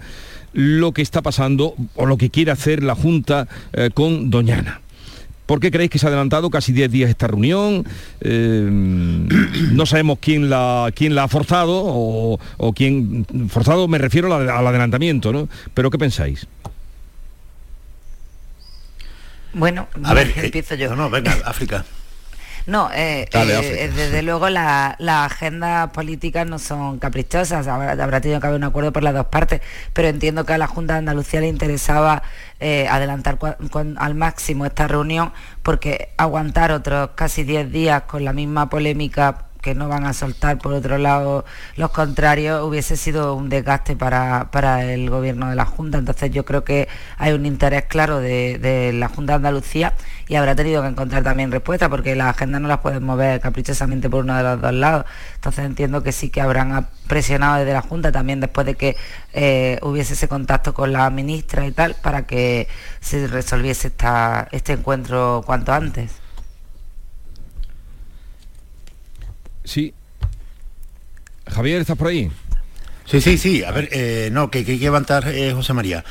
lo 0.53 0.91
que 0.91 1.01
está 1.01 1.21
pasando 1.21 1.75
o 1.95 2.05
lo 2.05 2.17
que 2.17 2.29
quiere 2.29 2.51
hacer 2.51 2.83
la 2.83 2.95
Junta 2.95 3.47
eh, 3.73 3.89
con 3.93 4.29
Doñana. 4.29 4.81
¿Por 5.45 5.59
qué 5.59 5.71
creéis 5.71 5.89
que 5.89 5.97
se 5.97 6.05
ha 6.05 6.09
adelantado 6.09 6.51
casi 6.51 6.73
10 6.73 6.91
días 6.91 7.09
esta 7.09 7.25
reunión? 7.25 7.83
Eh, 8.21 8.69
no 8.69 9.85
sabemos 9.87 10.19
quién 10.21 10.47
la, 10.47 10.91
quién 10.93 11.15
la 11.15 11.23
ha 11.23 11.27
forzado 11.27 11.81
o, 11.83 12.39
o 12.57 12.73
quién... 12.73 13.25
Forzado 13.49 13.87
me 13.87 13.97
refiero 13.97 14.31
al, 14.33 14.47
al 14.47 14.67
adelantamiento, 14.67 15.33
¿no? 15.33 15.49
Pero 15.73 15.89
¿qué 15.89 15.97
pensáis? 15.97 16.45
Bueno, 19.53 19.87
A 20.03 20.13
ver, 20.13 20.27
eh, 20.27 20.33
empiezo 20.45 20.75
yo. 20.75 20.95
No, 20.95 21.09
venga, 21.09 21.35
África. 21.45 21.85
No, 22.69 22.89
eh, 22.93 23.27
Dale, 23.31 23.59
eh, 23.59 23.85
eh, 23.85 23.91
desde 23.95 24.21
luego 24.21 24.47
la- 24.49 24.95
las 24.99 25.31
agendas 25.31 25.89
políticas 25.89 26.45
no 26.47 26.59
son 26.59 26.99
caprichosas, 26.99 27.67
habrá, 27.67 27.91
habrá 28.01 28.21
tenido 28.21 28.39
que 28.39 28.45
haber 28.47 28.57
un 28.59 28.63
acuerdo 28.63 28.93
por 28.93 29.01
las 29.03 29.13
dos 29.13 29.25
partes, 29.25 29.61
pero 29.93 30.07
entiendo 30.07 30.45
que 30.45 30.53
a 30.53 30.57
la 30.59 30.67
Junta 30.67 30.93
de 30.93 30.99
Andalucía 30.99 31.41
le 31.41 31.47
interesaba 31.47 32.21
eh, 32.59 32.87
adelantar 32.89 33.39
cua- 33.39 33.55
al 33.97 34.15
máximo 34.15 34.65
esta 34.65 34.87
reunión 34.87 35.31
porque 35.63 36.09
aguantar 36.17 36.71
otros 36.71 37.11
casi 37.15 37.43
10 37.43 37.71
días 37.71 38.03
con 38.03 38.23
la 38.25 38.33
misma 38.33 38.69
polémica 38.69 39.45
que 39.61 39.75
no 39.75 39.87
van 39.87 40.05
a 40.05 40.13
soltar 40.13 40.57
por 40.57 40.73
otro 40.73 40.97
lado 40.97 41.45
los 41.75 41.91
contrarios 41.91 42.63
hubiese 42.63 42.95
sido 42.95 43.35
un 43.35 43.49
desgaste 43.49 43.95
para, 43.95 44.49
para 44.51 44.85
el 44.85 45.09
gobierno 45.09 45.49
de 45.49 45.55
la 45.55 45.65
Junta. 45.65 45.97
Entonces 45.97 46.31
yo 46.31 46.45
creo 46.45 46.63
que 46.63 46.87
hay 47.17 47.33
un 47.33 47.45
interés 47.45 47.83
claro 47.85 48.19
de, 48.19 48.57
de 48.59 48.93
la 48.93 49.09
Junta 49.09 49.33
de 49.33 49.37
Andalucía 49.37 49.93
y 50.27 50.35
habrá 50.35 50.55
tenido 50.55 50.81
que 50.81 50.87
encontrar 50.87 51.23
también 51.23 51.51
respuesta 51.51 51.89
porque 51.89 52.15
las 52.15 52.35
agendas 52.35 52.61
no 52.61 52.67
las 52.67 52.79
pueden 52.79 53.03
mover 53.03 53.39
caprichosamente 53.41 54.09
por 54.09 54.23
uno 54.23 54.35
de 54.37 54.43
los 54.43 54.61
dos 54.61 54.73
lados. 54.73 55.05
Entonces 55.35 55.65
entiendo 55.65 56.03
que 56.03 56.11
sí 56.11 56.29
que 56.29 56.41
habrán 56.41 56.87
presionado 57.07 57.57
desde 57.57 57.73
la 57.73 57.81
Junta 57.81 58.11
también 58.11 58.39
después 58.39 58.65
de 58.65 58.75
que 58.75 58.95
eh, 59.33 59.79
hubiese 59.81 60.13
ese 60.13 60.27
contacto 60.27 60.73
con 60.73 60.93
la 60.93 61.09
ministra 61.09 61.65
y 61.65 61.71
tal 61.71 61.95
para 61.95 62.25
que 62.25 62.67
se 63.01 63.27
resolviese 63.27 63.87
esta, 63.89 64.47
este 64.51 64.73
encuentro 64.73 65.43
cuanto 65.45 65.73
antes. 65.73 66.28
Sí. 69.69 69.93
Javier, 71.47 71.81
¿estás 71.81 71.95
por 71.95 72.07
ahí? 72.07 72.31
Sí, 73.05 73.21
sí, 73.21 73.37
sí. 73.37 73.63
A 73.63 73.71
ver, 73.71 73.87
eh, 73.91 74.29
no, 74.31 74.49
que, 74.49 74.65
que 74.65 74.71
hay 74.73 74.79
que 74.79 74.85
levantar 74.85 75.27
eh, 75.27 75.53
José 75.53 75.73
María. 75.73 76.03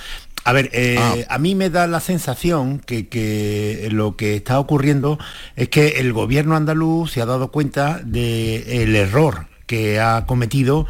A 0.44 0.52
ver, 0.52 0.70
eh, 0.72 0.96
Ah. 0.98 1.14
a 1.28 1.38
mí 1.38 1.56
me 1.56 1.68
da 1.68 1.88
la 1.88 1.98
sensación 1.98 2.78
que, 2.78 3.08
que 3.08 3.88
lo 3.90 4.16
que 4.16 4.36
está 4.36 4.60
ocurriendo 4.60 5.18
es 5.56 5.68
que 5.70 5.98
el 5.98 6.12
gobierno 6.12 6.54
andaluz 6.54 7.10
se 7.10 7.20
ha 7.20 7.26
dado 7.26 7.50
cuenta 7.50 8.00
del 8.04 8.94
error 8.94 9.46
que 9.66 9.98
ha 9.98 10.24
cometido 10.26 10.86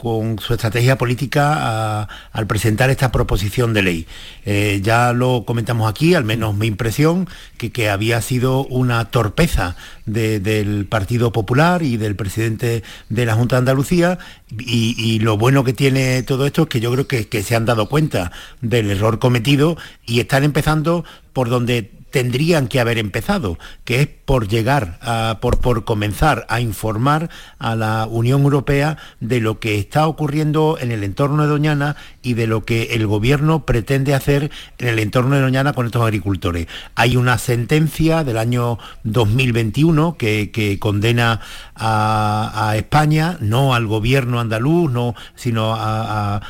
con 0.00 0.38
su 0.38 0.54
estrategia 0.54 0.96
política 0.96 2.08
al 2.32 2.46
presentar 2.46 2.88
esta 2.88 3.12
proposición 3.12 3.74
de 3.74 3.82
ley. 3.82 4.06
Eh, 4.46 4.80
ya 4.82 5.12
lo 5.12 5.44
comentamos 5.44 5.90
aquí, 5.90 6.14
al 6.14 6.24
menos 6.24 6.54
mi 6.54 6.68
impresión, 6.68 7.28
que, 7.58 7.70
que 7.70 7.90
había 7.90 8.22
sido 8.22 8.64
una 8.64 9.10
torpeza 9.10 9.76
del 10.06 10.86
Partido 10.86 11.32
Popular 11.32 11.82
y 11.82 11.98
del 11.98 12.16
presidente 12.16 12.82
de 13.10 13.26
la 13.26 13.34
Junta 13.34 13.56
de 13.56 13.58
Andalucía 13.58 14.18
y, 14.58 15.18
lo 15.20 15.36
bueno 15.36 15.64
que 15.64 15.74
tiene 15.74 16.22
todo 16.22 16.46
esto 16.46 16.62
es 16.62 16.68
que 16.68 16.80
yo 16.80 16.90
creo 16.92 17.06
que, 17.06 17.28
que 17.28 17.42
se 17.42 17.54
han 17.54 17.66
dado 17.66 17.90
cuenta 17.90 18.32
del 18.62 18.90
error 18.90 19.18
cometido 19.18 19.76
y 20.06 20.20
están 20.20 20.44
empezando 20.44 21.04
por 21.34 21.50
donde 21.50 21.90
tendrían 22.10 22.68
que 22.68 22.80
haber 22.80 22.98
empezado, 22.98 23.58
que 23.84 24.00
es 24.02 24.08
por 24.08 24.48
llegar, 24.48 24.98
a, 25.00 25.38
por, 25.40 25.60
por 25.60 25.84
comenzar 25.84 26.46
a 26.48 26.60
informar 26.60 27.30
a 27.58 27.74
la 27.74 28.06
Unión 28.06 28.42
Europea 28.42 28.96
de 29.20 29.40
lo 29.40 29.58
que 29.58 29.78
está 29.78 30.06
ocurriendo 30.06 30.78
en 30.80 30.92
el 30.92 31.04
entorno 31.04 31.42
de 31.42 31.48
Doñana 31.48 31.96
y 32.22 32.34
de 32.34 32.46
lo 32.46 32.64
que 32.64 32.94
el 32.94 33.06
gobierno 33.06 33.64
pretende 33.64 34.14
hacer 34.14 34.50
en 34.78 34.88
el 34.88 34.98
entorno 34.98 35.36
de 35.36 35.42
Doñana 35.42 35.72
con 35.72 35.86
estos 35.86 36.02
agricultores. 36.02 36.66
Hay 36.94 37.16
una 37.16 37.38
sentencia 37.38 38.24
del 38.24 38.38
año 38.38 38.78
2021 39.04 40.16
que, 40.16 40.78
condena 40.80 41.40
a, 41.74 42.74
España, 42.76 43.36
no 43.40 43.74
al 43.74 43.86
gobierno 43.86 44.40
andaluz, 44.40 44.90
no, 44.90 45.14
sino 45.34 45.74
a 45.74 46.40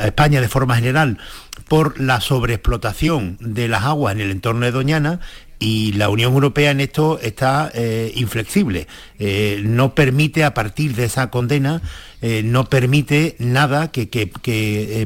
España 0.00 0.40
de 0.40 0.48
forma 0.48 0.76
general, 0.76 1.18
por 1.68 2.00
la 2.00 2.20
sobreexplotación 2.20 3.36
de 3.40 3.68
las 3.68 3.84
aguas 3.84 4.14
en 4.14 4.20
el 4.20 4.30
entorno 4.30 4.66
de 4.66 4.72
Doñana 4.72 5.20
y 5.58 5.92
la 5.92 6.10
Unión 6.10 6.34
Europea 6.34 6.70
en 6.70 6.80
esto 6.80 7.18
está 7.20 7.70
eh, 7.74 8.12
inflexible. 8.14 8.86
Eh, 9.18 9.62
no 9.64 9.94
permite, 9.94 10.44
a 10.44 10.52
partir 10.52 10.94
de 10.94 11.04
esa 11.04 11.30
condena, 11.30 11.80
eh, 12.20 12.42
no 12.44 12.66
permite 12.66 13.36
nada 13.38 13.90
que, 13.90 14.06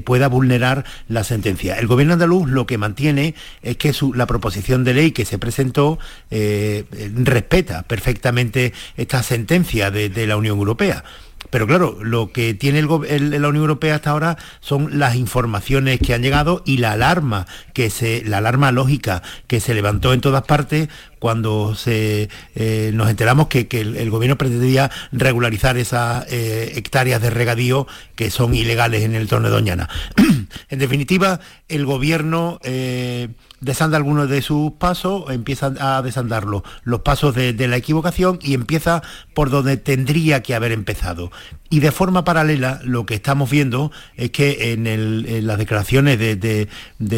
pueda 0.04 0.28
vulnerar 0.28 0.84
la 1.08 1.24
sentencia. 1.24 1.78
El 1.78 1.86
gobierno 1.86 2.14
andaluz 2.14 2.48
lo 2.48 2.66
que 2.66 2.78
mantiene 2.78 3.34
es 3.62 3.76
que 3.76 3.92
la 4.14 4.26
proposición 4.26 4.84
de 4.84 4.94
ley 4.94 5.12
que 5.12 5.24
se 5.24 5.38
presentó 5.38 5.98
respeta 6.30 7.82
perfectamente 7.82 8.72
esta 8.96 9.22
sentencia 9.22 9.90
de 9.90 10.26
la 10.26 10.36
Unión 10.36 10.58
Europea. 10.58 11.04
Pero 11.50 11.66
claro, 11.66 11.98
lo 12.02 12.32
que 12.32 12.54
tiene 12.54 12.82
la 12.82 13.48
Unión 13.48 13.56
Europea 13.56 13.96
hasta 13.96 14.10
ahora 14.10 14.38
son 14.60 14.98
las 14.98 15.16
informaciones 15.16 16.00
que 16.00 16.14
han 16.14 16.22
llegado 16.22 16.62
y 16.64 16.78
la 16.78 16.92
alarma 16.92 17.46
que 17.74 17.90
se, 17.90 18.22
la 18.24 18.38
alarma 18.38 18.72
lógica 18.72 19.22
que 19.46 19.60
se 19.60 19.74
levantó 19.74 20.12
en 20.12 20.20
todas 20.20 20.44
partes 20.44 20.88
cuando 21.18 21.74
se, 21.74 22.30
eh, 22.54 22.90
nos 22.94 23.10
enteramos 23.10 23.48
que, 23.48 23.68
el, 23.70 24.10
gobierno 24.10 24.38
pretendía 24.38 24.90
regularizar 25.12 25.76
esas 25.76 26.26
eh, 26.32 26.72
hectáreas 26.76 27.20
de 27.20 27.30
regadío 27.30 27.86
que 28.16 28.30
son 28.30 28.54
ilegales 28.54 29.02
en 29.02 29.14
el 29.14 29.22
entorno 29.22 29.48
de 29.48 29.54
Doñana. 29.54 29.88
en 30.70 30.78
definitiva, 30.78 31.40
el 31.68 31.84
gobierno 31.84 32.58
eh, 32.62 33.28
desanda 33.60 33.96
algunos 33.96 34.28
de 34.28 34.42
sus 34.42 34.72
pasos, 34.72 35.30
empieza 35.30 35.72
a 35.78 36.02
desandarlo, 36.02 36.64
los 36.82 37.00
pasos 37.00 37.34
de, 37.34 37.68
la 37.68 37.76
equivocación 37.76 38.38
y 38.42 38.54
empieza 38.54 39.02
por 39.34 39.50
donde 39.50 39.76
tendría 39.76 40.42
que 40.42 40.54
haber 40.54 40.72
empezado. 40.72 41.30
Y 41.68 41.80
de 41.80 41.92
forma 41.92 42.24
paralela, 42.24 42.80
lo 42.84 43.06
que 43.06 43.14
estamos 43.14 43.50
viendo 43.50 43.92
es 44.16 44.30
que 44.30 44.72
en, 44.72 45.46
las 45.46 45.58
declaraciones 45.58 46.18
de, 46.18 46.68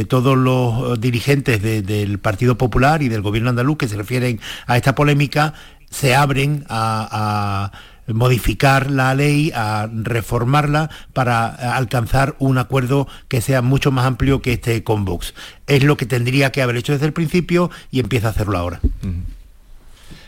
todos 0.08 0.36
los 0.36 1.00
dirigentes 1.00 1.62
del 1.62 2.18
Partido 2.18 2.58
Popular 2.58 3.02
y 3.02 3.08
del 3.08 3.22
Gobierno 3.22 3.50
andaluz 3.50 3.78
que 3.78 3.88
se 3.88 3.96
refieren 3.96 4.40
a 4.66 4.76
esta 4.76 4.94
polémica, 4.94 5.54
se 5.90 6.14
abren 6.14 6.64
a 6.68 7.70
modificar 8.06 8.90
la 8.90 9.14
ley, 9.14 9.52
a 9.54 9.88
reformarla 9.92 10.90
para 11.12 11.76
alcanzar 11.76 12.34
un 12.38 12.58
acuerdo 12.58 13.06
que 13.28 13.40
sea 13.40 13.62
mucho 13.62 13.90
más 13.90 14.06
amplio 14.06 14.42
que 14.42 14.54
este 14.54 14.82
con 14.82 15.04
Vox. 15.04 15.34
Es 15.66 15.82
lo 15.84 15.96
que 15.96 16.06
tendría 16.06 16.50
que 16.52 16.62
haber 16.62 16.76
hecho 16.76 16.92
desde 16.92 17.06
el 17.06 17.12
principio 17.12 17.70
y 17.90 18.00
empieza 18.00 18.28
a 18.28 18.30
hacerlo 18.30 18.58
ahora. 18.58 18.80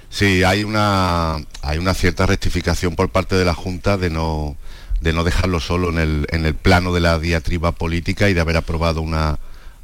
Sí, 0.08 0.44
hay 0.44 0.62
una, 0.62 1.36
hay 1.62 1.78
una 1.78 1.94
cierta 1.94 2.26
rectificación 2.26 2.94
por 2.94 3.08
parte 3.08 3.34
de 3.34 3.44
la 3.44 3.54
Junta 3.54 3.96
de 3.96 4.10
no, 4.10 4.56
de 5.00 5.12
no 5.12 5.24
dejarlo 5.24 5.58
solo 5.58 5.90
en 5.90 5.98
el, 5.98 6.26
en 6.30 6.46
el 6.46 6.54
plano 6.54 6.94
de 6.94 7.00
la 7.00 7.18
diatriba 7.18 7.72
política 7.72 8.30
y 8.30 8.34
de 8.34 8.40
haber 8.40 8.56
aprobado 8.56 9.00
una, 9.00 9.38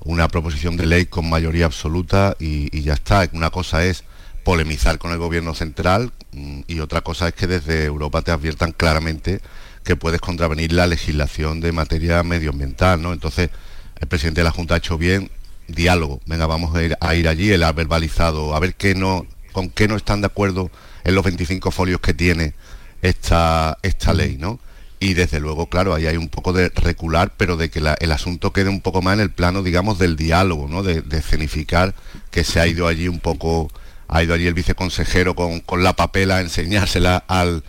una 0.04 0.28
proposición 0.28 0.76
de 0.76 0.86
ley 0.86 1.06
con 1.06 1.28
mayoría 1.28 1.66
absoluta 1.66 2.36
y, 2.38 2.76
y 2.76 2.82
ya 2.82 2.94
está. 2.94 3.28
Una 3.32 3.50
cosa 3.50 3.84
es 3.84 4.04
polemizar 4.44 4.98
con 4.98 5.12
el 5.12 5.18
gobierno 5.18 5.54
central 5.54 6.12
mm, 6.32 6.60
y 6.66 6.80
otra 6.80 7.02
cosa 7.02 7.28
es 7.28 7.34
que 7.34 7.46
desde 7.46 7.84
Europa 7.84 8.22
te 8.22 8.30
adviertan 8.30 8.72
claramente 8.72 9.40
que 9.84 9.96
puedes 9.96 10.20
contravenir 10.20 10.72
la 10.72 10.86
legislación 10.86 11.60
de 11.60 11.72
materia 11.72 12.22
medioambiental, 12.22 13.00
¿no? 13.00 13.12
Entonces, 13.12 13.50
el 13.98 14.08
presidente 14.08 14.40
de 14.40 14.44
la 14.44 14.50
Junta 14.50 14.74
ha 14.74 14.78
hecho 14.78 14.98
bien 14.98 15.30
diálogo. 15.68 16.20
Venga, 16.26 16.46
vamos 16.46 16.74
a 16.74 16.82
ir, 16.82 16.96
a 17.00 17.14
ir 17.14 17.28
allí, 17.28 17.50
él 17.50 17.62
ha 17.62 17.72
verbalizado, 17.72 18.54
a 18.54 18.60
ver 18.60 18.74
qué 18.74 18.94
no, 18.94 19.26
con 19.52 19.70
qué 19.70 19.88
no 19.88 19.96
están 19.96 20.20
de 20.20 20.26
acuerdo 20.26 20.70
en 21.04 21.14
los 21.14 21.24
25 21.24 21.70
folios 21.70 22.00
que 22.00 22.14
tiene 22.14 22.54
esta, 23.02 23.78
esta 23.82 24.12
ley, 24.12 24.36
¿no? 24.38 24.58
Y 25.02 25.14
desde 25.14 25.40
luego, 25.40 25.70
claro, 25.70 25.94
ahí 25.94 26.06
hay 26.06 26.18
un 26.18 26.28
poco 26.28 26.52
de 26.52 26.68
recular, 26.68 27.32
pero 27.38 27.56
de 27.56 27.70
que 27.70 27.78
el 27.78 28.12
asunto 28.12 28.52
quede 28.52 28.68
un 28.68 28.82
poco 28.82 29.00
más 29.00 29.14
en 29.14 29.20
el 29.20 29.30
plano, 29.30 29.62
digamos, 29.62 29.98
del 29.98 30.16
diálogo, 30.16 30.68
¿no? 30.68 30.82
De, 30.82 31.00
de 31.00 31.18
escenificar 31.18 31.94
que 32.30 32.44
se 32.44 32.60
ha 32.60 32.66
ido 32.66 32.86
allí 32.86 33.08
un 33.08 33.18
poco 33.18 33.70
ha 34.10 34.22
ido 34.24 34.34
allí 34.34 34.46
el 34.46 34.54
viceconsejero 34.54 35.34
con, 35.34 35.62
la 35.82 35.94
papela 35.94 36.36
a 36.36 36.40
enseñársela 36.40 37.24
al 37.28 37.62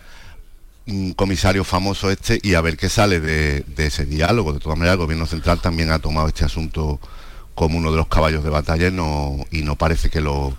mm, 0.86 1.12
comisario 1.12 1.62
famoso 1.62 2.10
este 2.10 2.40
y 2.42 2.54
a 2.54 2.60
ver 2.60 2.76
qué 2.76 2.88
sale 2.88 3.20
de, 3.20 3.64
ese 3.76 4.04
diálogo. 4.04 4.52
De 4.52 4.58
todas 4.58 4.76
maneras, 4.76 4.94
el 4.94 5.04
gobierno 5.04 5.26
central 5.26 5.60
también 5.60 5.92
ha 5.92 6.00
tomado 6.00 6.26
este 6.26 6.44
asunto 6.44 6.98
como 7.54 7.78
uno 7.78 7.92
de 7.92 7.96
los 7.96 8.08
caballos 8.08 8.42
de 8.42 8.50
batalla 8.50 8.88
y 8.88 8.92
no, 8.92 9.36
y 9.52 9.62
no 9.62 9.76
parece 9.76 10.10
que 10.10 10.20
lo, 10.20 10.56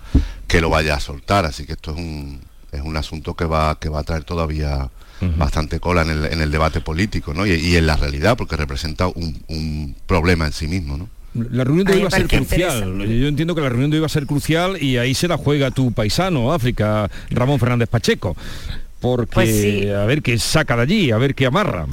que 0.48 0.62
lo 0.62 0.70
vaya 0.70 0.94
a 0.94 1.00
soltar. 1.00 1.44
Así 1.44 1.66
que 1.66 1.74
esto 1.74 1.90
es 1.90 1.98
un, 1.98 2.40
es 2.72 2.80
un 2.80 2.96
asunto 2.96 3.34
que 3.34 3.44
va, 3.44 3.78
que 3.78 3.90
va 3.90 4.00
a 4.00 4.04
traer 4.04 4.24
todavía 4.24 4.90
bastante 5.36 5.80
cola 5.80 6.02
en 6.02 6.10
el, 6.10 6.24
en 6.26 6.40
el, 6.42 6.50
debate 6.50 6.82
político 6.82 7.32
¿no? 7.32 7.46
y, 7.46 7.76
en 7.76 7.86
la 7.86 7.96
realidad, 7.96 8.36
porque 8.36 8.56
representa 8.56 9.06
un, 9.06 9.42
un 9.48 9.96
problema 10.06 10.46
en 10.46 10.52
sí 10.52 10.66
mismo. 10.66 10.96
¿no? 10.96 11.08
La 11.34 11.64
reunión 11.64 11.86
de 11.86 11.94
hoy 11.94 12.02
va 12.02 12.08
a 12.08 12.10
ser 12.12 12.28
crucial. 12.28 12.98
Yo 12.98 13.28
entiendo 13.28 13.54
que 13.54 13.60
la 13.60 13.68
reunión 13.68 13.90
de 13.90 13.96
hoy 13.96 14.00
va 14.00 14.06
a 14.06 14.10
ser 14.10 14.26
crucial 14.26 14.80
y 14.80 14.98
ahí 14.98 15.14
se 15.14 15.26
la 15.26 15.36
juega 15.36 15.72
tu 15.72 15.92
paisano, 15.92 16.52
África, 16.52 17.10
Ramón 17.30 17.58
Fernández 17.58 17.88
Pacheco. 17.88 18.36
Porque 19.00 19.26
pues 19.32 19.94
a 19.94 20.06
ver 20.06 20.22
qué 20.22 20.38
saca 20.38 20.76
de 20.76 20.82
allí, 20.82 21.10
a 21.10 21.18
ver 21.18 21.34
qué 21.34 21.46
amarra. 21.46 21.86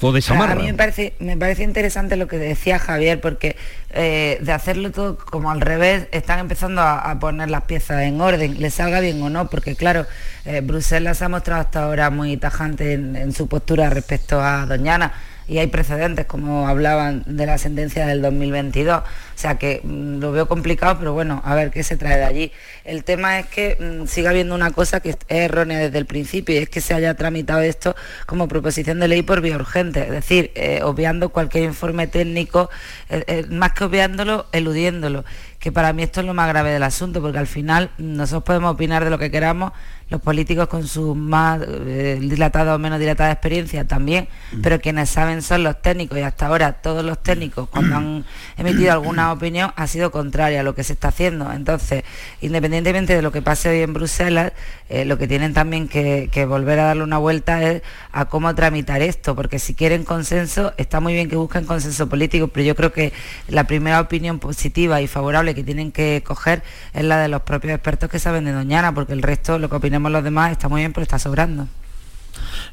O 0.00 0.10
desamarra. 0.10 0.54
A 0.54 0.56
mí 0.56 0.64
me 0.64 0.74
parece, 0.74 1.14
me 1.20 1.36
parece 1.36 1.62
interesante 1.62 2.16
lo 2.16 2.26
que 2.26 2.36
decía 2.36 2.80
Javier, 2.80 3.20
porque 3.20 3.54
eh, 3.90 4.38
de 4.40 4.50
hacerlo 4.50 4.90
todo 4.90 5.16
como 5.16 5.52
al 5.52 5.60
revés, 5.60 6.08
están 6.10 6.40
empezando 6.40 6.80
a, 6.82 7.16
poner 7.20 7.50
las 7.50 7.62
piezas 7.64 8.02
en 8.02 8.20
orden, 8.20 8.60
le 8.60 8.70
salga 8.70 8.98
bien 8.98 9.22
o 9.22 9.30
no, 9.30 9.48
porque 9.48 9.76
claro, 9.76 10.04
eh, 10.44 10.60
Bruselas 10.60 11.22
ha 11.22 11.28
mostrado 11.28 11.60
hasta 11.60 11.84
ahora 11.84 12.10
muy 12.10 12.36
tajante 12.36 12.94
en 12.94 13.32
su 13.32 13.46
postura 13.46 13.90
respecto 13.90 14.40
a 14.40 14.66
Doñana 14.66 15.12
y 15.48 15.58
hay 15.58 15.66
precedentes, 15.66 16.26
como 16.26 16.68
hablaban 16.68 17.22
de 17.26 17.46
la 17.46 17.58
sentencia 17.58 18.06
del 18.06 18.22
2022. 18.22 19.00
O 19.00 19.04
sea 19.34 19.58
que 19.58 19.80
mm, 19.82 20.20
lo 20.20 20.32
veo 20.32 20.46
complicado, 20.46 20.98
pero 20.98 21.12
bueno, 21.12 21.42
a 21.44 21.54
ver 21.54 21.70
qué 21.70 21.82
se 21.82 21.96
trae 21.96 22.18
de 22.18 22.24
allí. 22.24 22.52
El 22.84 23.04
tema 23.04 23.38
es 23.38 23.46
que 23.46 23.76
mm, 23.78 24.06
siga 24.06 24.30
habiendo 24.30 24.54
una 24.54 24.70
cosa 24.70 25.00
que 25.00 25.10
es 25.10 25.16
errónea 25.28 25.78
desde 25.78 25.98
el 25.98 26.06
principio 26.06 26.54
y 26.54 26.58
es 26.58 26.68
que 26.68 26.80
se 26.80 26.94
haya 26.94 27.14
tramitado 27.14 27.60
esto 27.60 27.94
como 28.26 28.48
proposición 28.48 29.00
de 29.00 29.08
ley 29.08 29.22
por 29.22 29.40
vía 29.40 29.56
urgente, 29.56 30.02
es 30.02 30.10
decir, 30.10 30.52
eh, 30.54 30.80
obviando 30.82 31.30
cualquier 31.30 31.64
informe 31.64 32.06
técnico, 32.06 32.70
eh, 33.10 33.24
eh, 33.26 33.46
más 33.48 33.72
que 33.72 33.84
obviándolo, 33.84 34.46
eludiéndolo 34.52 35.24
que 35.62 35.70
para 35.70 35.92
mí 35.92 36.02
esto 36.02 36.20
es 36.20 36.26
lo 36.26 36.34
más 36.34 36.48
grave 36.48 36.72
del 36.72 36.82
asunto, 36.82 37.22
porque 37.22 37.38
al 37.38 37.46
final 37.46 37.90
nosotros 37.96 38.42
podemos 38.42 38.74
opinar 38.74 39.04
de 39.04 39.10
lo 39.10 39.18
que 39.18 39.30
queramos, 39.30 39.70
los 40.12 40.20
políticos 40.20 40.68
con 40.68 40.86
su 40.86 41.14
más 41.14 41.60
eh, 41.66 42.18
dilatada 42.20 42.74
o 42.74 42.78
menos 42.78 43.00
dilatada 43.00 43.32
experiencia 43.32 43.86
también, 43.86 44.28
pero 44.62 44.78
quienes 44.78 45.08
saben 45.08 45.40
son 45.40 45.64
los 45.64 45.80
técnicos 45.80 46.18
y 46.18 46.20
hasta 46.20 46.46
ahora 46.46 46.74
todos 46.74 47.02
los 47.02 47.22
técnicos 47.22 47.68
cuando 47.70 47.96
han 47.96 48.24
emitido 48.58 48.92
alguna 48.92 49.32
opinión 49.32 49.72
ha 49.74 49.86
sido 49.86 50.10
contraria 50.10 50.60
a 50.60 50.62
lo 50.62 50.74
que 50.74 50.84
se 50.84 50.92
está 50.92 51.08
haciendo. 51.08 51.50
Entonces, 51.50 52.04
independientemente 52.42 53.16
de 53.16 53.22
lo 53.22 53.32
que 53.32 53.40
pase 53.40 53.70
hoy 53.70 53.80
en 53.80 53.94
Bruselas, 53.94 54.52
eh, 54.90 55.06
lo 55.06 55.16
que 55.16 55.26
tienen 55.26 55.54
también 55.54 55.88
que, 55.88 56.28
volver 56.46 56.78
a 56.80 56.84
darle 56.84 57.04
una 57.04 57.16
vuelta 57.16 57.62
es 57.62 57.82
a 58.12 58.26
cómo 58.26 58.54
tramitar 58.54 59.00
esto, 59.00 59.34
porque 59.34 59.58
si 59.58 59.74
quieren 59.74 60.04
consenso, 60.04 60.74
está 60.76 61.00
muy 61.00 61.14
bien 61.14 61.30
que 61.30 61.36
busquen 61.36 61.64
consenso 61.64 62.06
político, 62.08 62.48
pero 62.48 62.66
yo 62.66 62.76
creo 62.76 62.92
que 62.92 63.14
la 63.48 63.64
primera 63.64 64.00
opinión 64.00 64.38
positiva 64.38 65.00
y 65.00 65.06
favorable 65.06 65.54
que 65.54 65.64
tienen 65.64 65.90
que 65.90 66.22
coger 66.22 66.62
es 66.92 67.04
la 67.04 67.18
de 67.18 67.28
los 67.28 67.40
propios 67.42 67.72
expertos 67.72 68.10
que 68.10 68.18
saben 68.18 68.44
de 68.44 68.52
Doñana, 68.52 68.94
porque 68.94 69.14
el 69.14 69.22
resto, 69.22 69.58
lo 69.58 69.70
que 69.70 69.76
los 70.10 70.24
demás, 70.24 70.52
está 70.52 70.68
muy 70.68 70.80
bien, 70.80 70.92
pero 70.92 71.02
está 71.02 71.18
sobrando. 71.18 71.68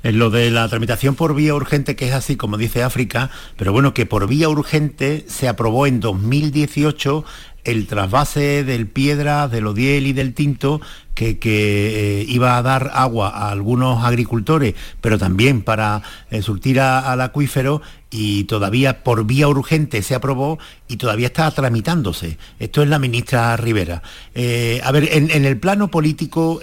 lo 0.04 0.30
de 0.30 0.52
la 0.52 0.68
tramitación 0.70 1.16
por 1.16 1.36
vía 1.36 1.54
urgente, 1.54 1.96
que 1.96 2.08
es 2.08 2.14
así 2.14 2.36
como 2.36 2.58
dice 2.58 2.84
África, 2.84 3.30
pero 3.58 3.72
bueno, 3.72 3.94
que 3.94 4.06
por 4.06 4.28
vía 4.28 4.50
urgente 4.50 5.26
se 5.28 5.48
aprobó 5.48 5.86
en 5.88 6.00
2018 6.00 7.26
el 7.64 7.88
trasvase 7.88 8.64
del 8.64 8.88
Piedra, 8.88 9.48
del 9.48 9.68
Odiel 9.68 10.08
y 10.08 10.14
del 10.14 10.34
Tinto, 10.34 10.82
que, 11.14 11.38
eh, 11.44 12.26
iba 12.28 12.58
a 12.58 12.62
dar 12.62 12.92
agua 12.94 13.30
a 13.30 13.52
algunos 13.52 14.06
agricultores, 14.06 14.76
pero 15.02 15.18
también 15.18 15.62
para 15.62 16.02
eh, 16.32 16.42
surtir 16.42 16.80
al 16.80 17.20
acuífero, 17.20 17.82
y 18.12 18.46
todavía 18.46 19.04
por 19.04 19.26
vía 19.26 19.48
urgente 19.48 20.02
se 20.02 20.16
aprobó 20.16 20.60
y 20.88 20.98
todavía 20.98 21.28
está 21.28 21.50
tramitándose. 21.52 22.38
Esto 22.60 22.82
es 22.82 22.90
la 22.90 23.00
ministra 23.00 23.56
Rivera. 23.58 24.02
Eh, 24.34 24.82
a 24.84 24.92
ver, 24.92 25.10
en, 25.12 25.46
el 25.46 25.58
plano 25.60 25.90
político... 25.90 26.60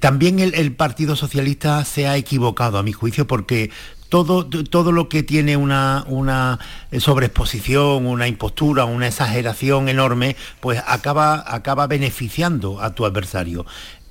también 0.00 0.40
el, 0.40 0.72
Partido 0.72 1.16
Socialista 1.16 1.84
se 1.84 2.06
ha 2.08 2.16
equivocado, 2.16 2.78
a 2.78 2.82
mi 2.82 2.92
juicio, 2.92 3.26
porque 3.26 3.70
todo, 4.08 4.46
todo 4.46 4.92
lo 4.92 5.08
que 5.08 5.22
tiene 5.22 5.56
una, 5.56 6.04
una 6.08 6.58
sobreexposición, 6.98 8.06
una 8.06 8.28
impostura, 8.28 8.84
una 8.84 9.08
exageración 9.08 9.88
enorme, 9.88 10.36
pues 10.60 10.82
acaba, 10.86 11.44
acaba 11.46 11.86
beneficiando 11.86 12.80
a 12.80 12.94
tu 12.94 13.04
adversario 13.04 13.66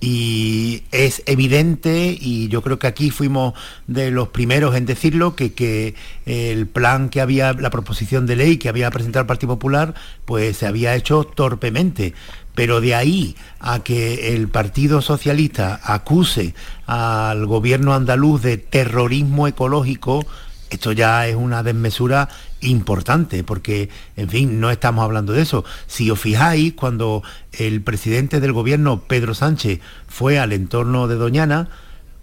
y 0.08 0.84
es 0.91 1.24
evidente, 1.26 2.16
y 2.22 2.47
yo 2.49 2.62
creo 2.62 2.78
que 2.78 2.86
aquí 2.86 3.10
fuimos 3.10 3.56
de 3.88 4.12
los 4.12 4.28
primeros 4.28 4.76
en 4.76 4.86
decirlo, 4.86 5.36
que, 5.36 5.53
que, 5.53 5.95
el 6.28 6.68
plan 6.68 7.10
que 7.10 7.22
había, 7.22 7.53
la 7.53 7.72
proposición 7.72 8.28
de 8.28 8.36
ley 8.36 8.58
que 8.58 8.70
había 8.70 8.91
presentado 8.91 9.22
el 9.22 9.28
Partido 9.28 9.56
Popular, 9.56 9.95
pues 10.26 10.58
se 10.58 10.68
había 10.68 10.93
hecho 10.93 11.24
torpemente. 11.24 12.14
Pero 12.53 12.82
de 12.82 12.93
ahí 12.93 13.36
a 13.60 13.80
que 13.80 14.36
el 14.36 14.47
Partido 14.47 15.01
Socialista 15.01 15.82
acuse 15.84 16.53
al 16.86 17.47
gobierno 17.47 17.95
andaluz 17.95 18.43
de 18.43 18.58
terrorismo 18.58 19.47
ecológico, 19.47 20.24
esto 20.70 20.91
ya 20.91 21.28
es 21.28 21.36
una 21.36 21.64
desmesura 21.64 22.30
importante, 22.62 23.43
porque, 23.43 23.89
en 24.16 24.30
fin, 24.30 24.60
no 24.60 24.72
estamos 24.72 25.03
hablando 25.03 25.34
de 25.34 25.41
eso. 25.41 25.66
Si 25.88 26.10
os 26.10 26.20
fijáis, 26.20 26.74
cuando 26.74 27.24
el 27.51 27.82
presidente 27.82 28.39
del 28.39 28.53
gobierno, 28.53 29.01
Pedro 29.01 29.34
Sánchez, 29.34 29.80
fue 30.08 30.39
al 30.39 30.53
entorno 30.53 31.08
de 31.08 31.16
Doñana, 31.16 31.70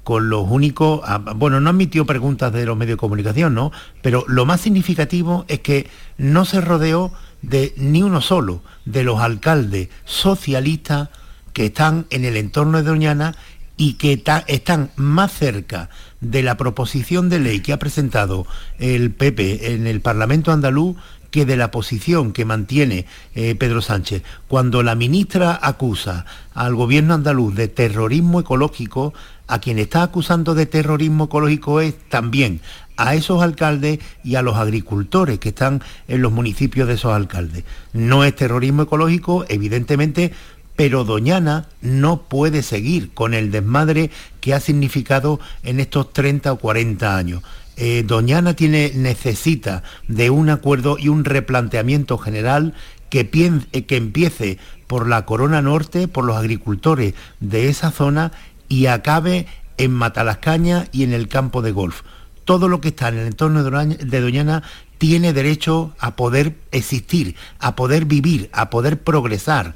con 0.05 0.29
los 0.29 0.47
únicos, 0.49 1.01
ah, 1.05 1.19
bueno, 1.37 1.61
no 1.61 1.71
admitió 1.71 2.05
preguntas 2.07 2.53
de 2.53 2.67
los 2.67 2.77
medios 2.77 2.97
de 2.97 3.01
comunicación, 3.01 3.55
¿no? 3.55 3.71
Pero 4.03 4.25
lo 4.27 4.45
más 4.45 4.61
significativo 4.61 5.45
es 5.49 5.61
que 5.61 5.89
no 6.19 6.45
se 6.45 6.61
rodeó 6.61 7.13
de 7.41 7.73
ni 7.77 8.03
uno 8.03 8.21
solo 8.21 8.63
de 8.85 9.05
los 9.05 9.21
alcaldes 9.21 9.89
socialistas 10.05 11.11
que 11.53 11.67
están 11.67 12.07
en 12.11 12.25
el 12.25 12.37
entorno 12.37 12.79
de 12.79 12.85
Doñana 12.85 13.35
y 13.77 13.95
que 13.95 14.23
están 14.47 14.91
más 14.97 15.33
cerca 15.33 15.89
de 16.23 16.43
la 16.43 16.57
proposición 16.57 17.29
de 17.29 17.41
ley 17.41 17.61
que 17.61 17.75
ha 17.75 17.79
presentado 17.79 18.47
el 18.79 19.11
PP 19.11 19.75
en 19.75 19.87
el 19.87 20.01
Parlamento 20.01 20.53
andaluz 20.53 20.97
que 21.31 21.45
de 21.47 21.57
la 21.57 21.71
posición 21.71 22.33
que 22.33 22.45
mantiene 22.45 23.07
eh, 23.35 23.55
Pedro 23.55 23.83
Sánchez. 23.83 24.23
Cuando 24.49 24.83
la 24.83 24.95
ministra 24.95 25.59
acusa 25.61 26.27
al 26.55 26.75
gobierno 26.75 27.15
andaluz 27.15 27.55
de 27.55 27.69
terrorismo 27.69 28.41
ecológico, 28.41 29.15
a 29.49 29.59
quien 29.59 29.79
está 29.79 30.03
acusando 30.03 30.55
de 30.55 30.67
terrorismo 30.67 31.25
ecológico 31.25 31.81
es 31.81 31.95
también 32.09 32.61
a 32.97 33.15
esos 33.15 33.43
alcaldes 33.43 33.99
y 34.23 34.37
a 34.37 34.43
los 34.43 34.57
agricultores 34.57 35.39
que 35.39 35.49
están 35.49 35.83
en 36.07 36.23
los 36.23 36.33
municipios 36.33 36.87
de 36.87 36.95
esos 36.95 37.13
alcaldes. 37.13 37.65
No 37.93 38.25
es 38.25 38.37
terrorismo 38.37 38.83
ecológico, 38.83 39.45
evidentemente, 39.49 40.33
pero 40.77 41.05
Doñana 41.05 41.67
no 41.81 42.23
puede 42.23 42.63
seguir 42.63 43.13
con 43.13 43.35
el 43.35 43.51
desmadre 43.51 44.11
que 44.41 44.55
ha 44.55 44.61
significado 44.61 45.41
en 45.63 45.81
estos 45.81 46.13
30 46.13 46.53
o 46.53 46.59
40 46.59 47.17
años. 47.17 47.43
Eh, 47.77 48.05
Doñana 48.07 48.55
tiene, 48.55 48.93
necesita 48.95 49.83
de 50.09 50.31
un 50.31 50.51
acuerdo 50.51 50.97
y 50.99 51.09
un 51.09 51.25
replanteamiento 51.25 52.19
general 52.19 52.75
que, 53.11 53.29
eh, 53.73 53.85
que 53.85 53.97
empiece 53.97 54.59
por 54.87 55.09
la 55.09 55.25
Corona 55.25 55.63
Norte, 55.63 56.09
por 56.09 56.25
los 56.25 56.37
agricultores 56.37 57.15
de 57.41 57.69
esa 57.69 57.91
zona 57.91 58.33
y 58.69 58.87
acabe 58.87 59.47
en 59.79 59.93
Matalascaña 59.93 60.87
y 60.93 61.03
en 61.03 61.13
el 61.13 61.29
campo 61.29 61.63
de 61.63 61.73
golf. 61.73 62.03
Todo 62.45 62.69
lo 62.69 62.81
que 62.81 62.89
está 62.89 63.09
en 63.09 63.19
el 63.19 63.27
entorno 63.27 63.63
de 63.63 64.21
Doñana 64.21 64.63
tiene 64.99 65.33
derecho 65.33 65.95
a 65.99 66.17
poder 66.17 66.57
existir, 66.73 67.37
a 67.59 67.75
poder 67.75 68.05
vivir, 68.05 68.51
a 68.53 68.71
poder 68.71 69.01
progresar 69.01 69.75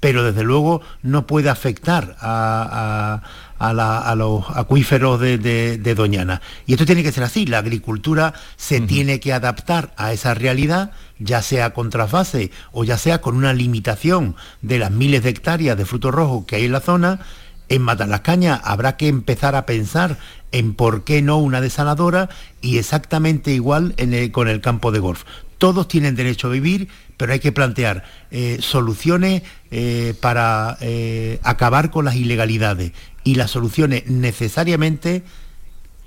pero 0.00 0.22
desde 0.24 0.44
luego 0.44 0.80
no 1.02 1.26
puede 1.26 1.50
afectar 1.50 2.16
a, 2.20 3.22
los 4.16 4.44
acuíferos 4.54 5.20
de, 5.20 5.94
Doñana. 5.96 6.40
Y 6.66 6.72
esto 6.72 6.86
tiene 6.86 7.02
que 7.02 7.12
ser 7.12 7.24
así, 7.24 7.46
la 7.46 7.58
agricultura 7.58 8.34
se 8.56 8.80
tiene 8.80 9.20
que 9.20 9.32
adaptar 9.32 9.92
a 9.96 10.12
esa 10.12 10.34
realidad, 10.34 10.92
ya 11.18 11.42
sea 11.42 11.70
con 11.70 11.90
trasvase 11.90 12.50
o 12.72 12.84
ya 12.84 12.98
sea 12.98 13.20
con 13.20 13.36
una 13.36 13.52
limitación 13.52 14.36
de 14.62 14.78
las 14.78 14.90
miles 14.90 15.22
de 15.22 15.30
hectáreas 15.30 15.76
de 15.76 15.86
frutos 15.86 16.14
rojos 16.14 16.44
que 16.46 16.56
hay 16.56 16.66
en 16.66 16.72
la 16.72 16.80
zona. 16.80 17.20
En 17.68 17.82
Matalascaña 17.82 18.54
habrá 18.54 18.96
que 18.96 19.08
empezar 19.08 19.54
a 19.54 19.66
pensar 19.66 20.18
en 20.52 20.74
por 20.74 21.04
qué 21.04 21.20
no 21.20 21.36
una 21.38 21.60
desaladora 21.60 22.30
y 22.62 22.78
exactamente 22.78 23.52
igual 23.52 23.94
con 24.32 24.48
el 24.48 24.60
campo 24.60 24.92
de 24.92 25.00
golf. 25.00 25.24
Todos 25.58 25.88
tienen 25.88 26.14
derecho 26.14 26.46
a 26.46 26.50
vivir 26.50 26.88
pero 27.18 27.32
hay 27.32 27.40
que 27.40 27.52
plantear 27.52 28.04
eh, 28.30 28.58
soluciones 28.62 29.42
eh, 29.70 30.14
para 30.22 30.78
eh, 30.80 31.40
acabar 31.42 31.90
con 31.90 32.06
las 32.06 32.14
ilegalidades 32.14 32.92
y 33.24 33.34
las 33.34 33.50
soluciones 33.50 34.06
necesariamente 34.06 35.24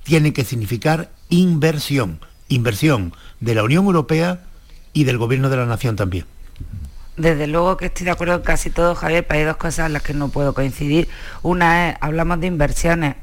tienen 0.04 0.34
que 0.34 0.44
significar 0.44 1.12
inversión, 1.30 2.20
inversión 2.48 3.14
de 3.42 3.54
la 3.54 3.64
Unión 3.64 3.86
Europea 3.86 4.40
y 4.94 5.04
del 5.04 5.18
Gobierno 5.20 5.50
de 5.50 5.58
la 5.58 5.66
Nación 5.66 5.96
también. 5.96 6.26
Desde 7.18 7.46
luego 7.46 7.76
que 7.76 7.88
estoy 7.88 8.06
de 8.06 8.12
acuerdo 8.12 8.36
en 8.36 8.42
casi 8.42 8.70
todo, 8.70 8.96
Javier, 8.96 9.28
pero 9.28 9.42
hay 9.42 9.46
dos 9.46 9.58
cosas 9.58 9.88
en 9.88 9.94
las 9.94 10.02
que 10.02 10.14
no 10.14 10.30
puedo 10.30 10.54
coincidir. 10.54 11.10
Una 11.44 11.90
es, 11.90 11.98
hablamos 12.00 12.40
de 12.40 12.48
inversiones, 12.48 13.16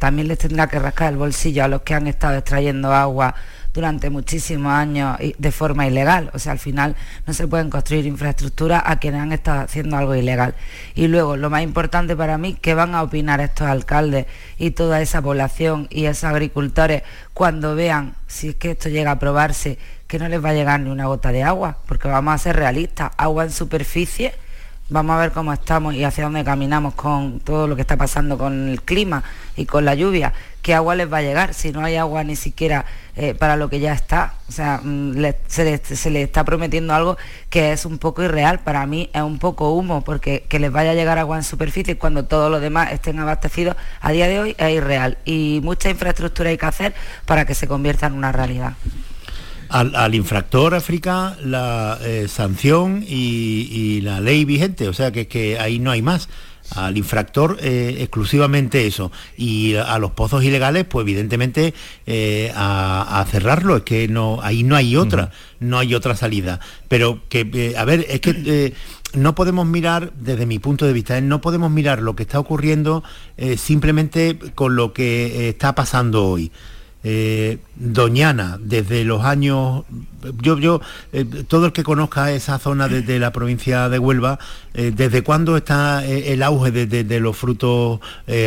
también 0.00 0.26
les 0.26 0.38
tendrá 0.38 0.66
que 0.66 0.80
rascar 0.80 1.12
el 1.12 1.16
bolsillo 1.16 1.64
a 1.64 1.68
los 1.68 1.82
que 1.82 1.94
han 1.94 2.08
estado 2.08 2.36
extrayendo 2.36 2.92
agua 2.92 3.36
durante 3.72 4.10
muchísimos 4.10 4.72
años 4.72 5.18
de 5.38 5.52
forma 5.52 5.86
ilegal. 5.86 6.30
O 6.34 6.38
sea, 6.38 6.52
al 6.52 6.58
final 6.58 6.96
no 7.26 7.32
se 7.32 7.46
pueden 7.46 7.70
construir 7.70 8.06
infraestructuras 8.06 8.82
a 8.84 8.96
quienes 8.96 9.20
han 9.20 9.32
estado 9.32 9.60
haciendo 9.60 9.96
algo 9.96 10.14
ilegal. 10.14 10.54
Y 10.94 11.08
luego, 11.08 11.36
lo 11.36 11.50
más 11.50 11.62
importante 11.62 12.16
para 12.16 12.38
mí, 12.38 12.56
¿qué 12.60 12.74
van 12.74 12.94
a 12.94 13.02
opinar 13.02 13.40
estos 13.40 13.66
alcaldes 13.66 14.26
y 14.58 14.72
toda 14.72 15.00
esa 15.00 15.22
población 15.22 15.86
y 15.90 16.06
esos 16.06 16.24
agricultores 16.24 17.02
cuando 17.34 17.74
vean, 17.74 18.14
si 18.26 18.50
es 18.50 18.54
que 18.56 18.72
esto 18.72 18.88
llega 18.88 19.10
a 19.10 19.14
aprobarse, 19.14 19.78
que 20.06 20.18
no 20.18 20.28
les 20.28 20.44
va 20.44 20.50
a 20.50 20.54
llegar 20.54 20.80
ni 20.80 20.90
una 20.90 21.06
gota 21.06 21.32
de 21.32 21.42
agua? 21.42 21.78
Porque 21.86 22.08
vamos 22.08 22.34
a 22.34 22.38
ser 22.38 22.56
realistas, 22.56 23.12
agua 23.16 23.44
en 23.44 23.50
superficie 23.50 24.32
vamos 24.90 25.14
a 25.14 25.20
ver 25.20 25.30
cómo 25.30 25.52
estamos 25.52 25.94
y 25.94 26.02
hacia 26.02 26.24
dónde 26.24 26.42
caminamos 26.42 26.94
con 26.94 27.38
todo 27.38 27.68
lo 27.68 27.76
que 27.76 27.82
está 27.82 27.96
pasando 27.96 28.36
con 28.36 28.68
el 28.68 28.82
clima 28.82 29.22
y 29.56 29.64
con 29.64 29.84
la 29.84 29.94
lluvia 29.94 30.32
qué 30.62 30.74
agua 30.74 30.96
les 30.96 31.10
va 31.10 31.18
a 31.18 31.22
llegar 31.22 31.54
si 31.54 31.70
no 31.70 31.84
hay 31.84 31.96
agua 31.96 32.24
ni 32.24 32.34
siquiera 32.34 32.84
eh, 33.22 33.34
para 33.34 33.56
lo 33.56 33.68
que 33.68 33.80
ya 33.80 33.92
está. 33.92 34.32
O 34.48 34.52
sea, 34.52 34.80
mm, 34.82 35.14
se, 35.46 36.10
le, 36.10 36.22
está 36.22 36.42
prometiendo 36.42 36.94
algo 36.94 37.18
que 37.50 37.72
es 37.72 37.84
un 37.84 37.98
poco 37.98 38.22
irreal. 38.22 38.60
Para 38.60 38.86
mí 38.86 39.10
es 39.12 39.20
un 39.20 39.38
poco 39.38 39.74
humo, 39.74 40.02
porque 40.02 40.46
que 40.48 40.58
les 40.58 40.72
vaya 40.72 40.92
a 40.92 40.94
llegar 40.94 41.18
agua 41.18 41.36
en 41.36 41.44
superficie 41.44 41.98
cuando 41.98 42.24
todos 42.24 42.50
los 42.50 42.62
demás 42.62 42.92
estén 42.92 43.18
abastecidos 43.18 43.76
a 44.00 44.10
día 44.10 44.26
de 44.26 44.40
hoy 44.40 44.56
es 44.56 44.74
irreal. 44.74 45.18
Y 45.26 45.60
mucha 45.62 45.90
infraestructura 45.90 46.48
hay 46.48 46.56
que 46.56 46.64
hacer 46.64 46.94
para 47.26 47.44
que 47.44 47.54
se 47.54 47.68
convierta 47.68 48.06
en 48.06 48.14
una 48.14 48.32
realidad. 48.32 48.72
Al, 49.68 50.14
infractor 50.14 50.74
África 50.74 51.36
la 51.44 51.98
eh, 52.00 52.26
sanción 52.26 53.04
y, 53.06 54.00
la 54.00 54.22
ley 54.22 54.46
vigente, 54.46 54.88
o 54.88 54.94
sea 54.94 55.12
que, 55.12 55.28
que 55.28 55.58
ahí 55.58 55.78
no 55.78 55.90
hay 55.90 56.00
más 56.00 56.30
al 56.76 56.96
infractor 56.96 57.58
eh, 57.60 57.96
exclusivamente 58.00 58.86
eso. 58.86 59.10
Y 59.36 59.74
a 59.74 59.98
los 59.98 60.12
pozos 60.12 60.44
ilegales 60.44 60.84
pues 60.84 61.04
evidentemente 61.04 61.74
eh, 62.06 62.52
a, 62.54 63.24
cerrarlo. 63.30 63.76
Es 63.76 63.82
que 63.82 64.08
no 64.08 64.40
ahí 64.42 64.62
no 64.62 64.76
hay 64.76 64.96
otra 64.96 65.30
no 65.58 65.78
hay 65.78 65.94
otra 65.94 66.16
salida. 66.16 66.60
Pero 66.88 67.20
que 67.28 67.48
eh, 67.52 67.74
a 67.76 67.84
ver 67.84 68.06
es 68.08 68.20
que 68.20 68.74
no 69.14 69.34
podemos 69.34 69.66
mirar 69.66 70.12
desde 70.14 70.46
mi 70.46 70.58
punto 70.58 70.86
de 70.86 70.92
vista 70.92 71.20
no 71.20 71.40
podemos 71.40 71.70
mirar 71.70 72.00
lo 72.00 72.14
que 72.14 72.22
está 72.22 72.38
ocurriendo 72.38 73.02
simplemente 73.56 74.38
con 74.54 74.76
lo 74.76 74.92
que 74.92 75.48
está 75.48 75.74
pasando 75.74 76.26
hoy 76.26 76.52
Doñana 77.02 78.58
desde 78.60 79.04
los 79.04 79.24
años 79.24 79.84
yo, 80.40 80.58
yo 80.58 80.80
eh, 81.12 81.24
todo 81.24 81.66
el 81.66 81.72
que 81.72 81.82
conozca 81.82 82.32
esa 82.32 82.58
zona 82.58 82.88
desde 82.88 83.18
la 83.18 83.32
provincia 83.32 83.88
de 83.88 83.98
Huelva, 83.98 84.38
eh, 84.74 84.92
¿desde 84.94 85.22
cuándo 85.22 85.56
está 85.56 86.04
eh, 86.04 86.32
el 86.32 86.42
auge 86.42 86.70
de, 86.70 87.20
los 87.20 87.36
frutos 87.36 88.00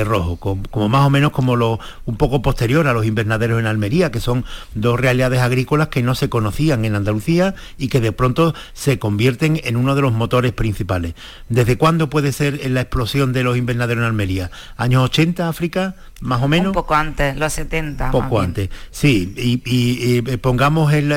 rojos? 0.06 0.40
Como, 0.40 0.90
más 0.90 1.06
o 1.06 1.10
menos 1.10 1.32
como 1.32 1.56
lo, 1.56 1.80
un 2.06 2.18
poco 2.18 2.42
posterior 2.42 2.88
a 2.88 2.94
los 2.94 3.06
invernaderos 3.06 3.60
en 3.60 3.66
Almería, 3.66 4.12
que 4.12 4.20
son 4.20 4.46
dos 4.76 5.00
realidades 5.00 5.40
agrícolas 5.40 5.88
que 5.88 6.04
no 6.04 6.16
se 6.16 6.30
conocían 6.30 6.86
en 6.86 6.96
Andalucía 6.96 7.56
y 7.78 7.88
que 7.88 8.00
de 8.00 8.12
pronto 8.12 8.54
se 8.74 9.00
convierten 9.00 9.60
en 9.64 9.76
uno 9.78 9.96
de 9.96 10.02
los 10.02 10.14
motores 10.14 10.54
principales. 10.54 11.16
¿Desde 11.50 11.78
cuándo 11.78 12.10
puede 12.10 12.32
ser 12.32 12.70
la 12.70 12.82
explosión 12.82 13.34
de 13.34 13.44
los 13.44 13.58
invernaderos 13.58 14.02
en 14.02 14.08
Almería? 14.08 14.52
¿Años 14.78 15.04
80, 15.06 15.50
África? 15.50 15.96
Más 16.24 16.42
o 16.42 16.48
menos. 16.48 16.68
Un 16.68 16.74
poco 16.74 16.96
antes, 16.96 17.36
los 17.38 17.52
70. 17.54 18.12
Poco 18.12 18.40
antes, 18.40 18.70
sí. 18.92 19.34
Y, 19.36 20.18
eh, 20.18 20.38
pongamos 20.38 20.94
en, 20.94 21.12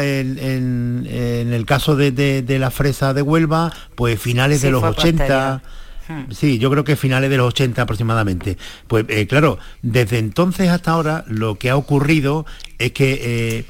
el 1.07 1.66
caso 1.66 1.96
de, 1.96 2.44
la 2.59 2.70
fresa 2.70 3.14
de 3.14 3.22
Huelva, 3.22 3.72
pues 3.94 4.20
finales 4.20 4.62
de 4.62 4.70
los 4.70 4.82
80. 4.82 5.62
Hmm. 6.09 6.30
Sí, 6.30 6.59
yo 6.59 6.70
creo 6.70 6.84
que 6.84 6.94
finales 6.96 7.30
de 7.30 7.36
los 7.36 7.48
80 7.48 7.82
aproximadamente. 7.82 8.59
Pues 8.86 9.07
eh, 9.09 9.26
claro, 9.26 9.59
desde 9.82 10.18
entonces 10.18 10.68
hasta 10.68 10.92
ahora 10.92 11.24
lo 11.26 11.57
que 11.57 11.70
ha 11.70 11.76
ocurrido 11.76 12.46
es 12.78 12.92
que 12.92 13.20
eh, 13.22 13.64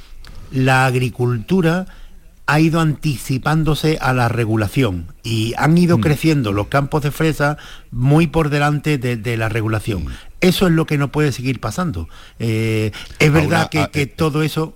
la 0.51 0.87
agricultura 0.87 1.87
ha 2.47 2.61
ido 2.61 2.81
anticipándose 2.81 3.99
a 4.01 4.13
la 4.13 4.29
regulación 4.29 5.13
y 5.25 5.55
han 5.59 5.77
ido 5.77 5.99
mm. 5.99 6.01
creciendo 6.01 6.53
los 6.53 6.69
campos 6.69 7.03
de 7.03 7.11
fresa 7.11 7.59
muy 7.91 8.29
por 8.29 8.51
delante 8.51 8.99
de, 8.99 9.37
la 9.37 9.49
regulación. 9.49 10.05
Mm. 10.05 10.13
Eso 10.41 10.67
es 10.67 10.73
lo 10.73 10.87
que 10.87 10.97
no 10.97 11.11
puede 11.11 11.33
seguir 11.33 11.61
pasando. 11.61 12.09
Eh, 12.39 12.93
es 13.19 13.33
verdad 13.33 13.69
que, 13.69 13.89
que 13.91 14.07
todo 14.07 14.43
eso 14.43 14.75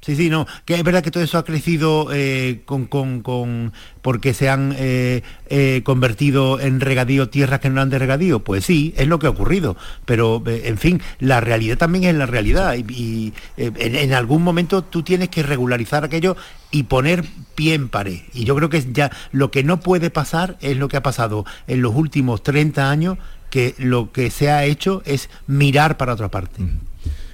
Sí, 0.00 0.16
sí, 0.16 0.30
no, 0.30 0.46
que 0.64 0.76
es 0.76 0.82
verdad 0.82 1.02
que 1.02 1.10
todo 1.10 1.22
eso 1.22 1.36
ha 1.36 1.44
crecido 1.44 2.08
eh, 2.10 2.62
con, 2.64 2.86
con, 2.86 3.72
porque 4.00 4.32
se 4.32 4.48
han 4.48 4.74
eh, 4.78 5.22
eh, 5.50 5.82
convertido 5.84 6.58
en 6.58 6.80
regadío 6.80 7.28
tierras 7.28 7.60
que 7.60 7.68
no 7.68 7.74
eran 7.74 7.90
de 7.90 7.98
regadío. 7.98 8.40
Pues 8.40 8.64
sí, 8.64 8.94
es 8.96 9.08
lo 9.08 9.18
que 9.18 9.26
ha 9.26 9.30
ocurrido. 9.30 9.76
Pero, 10.06 10.42
en 10.46 10.78
fin, 10.78 11.02
la 11.18 11.40
realidad 11.42 11.76
también 11.76 12.04
es 12.04 12.14
la 12.14 12.24
realidad. 12.24 12.76
Y, 12.76 13.34
en, 13.58 14.14
algún 14.14 14.42
momento 14.42 14.82
tú 14.82 15.02
tienes 15.02 15.28
que 15.28 15.42
regularizar 15.42 16.04
aquello 16.04 16.34
y 16.70 16.84
poner 16.84 17.24
pie 17.54 17.74
en 17.74 17.90
pared. 17.90 18.20
Y 18.32 18.44
yo 18.44 18.56
creo 18.56 18.70
que 18.70 18.82
ya 18.92 19.10
lo 19.32 19.50
que 19.50 19.64
no 19.64 19.80
puede 19.80 20.08
pasar 20.08 20.56
es 20.62 20.78
lo 20.78 20.88
que 20.88 20.96
ha 20.96 21.02
pasado 21.02 21.44
en 21.66 21.82
los 21.82 21.94
últimos 21.94 22.42
30 22.42 22.90
años, 22.90 23.18
que 23.50 23.74
lo 23.76 24.12
que 24.12 24.30
se 24.30 24.50
ha 24.50 24.64
hecho 24.64 25.02
es 25.04 25.28
mirar 25.46 25.98
para 25.98 26.14
otra 26.14 26.30
parte. 26.30 26.62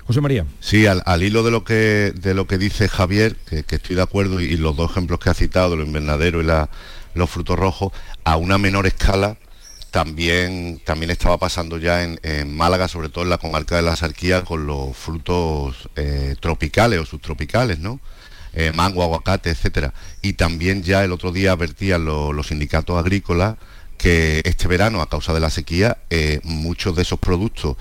José 0.06 0.20
María. 0.20 0.46
Sí, 0.60 0.86
al, 0.86 1.22
hilo 1.22 1.42
de 1.42 1.50
lo 1.50 1.64
que 1.64 2.12
de 2.14 2.34
lo 2.34 2.46
que 2.46 2.58
dice 2.58 2.88
Javier, 2.88 3.36
que, 3.36 3.64
estoy 3.68 3.96
de 3.96 4.02
acuerdo, 4.02 4.40
y, 4.40 4.56
los 4.56 4.76
dos 4.76 4.92
ejemplos 4.92 5.18
que 5.18 5.30
ha 5.30 5.34
citado, 5.34 5.70
de 5.70 5.76
los 5.78 5.86
invernaderos 5.86 6.44
y 6.44 7.18
los 7.18 7.30
frutos 7.30 7.58
rojos, 7.58 7.92
a 8.22 8.36
una 8.36 8.56
menor 8.56 8.86
escala 8.86 9.36
también, 9.90 10.80
también 10.84 11.10
estaba 11.10 11.38
pasando 11.38 11.78
ya 11.78 12.04
en, 12.04 12.56
Málaga, 12.56 12.86
sobre 12.86 13.08
todo 13.08 13.24
en 13.24 13.30
la 13.30 13.38
comarca 13.38 13.76
de 13.76 13.82
la 13.82 13.96
Sarquía, 13.96 14.44
con 14.44 14.66
los 14.66 14.96
frutos 14.96 15.88
eh, 15.96 16.36
tropicales 16.38 17.00
o 17.00 17.06
subtropicales, 17.06 17.78
¿no? 17.80 17.98
Eh, 18.52 18.72
mango, 18.74 19.02
aguacate, 19.02 19.50
etcétera. 19.50 19.92
Y 20.22 20.34
también 20.34 20.82
ya 20.82 21.02
el 21.02 21.12
otro 21.12 21.32
día 21.32 21.52
advertían 21.52 22.04
los 22.04 22.46
sindicatos 22.46 22.98
agrícolas 22.98 23.56
que 23.98 24.40
este 24.44 24.68
verano, 24.68 25.02
a 25.02 25.08
causa 25.08 25.34
de 25.34 25.40
la 25.40 25.50
sequía, 25.50 25.98
eh, 26.10 26.40
muchos 26.44 26.94
de 26.94 27.02
esos 27.02 27.18
productos 27.18 27.76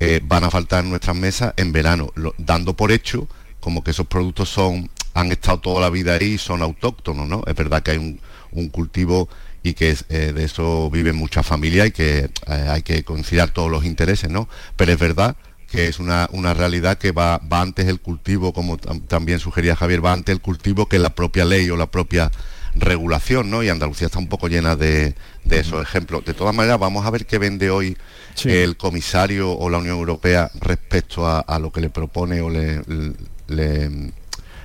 eh, 0.00 0.20
van 0.24 0.44
a 0.44 0.50
faltar 0.50 0.82
en 0.82 0.90
nuestras 0.90 1.14
mesas 1.14 1.54
en 1.56 1.72
verano, 1.72 2.12
dando 2.38 2.74
por 2.74 2.90
hecho 2.90 3.28
como 3.60 3.84
que 3.84 3.90
esos 3.90 4.06
productos 4.06 4.48
son 4.48 4.90
han 5.14 5.32
estado 5.32 5.60
toda 5.60 5.80
la 5.80 5.90
vida 5.90 6.14
ahí 6.14 6.38
son 6.38 6.62
autóctonos, 6.62 7.28
¿no? 7.28 7.42
Es 7.46 7.54
verdad 7.54 7.82
que 7.82 7.92
hay 7.92 7.98
un, 7.98 8.68
cultivo 8.70 9.28
y 9.62 9.74
que 9.74 9.96
eh, 10.08 10.32
de 10.32 10.44
eso 10.44 10.90
viven 10.90 11.16
muchas 11.16 11.46
familias 11.46 11.88
y 11.88 11.90
que 11.90 12.18
eh, 12.18 12.30
hay 12.46 12.82
que 12.82 13.04
conciliar 13.04 13.50
todos 13.50 13.70
los 13.70 13.84
intereses, 13.84 14.30
¿no? 14.30 14.48
Pero 14.76 14.92
es 14.92 14.98
verdad 14.98 15.36
que 15.70 15.86
es 15.86 16.00
una, 16.00 16.26
realidad 16.54 16.98
que 16.98 17.12
va, 17.12 17.38
va, 17.38 17.60
antes 17.60 17.86
el 17.86 18.00
cultivo, 18.00 18.52
como 18.52 18.76
también 18.78 19.38
sugería 19.38 19.76
Javier, 19.76 20.04
va 20.04 20.12
antes 20.12 20.32
el 20.32 20.40
cultivo 20.40 20.88
que 20.88 20.98
la 20.98 21.14
propia 21.14 21.44
ley 21.44 21.70
o 21.70 21.76
la 21.76 21.90
propia 21.90 22.30
regulación, 22.74 23.50
¿no? 23.50 23.62
Y 23.62 23.68
Andalucía 23.68 24.06
está 24.06 24.18
un 24.18 24.28
poco 24.28 24.48
llena 24.48 24.76
de, 24.76 25.14
esos 25.50 25.82
ejemplos. 25.82 26.24
De 26.24 26.34
todas 26.34 26.54
maneras, 26.54 26.78
vamos 26.78 27.06
a 27.06 27.10
ver 27.10 27.26
qué 27.26 27.38
vende 27.38 27.70
hoy 27.70 27.96
el 28.44 28.76
comisario 28.76 29.52
o 29.52 29.68
la 29.68 29.78
Unión 29.78 29.98
Europea 29.98 30.50
respecto 30.60 31.26
a, 31.26 31.58
lo 31.58 31.72
que 31.72 31.80
le 31.80 31.90
propone 31.90 32.40
o 32.40 32.50
le, 32.50 32.82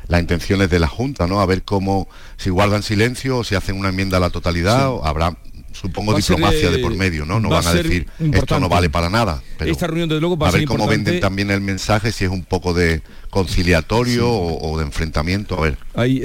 las 0.08 0.22
intenciones 0.22 0.70
de 0.70 0.80
la 0.80 0.88
Junta, 0.88 1.28
¿no? 1.28 1.42
A 1.42 1.46
ver 1.46 1.64
cómo, 1.64 2.08
si 2.38 2.50
guardan 2.50 2.84
silencio 2.84 3.40
o 3.40 3.44
si 3.44 3.56
hacen 3.56 3.78
una 3.78 3.90
enmienda 3.90 4.18
a 4.18 4.20
la 4.20 4.30
totalidad, 4.30 4.90
o 4.90 5.06
habrá 5.06 5.36
supongo 5.76 6.14
diplomacia 6.14 6.72
de 6.72 6.80
por 6.80 6.94
eh, 6.94 6.96
medio, 6.96 7.26
¿no? 7.26 7.40
No 7.40 7.50
van 7.50 7.68
a 7.68 7.74
decir 7.74 8.08
esto 8.32 8.60
no 8.60 8.70
vale 8.70 8.90
para 8.90 9.10
nada. 9.10 9.42
Pero 9.58 9.72
Esta 9.72 9.88
reunión 9.88 10.08
de 10.08 10.20
luego 10.20 10.38
va 10.38 10.50
a, 10.50 10.52
ver 10.52 10.66
cómo 10.66 10.88
venden 10.88 11.20
también 11.20 11.52
el 11.52 11.62
mensaje, 11.62 12.12
si 12.12 12.24
es 12.24 12.32
un 12.32 12.44
poco 12.44 12.74
de 12.74 13.02
conciliatorio 13.30 14.32
o, 14.32 14.78
de 14.78 14.86
enfrentamiento. 14.86 15.58
A 15.58 15.62
ver. 15.62 15.78
Ahí 15.96 16.22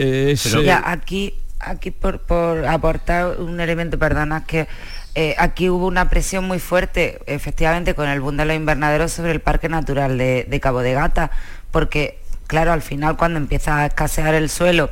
ya, 0.65 0.83
aquí 0.87 1.35
aquí 1.61 1.91
por, 1.91 2.21
aportar 2.67 3.39
un 3.39 3.61
elemento, 3.61 3.99
perdona, 3.99 4.45
que 4.45 4.67
eh, 5.15 5.35
aquí 5.39 5.69
hubo 5.69 5.87
una 5.87 6.09
presión 6.09 6.45
muy 6.47 6.59
fuerte, 6.59 7.21
efectivamente, 7.27 7.95
con 7.95 8.09
el 8.09 8.21
boom 8.21 8.37
de 8.37 8.45
los 8.45 8.57
invernaderos 8.57 9.13
sobre 9.13 9.33
el 9.33 9.41
Parque 9.41 9.69
Natural 9.69 10.17
de, 10.19 10.61
Cabo 10.63 10.81
de 10.81 10.95
Gata, 10.95 11.31
porque, 11.71 12.21
claro, 12.47 12.73
al 12.73 12.83
final 12.83 13.17
cuando 13.17 13.39
empieza 13.39 13.79
a 13.79 13.87
escasear 13.87 14.35
el 14.35 14.49
suelo 14.49 14.91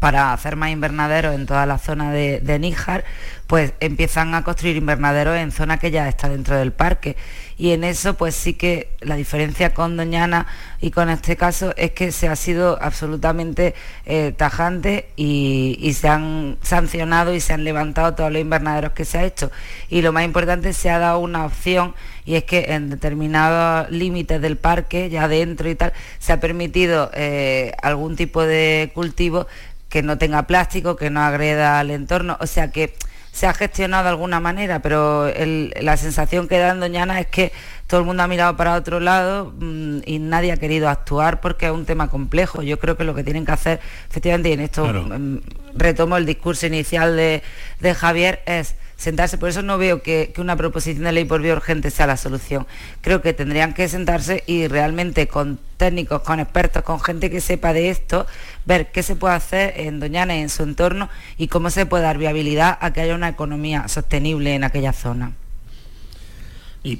para 0.00 0.32
hacer 0.32 0.56
más 0.56 0.70
invernaderos 0.70 1.34
en 1.34 1.46
toda 1.46 1.64
la 1.64 1.78
zona 1.78 2.12
de, 2.12 2.40
de 2.40 2.58
Níjar, 2.58 3.04
pues 3.46 3.72
empiezan 3.80 4.34
a 4.34 4.42
construir 4.42 4.76
invernaderos 4.76 5.36
en 5.36 5.52
zona 5.52 5.78
que 5.78 5.90
ya 5.90 6.08
está 6.08 6.28
dentro 6.28 6.56
del 6.56 6.72
parque 6.72 7.16
y 7.58 7.70
en 7.72 7.84
eso 7.84 8.14
pues 8.14 8.34
sí 8.34 8.52
que 8.54 8.90
la 9.00 9.16
diferencia 9.16 9.72
con 9.72 9.96
Doñana 9.96 10.46
y 10.80 10.90
con 10.90 11.08
este 11.08 11.36
caso 11.36 11.72
es 11.76 11.92
que 11.92 12.12
se 12.12 12.28
ha 12.28 12.36
sido 12.36 12.78
absolutamente 12.82 13.74
eh, 14.04 14.34
tajante 14.36 15.08
y, 15.16 15.92
se 15.94 16.08
han 16.08 16.58
sancionado 16.62 17.34
y 17.34 17.40
se 17.40 17.54
han 17.54 17.64
levantado 17.64 18.14
todos 18.14 18.30
los 18.30 18.42
invernaderos 18.42 18.92
que 18.92 19.06
se 19.06 19.18
ha 19.18 19.24
hecho. 19.24 19.50
Y 19.88 20.02
lo 20.02 20.12
más 20.12 20.24
importante 20.24 20.74
se 20.74 20.90
ha 20.90 20.98
dado 20.98 21.20
una 21.20 21.46
opción 21.46 21.94
y 22.26 22.34
es 22.34 22.44
que 22.44 22.66
en 22.68 22.90
determinados 22.90 23.90
límites 23.90 24.42
del 24.42 24.58
parque 24.58 25.08
ya 25.08 25.28
dentro 25.28 25.70
y 25.70 25.74
tal 25.74 25.94
se 26.18 26.32
ha 26.34 26.40
permitido 26.40 27.10
eh, 27.14 27.72
algún 27.82 28.16
tipo 28.16 28.42
de 28.42 28.90
cultivo 28.94 29.46
que 29.88 30.02
no 30.02 30.18
tenga 30.18 30.42
plástico, 30.46 30.96
que 30.96 31.08
no 31.08 31.22
agreda 31.22 31.78
al 31.78 31.90
entorno, 31.90 32.36
o 32.40 32.46
sea 32.46 32.70
que 32.70 32.94
se 33.36 33.46
ha 33.46 33.52
gestionado 33.52 34.04
de 34.04 34.08
alguna 34.08 34.40
manera, 34.40 34.80
pero 34.80 35.30
la 35.30 35.96
sensación 35.98 36.48
que 36.48 36.56
da 36.56 36.70
en 36.70 36.80
Doñana 36.80 37.20
es 37.20 37.26
que 37.26 37.52
todo 37.86 38.00
el 38.00 38.06
mundo 38.06 38.22
ha 38.22 38.28
mirado 38.28 38.56
para 38.56 38.74
otro 38.74 38.98
lado 38.98 39.52
mm, 39.58 39.98
y 40.06 40.18
nadie 40.20 40.52
ha 40.52 40.56
querido 40.56 40.88
actuar 40.88 41.42
porque 41.42 41.66
es 41.66 41.72
un 41.72 41.84
tema 41.84 42.08
complejo. 42.08 42.62
Yo 42.62 42.78
creo 42.78 42.96
que 42.96 43.04
lo 43.04 43.14
que 43.14 43.24
tienen 43.24 43.44
que 43.44 43.52
hacer, 43.52 43.80
efectivamente, 44.08 44.48
y 44.48 44.52
en 44.54 44.60
esto 44.60 44.86
mm, 44.86 45.40
retomo 45.74 46.16
el 46.16 46.24
discurso 46.24 46.66
inicial 46.66 47.14
de, 47.14 47.42
de 47.80 47.94
Javier, 47.94 48.40
es 48.46 48.74
sentarse. 48.96 49.38
Por 49.38 49.48
eso 49.48 49.62
no 49.62 49.78
veo 49.78 50.02
que, 50.02 50.32
una 50.38 50.56
proposición 50.56 51.04
de 51.04 51.12
ley 51.12 51.24
por 51.24 51.42
vía 51.42 51.52
urgente 51.52 51.90
sea 51.90 52.06
la 52.06 52.16
solución. 52.16 52.66
Creo 53.00 53.22
que 53.22 53.32
tendrían 53.32 53.74
que 53.74 53.88
sentarse 53.88 54.42
y 54.46 54.68
realmente 54.68 55.28
con 55.28 55.58
técnicos, 55.76 56.22
con 56.22 56.40
expertos, 56.40 56.82
con 56.82 57.00
gente 57.00 57.30
que 57.30 57.40
sepa 57.40 57.72
de 57.72 57.90
esto, 57.90 58.26
ver 58.64 58.90
qué 58.90 59.02
se 59.02 59.16
puede 59.16 59.34
hacer 59.34 59.74
en 59.76 60.00
Doñana 60.00 60.36
y 60.36 60.40
en 60.40 60.48
su 60.48 60.62
entorno 60.62 61.08
y 61.36 61.48
cómo 61.48 61.70
se 61.70 61.86
puede 61.86 62.04
dar 62.04 62.18
viabilidad 62.18 62.78
a 62.80 62.92
que 62.92 63.02
haya 63.02 63.14
una 63.14 63.28
economía 63.28 63.88
sostenible 63.88 64.54
en 64.54 64.64
aquella 64.64 64.92
zona 64.92 65.32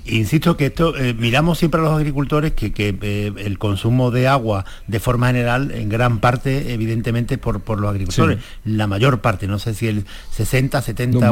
insisto 0.07 0.57
que 0.57 0.67
esto, 0.67 0.97
eh, 0.97 1.15
miramos 1.15 1.59
siempre 1.59 1.81
a 1.81 1.85
los 1.85 1.93
agricultores 1.93 2.53
que, 2.53 2.73
eh, 2.77 3.33
el 3.37 3.59
consumo 3.59 4.11
de 4.11 4.29
agua 4.29 4.65
de 4.87 5.01
forma 5.01 5.29
general, 5.29 5.71
en 5.71 5.89
gran 5.89 6.19
parte, 6.19 6.73
evidentemente, 6.73 7.39
por, 7.39 7.61
por 7.61 7.81
los 7.81 7.91
agricultores. 7.91 8.39
La 8.65 8.87
mayor 8.87 9.21
parte, 9.21 9.47
no 9.47 9.59
sé 9.59 9.75
si 9.75 9.89
el 9.89 10.05
60, 10.33 10.83
70 10.83 11.29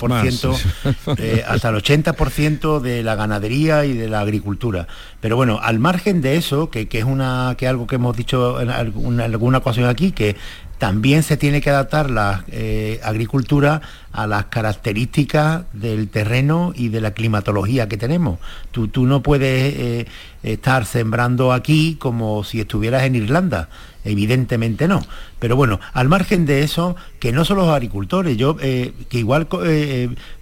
por 0.00 0.20
ciento, 0.20 0.56
eh, 1.18 1.44
hasta 1.46 1.68
el 1.68 1.76
80% 1.76 2.80
de 2.80 3.02
la 3.02 3.14
ganadería 3.14 3.84
y 3.84 3.92
de 3.92 4.08
la 4.08 4.20
agricultura. 4.20 4.88
Pero 5.20 5.36
bueno, 5.36 5.60
al 5.62 5.78
margen 5.78 6.20
de 6.20 6.36
eso, 6.36 6.70
que, 6.70 6.88
es 6.90 7.04
una 7.04 7.54
que 7.58 7.68
algo 7.68 7.86
que 7.86 7.96
hemos 7.96 8.16
dicho 8.16 8.60
en 8.60 8.70
alguna 8.70 9.58
ocasión 9.58 9.86
aquí, 9.86 10.12
que 10.12 10.36
también 10.78 11.24
se 11.24 11.36
tiene 11.36 11.60
que 11.60 11.70
adaptar 11.70 12.08
la 12.08 12.44
eh, 12.48 13.00
agricultura 13.02 13.82
a 14.12 14.26
las 14.28 14.46
características 14.46 15.64
del 15.72 16.08
terreno 16.08 16.72
y 16.74 16.88
de 16.88 17.00
la 17.00 17.10
climatología 17.10 17.88
que 17.88 17.96
tenemos. 17.96 18.38
Tú, 18.70 18.88
no 19.04 19.22
puedes 19.22 19.74
eh, 19.76 20.06
estar 20.44 20.86
sembrando 20.86 21.52
aquí 21.52 21.96
como 21.98 22.44
si 22.44 22.60
estuvieras 22.60 23.02
en 23.02 23.16
Irlanda. 23.16 23.68
Evidentemente 24.04 24.86
no. 24.86 25.04
Pero 25.40 25.56
bueno, 25.56 25.80
al 25.92 26.08
margen 26.08 26.46
de 26.46 26.62
eso, 26.62 26.94
que 27.18 27.32
no 27.32 27.44
son 27.44 27.58
los 27.58 27.68
agricultores, 27.68 28.36
yo 28.36 28.56
eh, 28.60 28.92
que 29.08 29.18
igual 29.18 29.48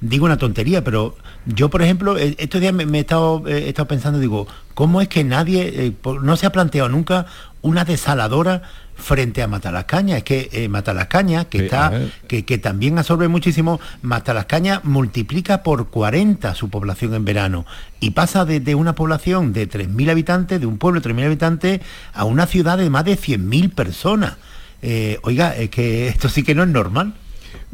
digo 0.01 0.27
una 0.27 0.37
tontería, 0.37 0.85
pero 0.85 1.17
yo, 1.47 1.71
por 1.71 1.81
ejemplo, 1.81 2.19
estos 2.19 2.61
días 2.61 2.75
me, 2.75 2.85
he, 2.85 3.01
estado, 3.01 3.43
he, 3.47 3.69
estado, 3.71 3.89
pensando, 3.89 4.19
digo, 4.19 4.47
¿cómo 4.75 5.01
es 5.01 5.09
que 5.09 5.25
nadie, 5.25 5.95
no 6.23 6.37
se 6.37 6.47
ha 6.47 6.51
planteado 6.51 6.89
nunca 6.89 7.27
una 7.63 7.85
desaladora 7.85 8.63
frente 8.97 9.43
a 9.43 9.47
Matalascaña. 9.47 10.19
Es 10.19 10.25
que 10.25 10.49
eh, 10.53 10.69
Matalascaña, 10.69 11.45
que, 11.45 11.65
está, 11.65 11.93
que, 12.27 12.45
que, 12.45 12.59
también 12.59 12.99
absorbe 12.99 13.29
muchísimo, 13.29 13.81
Matalascaña 14.03 14.81
multiplica 14.85 15.63
por 15.63 15.89
40 15.89 16.55
su 16.55 16.71
población 16.71 17.15
en 17.15 17.25
verano 17.25 17.67
y 18.01 18.11
pasa 18.11 18.45
de, 18.45 18.75
una 18.75 18.95
población 18.95 19.53
de 19.53 19.69
3.000 19.69 20.11
habitantes, 20.11 20.61
de 20.61 20.67
un 20.67 20.79
pueblo 20.79 21.01
de 21.01 21.11
3.000 21.11 21.25
habitantes, 21.27 21.81
a 22.13 22.25
una 22.25 22.47
ciudad 22.47 22.79
de 22.79 22.91
más 22.91 23.05
de 23.05 23.19
100.000 23.19 23.73
personas. 23.75 24.37
Eh, 24.83 25.19
oiga, 25.23 25.57
es 25.57 25.71
que 25.71 26.09
esto 26.09 26.29
sí 26.29 26.43
que 26.43 26.55
no 26.55 26.63
es 26.63 26.69
normal. 26.69 27.15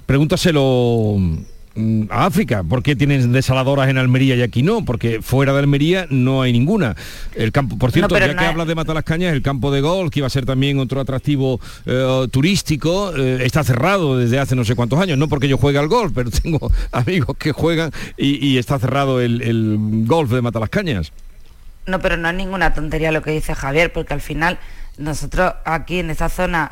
Pregúntaselo 0.06 1.16
a 2.10 2.26
África. 2.26 2.62
¿Por 2.62 2.82
qué 2.82 2.96
tienen 2.96 3.32
desaladoras 3.32 3.88
en 3.88 3.98
Almería 3.98 4.36
y 4.36 4.42
aquí 4.42 4.62
no? 4.62 4.84
Porque 4.84 5.22
fuera 5.22 5.52
de 5.52 5.60
Almería 5.60 6.06
no 6.10 6.42
hay 6.42 6.52
ninguna. 6.52 6.96
El 7.34 7.52
campo, 7.52 7.78
por 7.78 7.92
cierto, 7.92 8.18
ya 8.18 8.34
que 8.36 8.44
hablas 8.44 8.66
de 8.66 8.74
Matalascañas, 8.74 9.32
el 9.32 9.42
campo 9.42 9.70
de 9.70 9.80
golf, 9.80 10.10
que 10.10 10.20
iba 10.20 10.26
a 10.26 10.30
ser 10.30 10.44
también 10.44 10.78
otro 10.78 11.00
atractivo 11.00 11.60
eh, 11.86 12.26
turístico, 12.30 13.14
eh, 13.16 13.42
está 13.44 13.64
cerrado 13.64 14.18
desde 14.18 14.38
hace 14.38 14.54
no 14.54 14.64
sé 14.64 14.74
cuántos 14.74 15.00
años. 15.00 15.18
No 15.18 15.28
porque 15.28 15.48
yo 15.48 15.58
juegue 15.58 15.78
al 15.78 15.88
golf, 15.88 16.12
pero 16.14 16.30
tengo 16.42 16.70
amigos 16.92 17.36
que 17.38 17.52
juegan 17.52 17.90
y, 18.16 18.58
está 18.58 18.78
cerrado 18.78 19.20
el, 19.20 19.40
el 19.42 20.04
golf 20.06 20.30
de 20.30 20.42
Matalascañas. 20.42 21.12
No, 21.86 21.98
pero 22.00 22.16
no 22.16 22.28
es 22.28 22.34
ninguna 22.34 22.74
tontería 22.74 23.10
lo 23.10 23.22
que 23.22 23.32
dice 23.32 23.54
Javier, 23.54 23.92
porque 23.92 24.14
al 24.14 24.20
final 24.20 24.58
nosotros 24.98 25.54
aquí 25.64 25.98
en 25.98 26.10
esta 26.10 26.28
zona, 26.28 26.70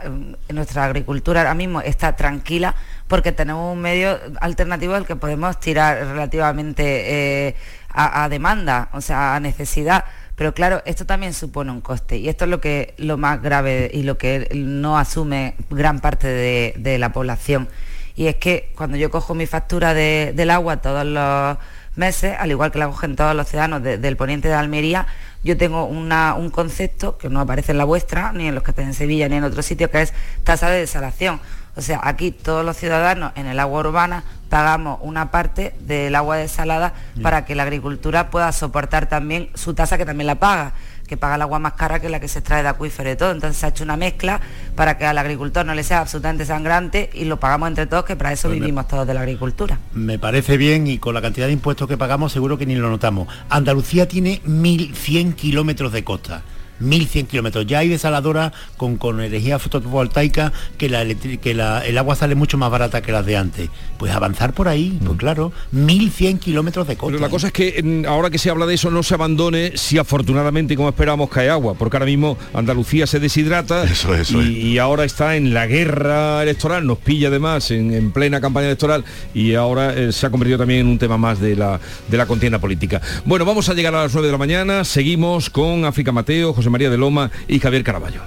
nuestra 0.50 0.84
agricultura 0.84 1.40
ahora 1.40 1.54
mismo 1.54 1.80
está 1.80 2.16
tranquila 2.16 2.74
porque 3.10 3.32
tenemos 3.32 3.72
un 3.74 3.82
medio 3.82 4.20
alternativo 4.40 4.94
al 4.94 5.04
que 5.04 5.16
podemos 5.16 5.58
tirar 5.58 6.06
relativamente 6.06 7.48
eh, 7.48 7.56
a, 7.88 8.28
demanda, 8.28 8.88
o 8.92 9.00
sea, 9.00 9.34
a 9.34 9.40
necesidad. 9.40 10.04
Pero 10.36 10.54
claro, 10.54 10.80
esto 10.84 11.04
también 11.04 11.34
supone 11.34 11.72
un 11.72 11.80
coste 11.80 12.18
y 12.18 12.28
esto 12.28 12.44
es 12.44 12.50
lo 12.50 12.60
que 12.60 12.94
lo 12.98 13.18
más 13.18 13.42
grave 13.42 13.90
y 13.92 14.04
lo 14.04 14.16
que 14.16 14.48
no 14.54 14.96
asume 14.96 15.56
gran 15.70 15.98
parte 15.98 16.28
de, 16.28 16.98
la 16.98 17.12
población. 17.12 17.68
Y 18.14 18.28
es 18.28 18.36
que 18.36 18.72
cuando 18.76 18.96
yo 18.96 19.10
cojo 19.10 19.34
mi 19.34 19.46
factura 19.46 19.92
del 19.92 20.50
agua 20.50 20.76
todos 20.76 21.04
los 21.04 21.58
meses, 21.96 22.36
al 22.38 22.52
igual 22.52 22.70
que 22.70 22.78
la 22.78 22.86
cogen 22.86 23.16
todos 23.16 23.34
los 23.34 23.48
ciudadanos 23.48 23.82
del 23.82 24.16
poniente 24.16 24.46
de 24.46 24.54
Almería, 24.54 25.08
yo 25.42 25.56
tengo 25.56 25.86
un 25.86 26.50
concepto 26.50 27.18
que 27.18 27.28
no 27.28 27.40
aparece 27.40 27.72
en 27.72 27.78
la 27.78 27.84
vuestra, 27.84 28.32
ni 28.32 28.46
en 28.46 28.54
los 28.54 28.62
que 28.62 28.70
estén 28.70 28.86
en 28.86 28.94
Sevilla, 28.94 29.28
ni 29.28 29.34
en 29.34 29.42
otro 29.42 29.62
sitio, 29.62 29.90
que 29.90 30.02
es 30.02 30.14
tasa 30.44 30.70
de 30.70 30.78
desalación. 30.78 31.40
O 31.80 31.82
sea, 31.82 31.98
aquí 32.02 32.30
todos 32.30 32.62
los 32.62 32.76
ciudadanos 32.76 33.32
en 33.36 33.46
el 33.46 33.58
agua 33.58 33.80
urbana 33.80 34.22
pagamos 34.50 34.98
una 35.00 35.30
parte 35.30 35.74
del 35.80 36.14
agua 36.14 36.36
desalada 36.36 36.92
para 37.22 37.46
que 37.46 37.54
la 37.54 37.62
agricultura 37.62 38.28
pueda 38.28 38.52
soportar 38.52 39.08
también 39.08 39.48
su 39.54 39.72
tasa 39.72 39.96
que 39.96 40.04
también 40.04 40.26
la 40.26 40.34
paga 40.34 40.74
que 41.08 41.16
paga 41.16 41.36
el 41.36 41.42
agua 41.42 41.58
más 41.58 41.72
cara 41.72 41.98
que 41.98 42.10
la 42.10 42.20
que 42.20 42.28
se 42.28 42.40
extrae 42.40 42.62
de 42.62 42.68
acuífero 42.68 43.10
y 43.10 43.16
todo. 43.16 43.30
Entonces 43.30 43.56
se 43.56 43.64
ha 43.64 43.70
hecho 43.70 43.82
una 43.82 43.96
mezcla 43.96 44.42
para 44.76 44.98
que 44.98 45.06
al 45.06 45.16
agricultor 45.16 45.64
no 45.64 45.74
le 45.74 45.82
sea 45.84 46.00
absolutamente 46.00 46.44
sangrante 46.44 47.08
y 47.14 47.24
lo 47.24 47.40
pagamos 47.40 47.68
entre 47.68 47.86
todos, 47.86 48.04
que 48.04 48.14
para 48.14 48.30
eso 48.30 48.48
pues 48.48 48.60
vivimos 48.60 48.86
todos 48.86 49.06
de 49.06 49.14
la 49.14 49.20
agricultura. 49.20 49.78
Me 49.94 50.18
parece 50.18 50.58
bien 50.58 50.86
y 50.86 50.98
con 50.98 51.14
la 51.14 51.22
cantidad 51.22 51.46
de 51.46 51.52
impuestos 51.54 51.88
que 51.88 51.96
pagamos 51.96 52.30
seguro 52.30 52.58
que 52.58 52.66
ni 52.66 52.74
lo 52.74 52.90
notamos. 52.90 53.26
Andalucía 53.48 54.06
tiene 54.06 54.42
1.100 54.42 55.34
kilómetros 55.34 55.92
de 55.92 56.04
costa. 56.04 56.42
1.100 56.80 57.26
kilómetros. 57.26 57.66
Ya 57.66 57.80
hay 57.80 57.88
desaladoras 57.88 58.52
con, 58.76 58.96
con 58.96 59.20
energía 59.20 59.58
fotovoltaica 59.58 60.52
que, 60.78 60.88
la, 60.88 61.04
que 61.04 61.50
el 61.50 61.98
agua 61.98 62.16
sale 62.16 62.34
mucho 62.34 62.58
más 62.58 62.70
barata 62.70 63.02
que 63.02 63.12
las 63.12 63.26
de 63.26 63.36
antes. 63.36 63.68
Pues 63.98 64.12
avanzar 64.12 64.52
por 64.52 64.68
ahí, 64.68 64.98
pues 65.00 65.14
mm. 65.14 65.16
claro, 65.16 65.52
1.100 65.74 66.38
kilómetros 66.38 66.86
de 66.86 66.96
costa. 66.96 67.12
Pero 67.12 67.20
la 67.20 67.30
cosa 67.30 67.48
es 67.48 67.52
que 67.52 68.04
ahora 68.08 68.30
que 68.30 68.38
se 68.38 68.50
habla 68.50 68.66
de 68.66 68.74
eso 68.74 68.90
no 68.90 69.02
se 69.02 69.14
abandone 69.14 69.72
si 69.74 69.98
afortunadamente, 69.98 70.76
como 70.76 70.88
esperamos, 70.88 71.28
cae 71.28 71.48
agua, 71.48 71.74
porque 71.74 71.96
ahora 71.96 72.06
mismo 72.06 72.38
Andalucía 72.54 73.06
se 73.06 73.20
deshidrata 73.20 73.84
y, 74.30 74.78
ahora 74.78 75.04
está 75.04 75.36
en 75.36 75.52
la 75.52 75.66
guerra 75.66 76.42
electoral, 76.42 76.86
nos 76.86 76.98
pilla 76.98 77.28
además 77.28 77.70
en, 77.70 78.10
plena 78.12 78.40
campaña 78.40 78.66
electoral 78.66 79.04
y 79.34 79.54
ahora 79.54 79.94
eh, 79.94 80.12
se 80.12 80.26
ha 80.26 80.30
convertido 80.30 80.58
también 80.58 80.80
en 80.80 80.86
un 80.86 80.98
tema 80.98 81.18
más 81.18 81.40
de 81.40 81.54
la, 81.54 81.78
de 82.08 82.16
la 82.16 82.26
contienda 82.26 82.58
política. 82.58 83.00
Bueno, 83.24 83.44
vamos 83.44 83.68
a 83.68 83.74
llegar 83.74 83.94
a 83.94 84.02
las 84.02 84.12
9 84.12 84.26
de 84.28 84.32
la 84.32 84.38
mañana, 84.38 84.84
seguimos 84.84 85.50
con 85.50 85.84
África 85.84 86.12
Mateo, 86.12 86.54
María 86.70 86.90
de 86.90 86.96
Loma 86.96 87.30
y 87.48 87.58
Javier 87.58 87.84
Caraballo. 87.84 88.22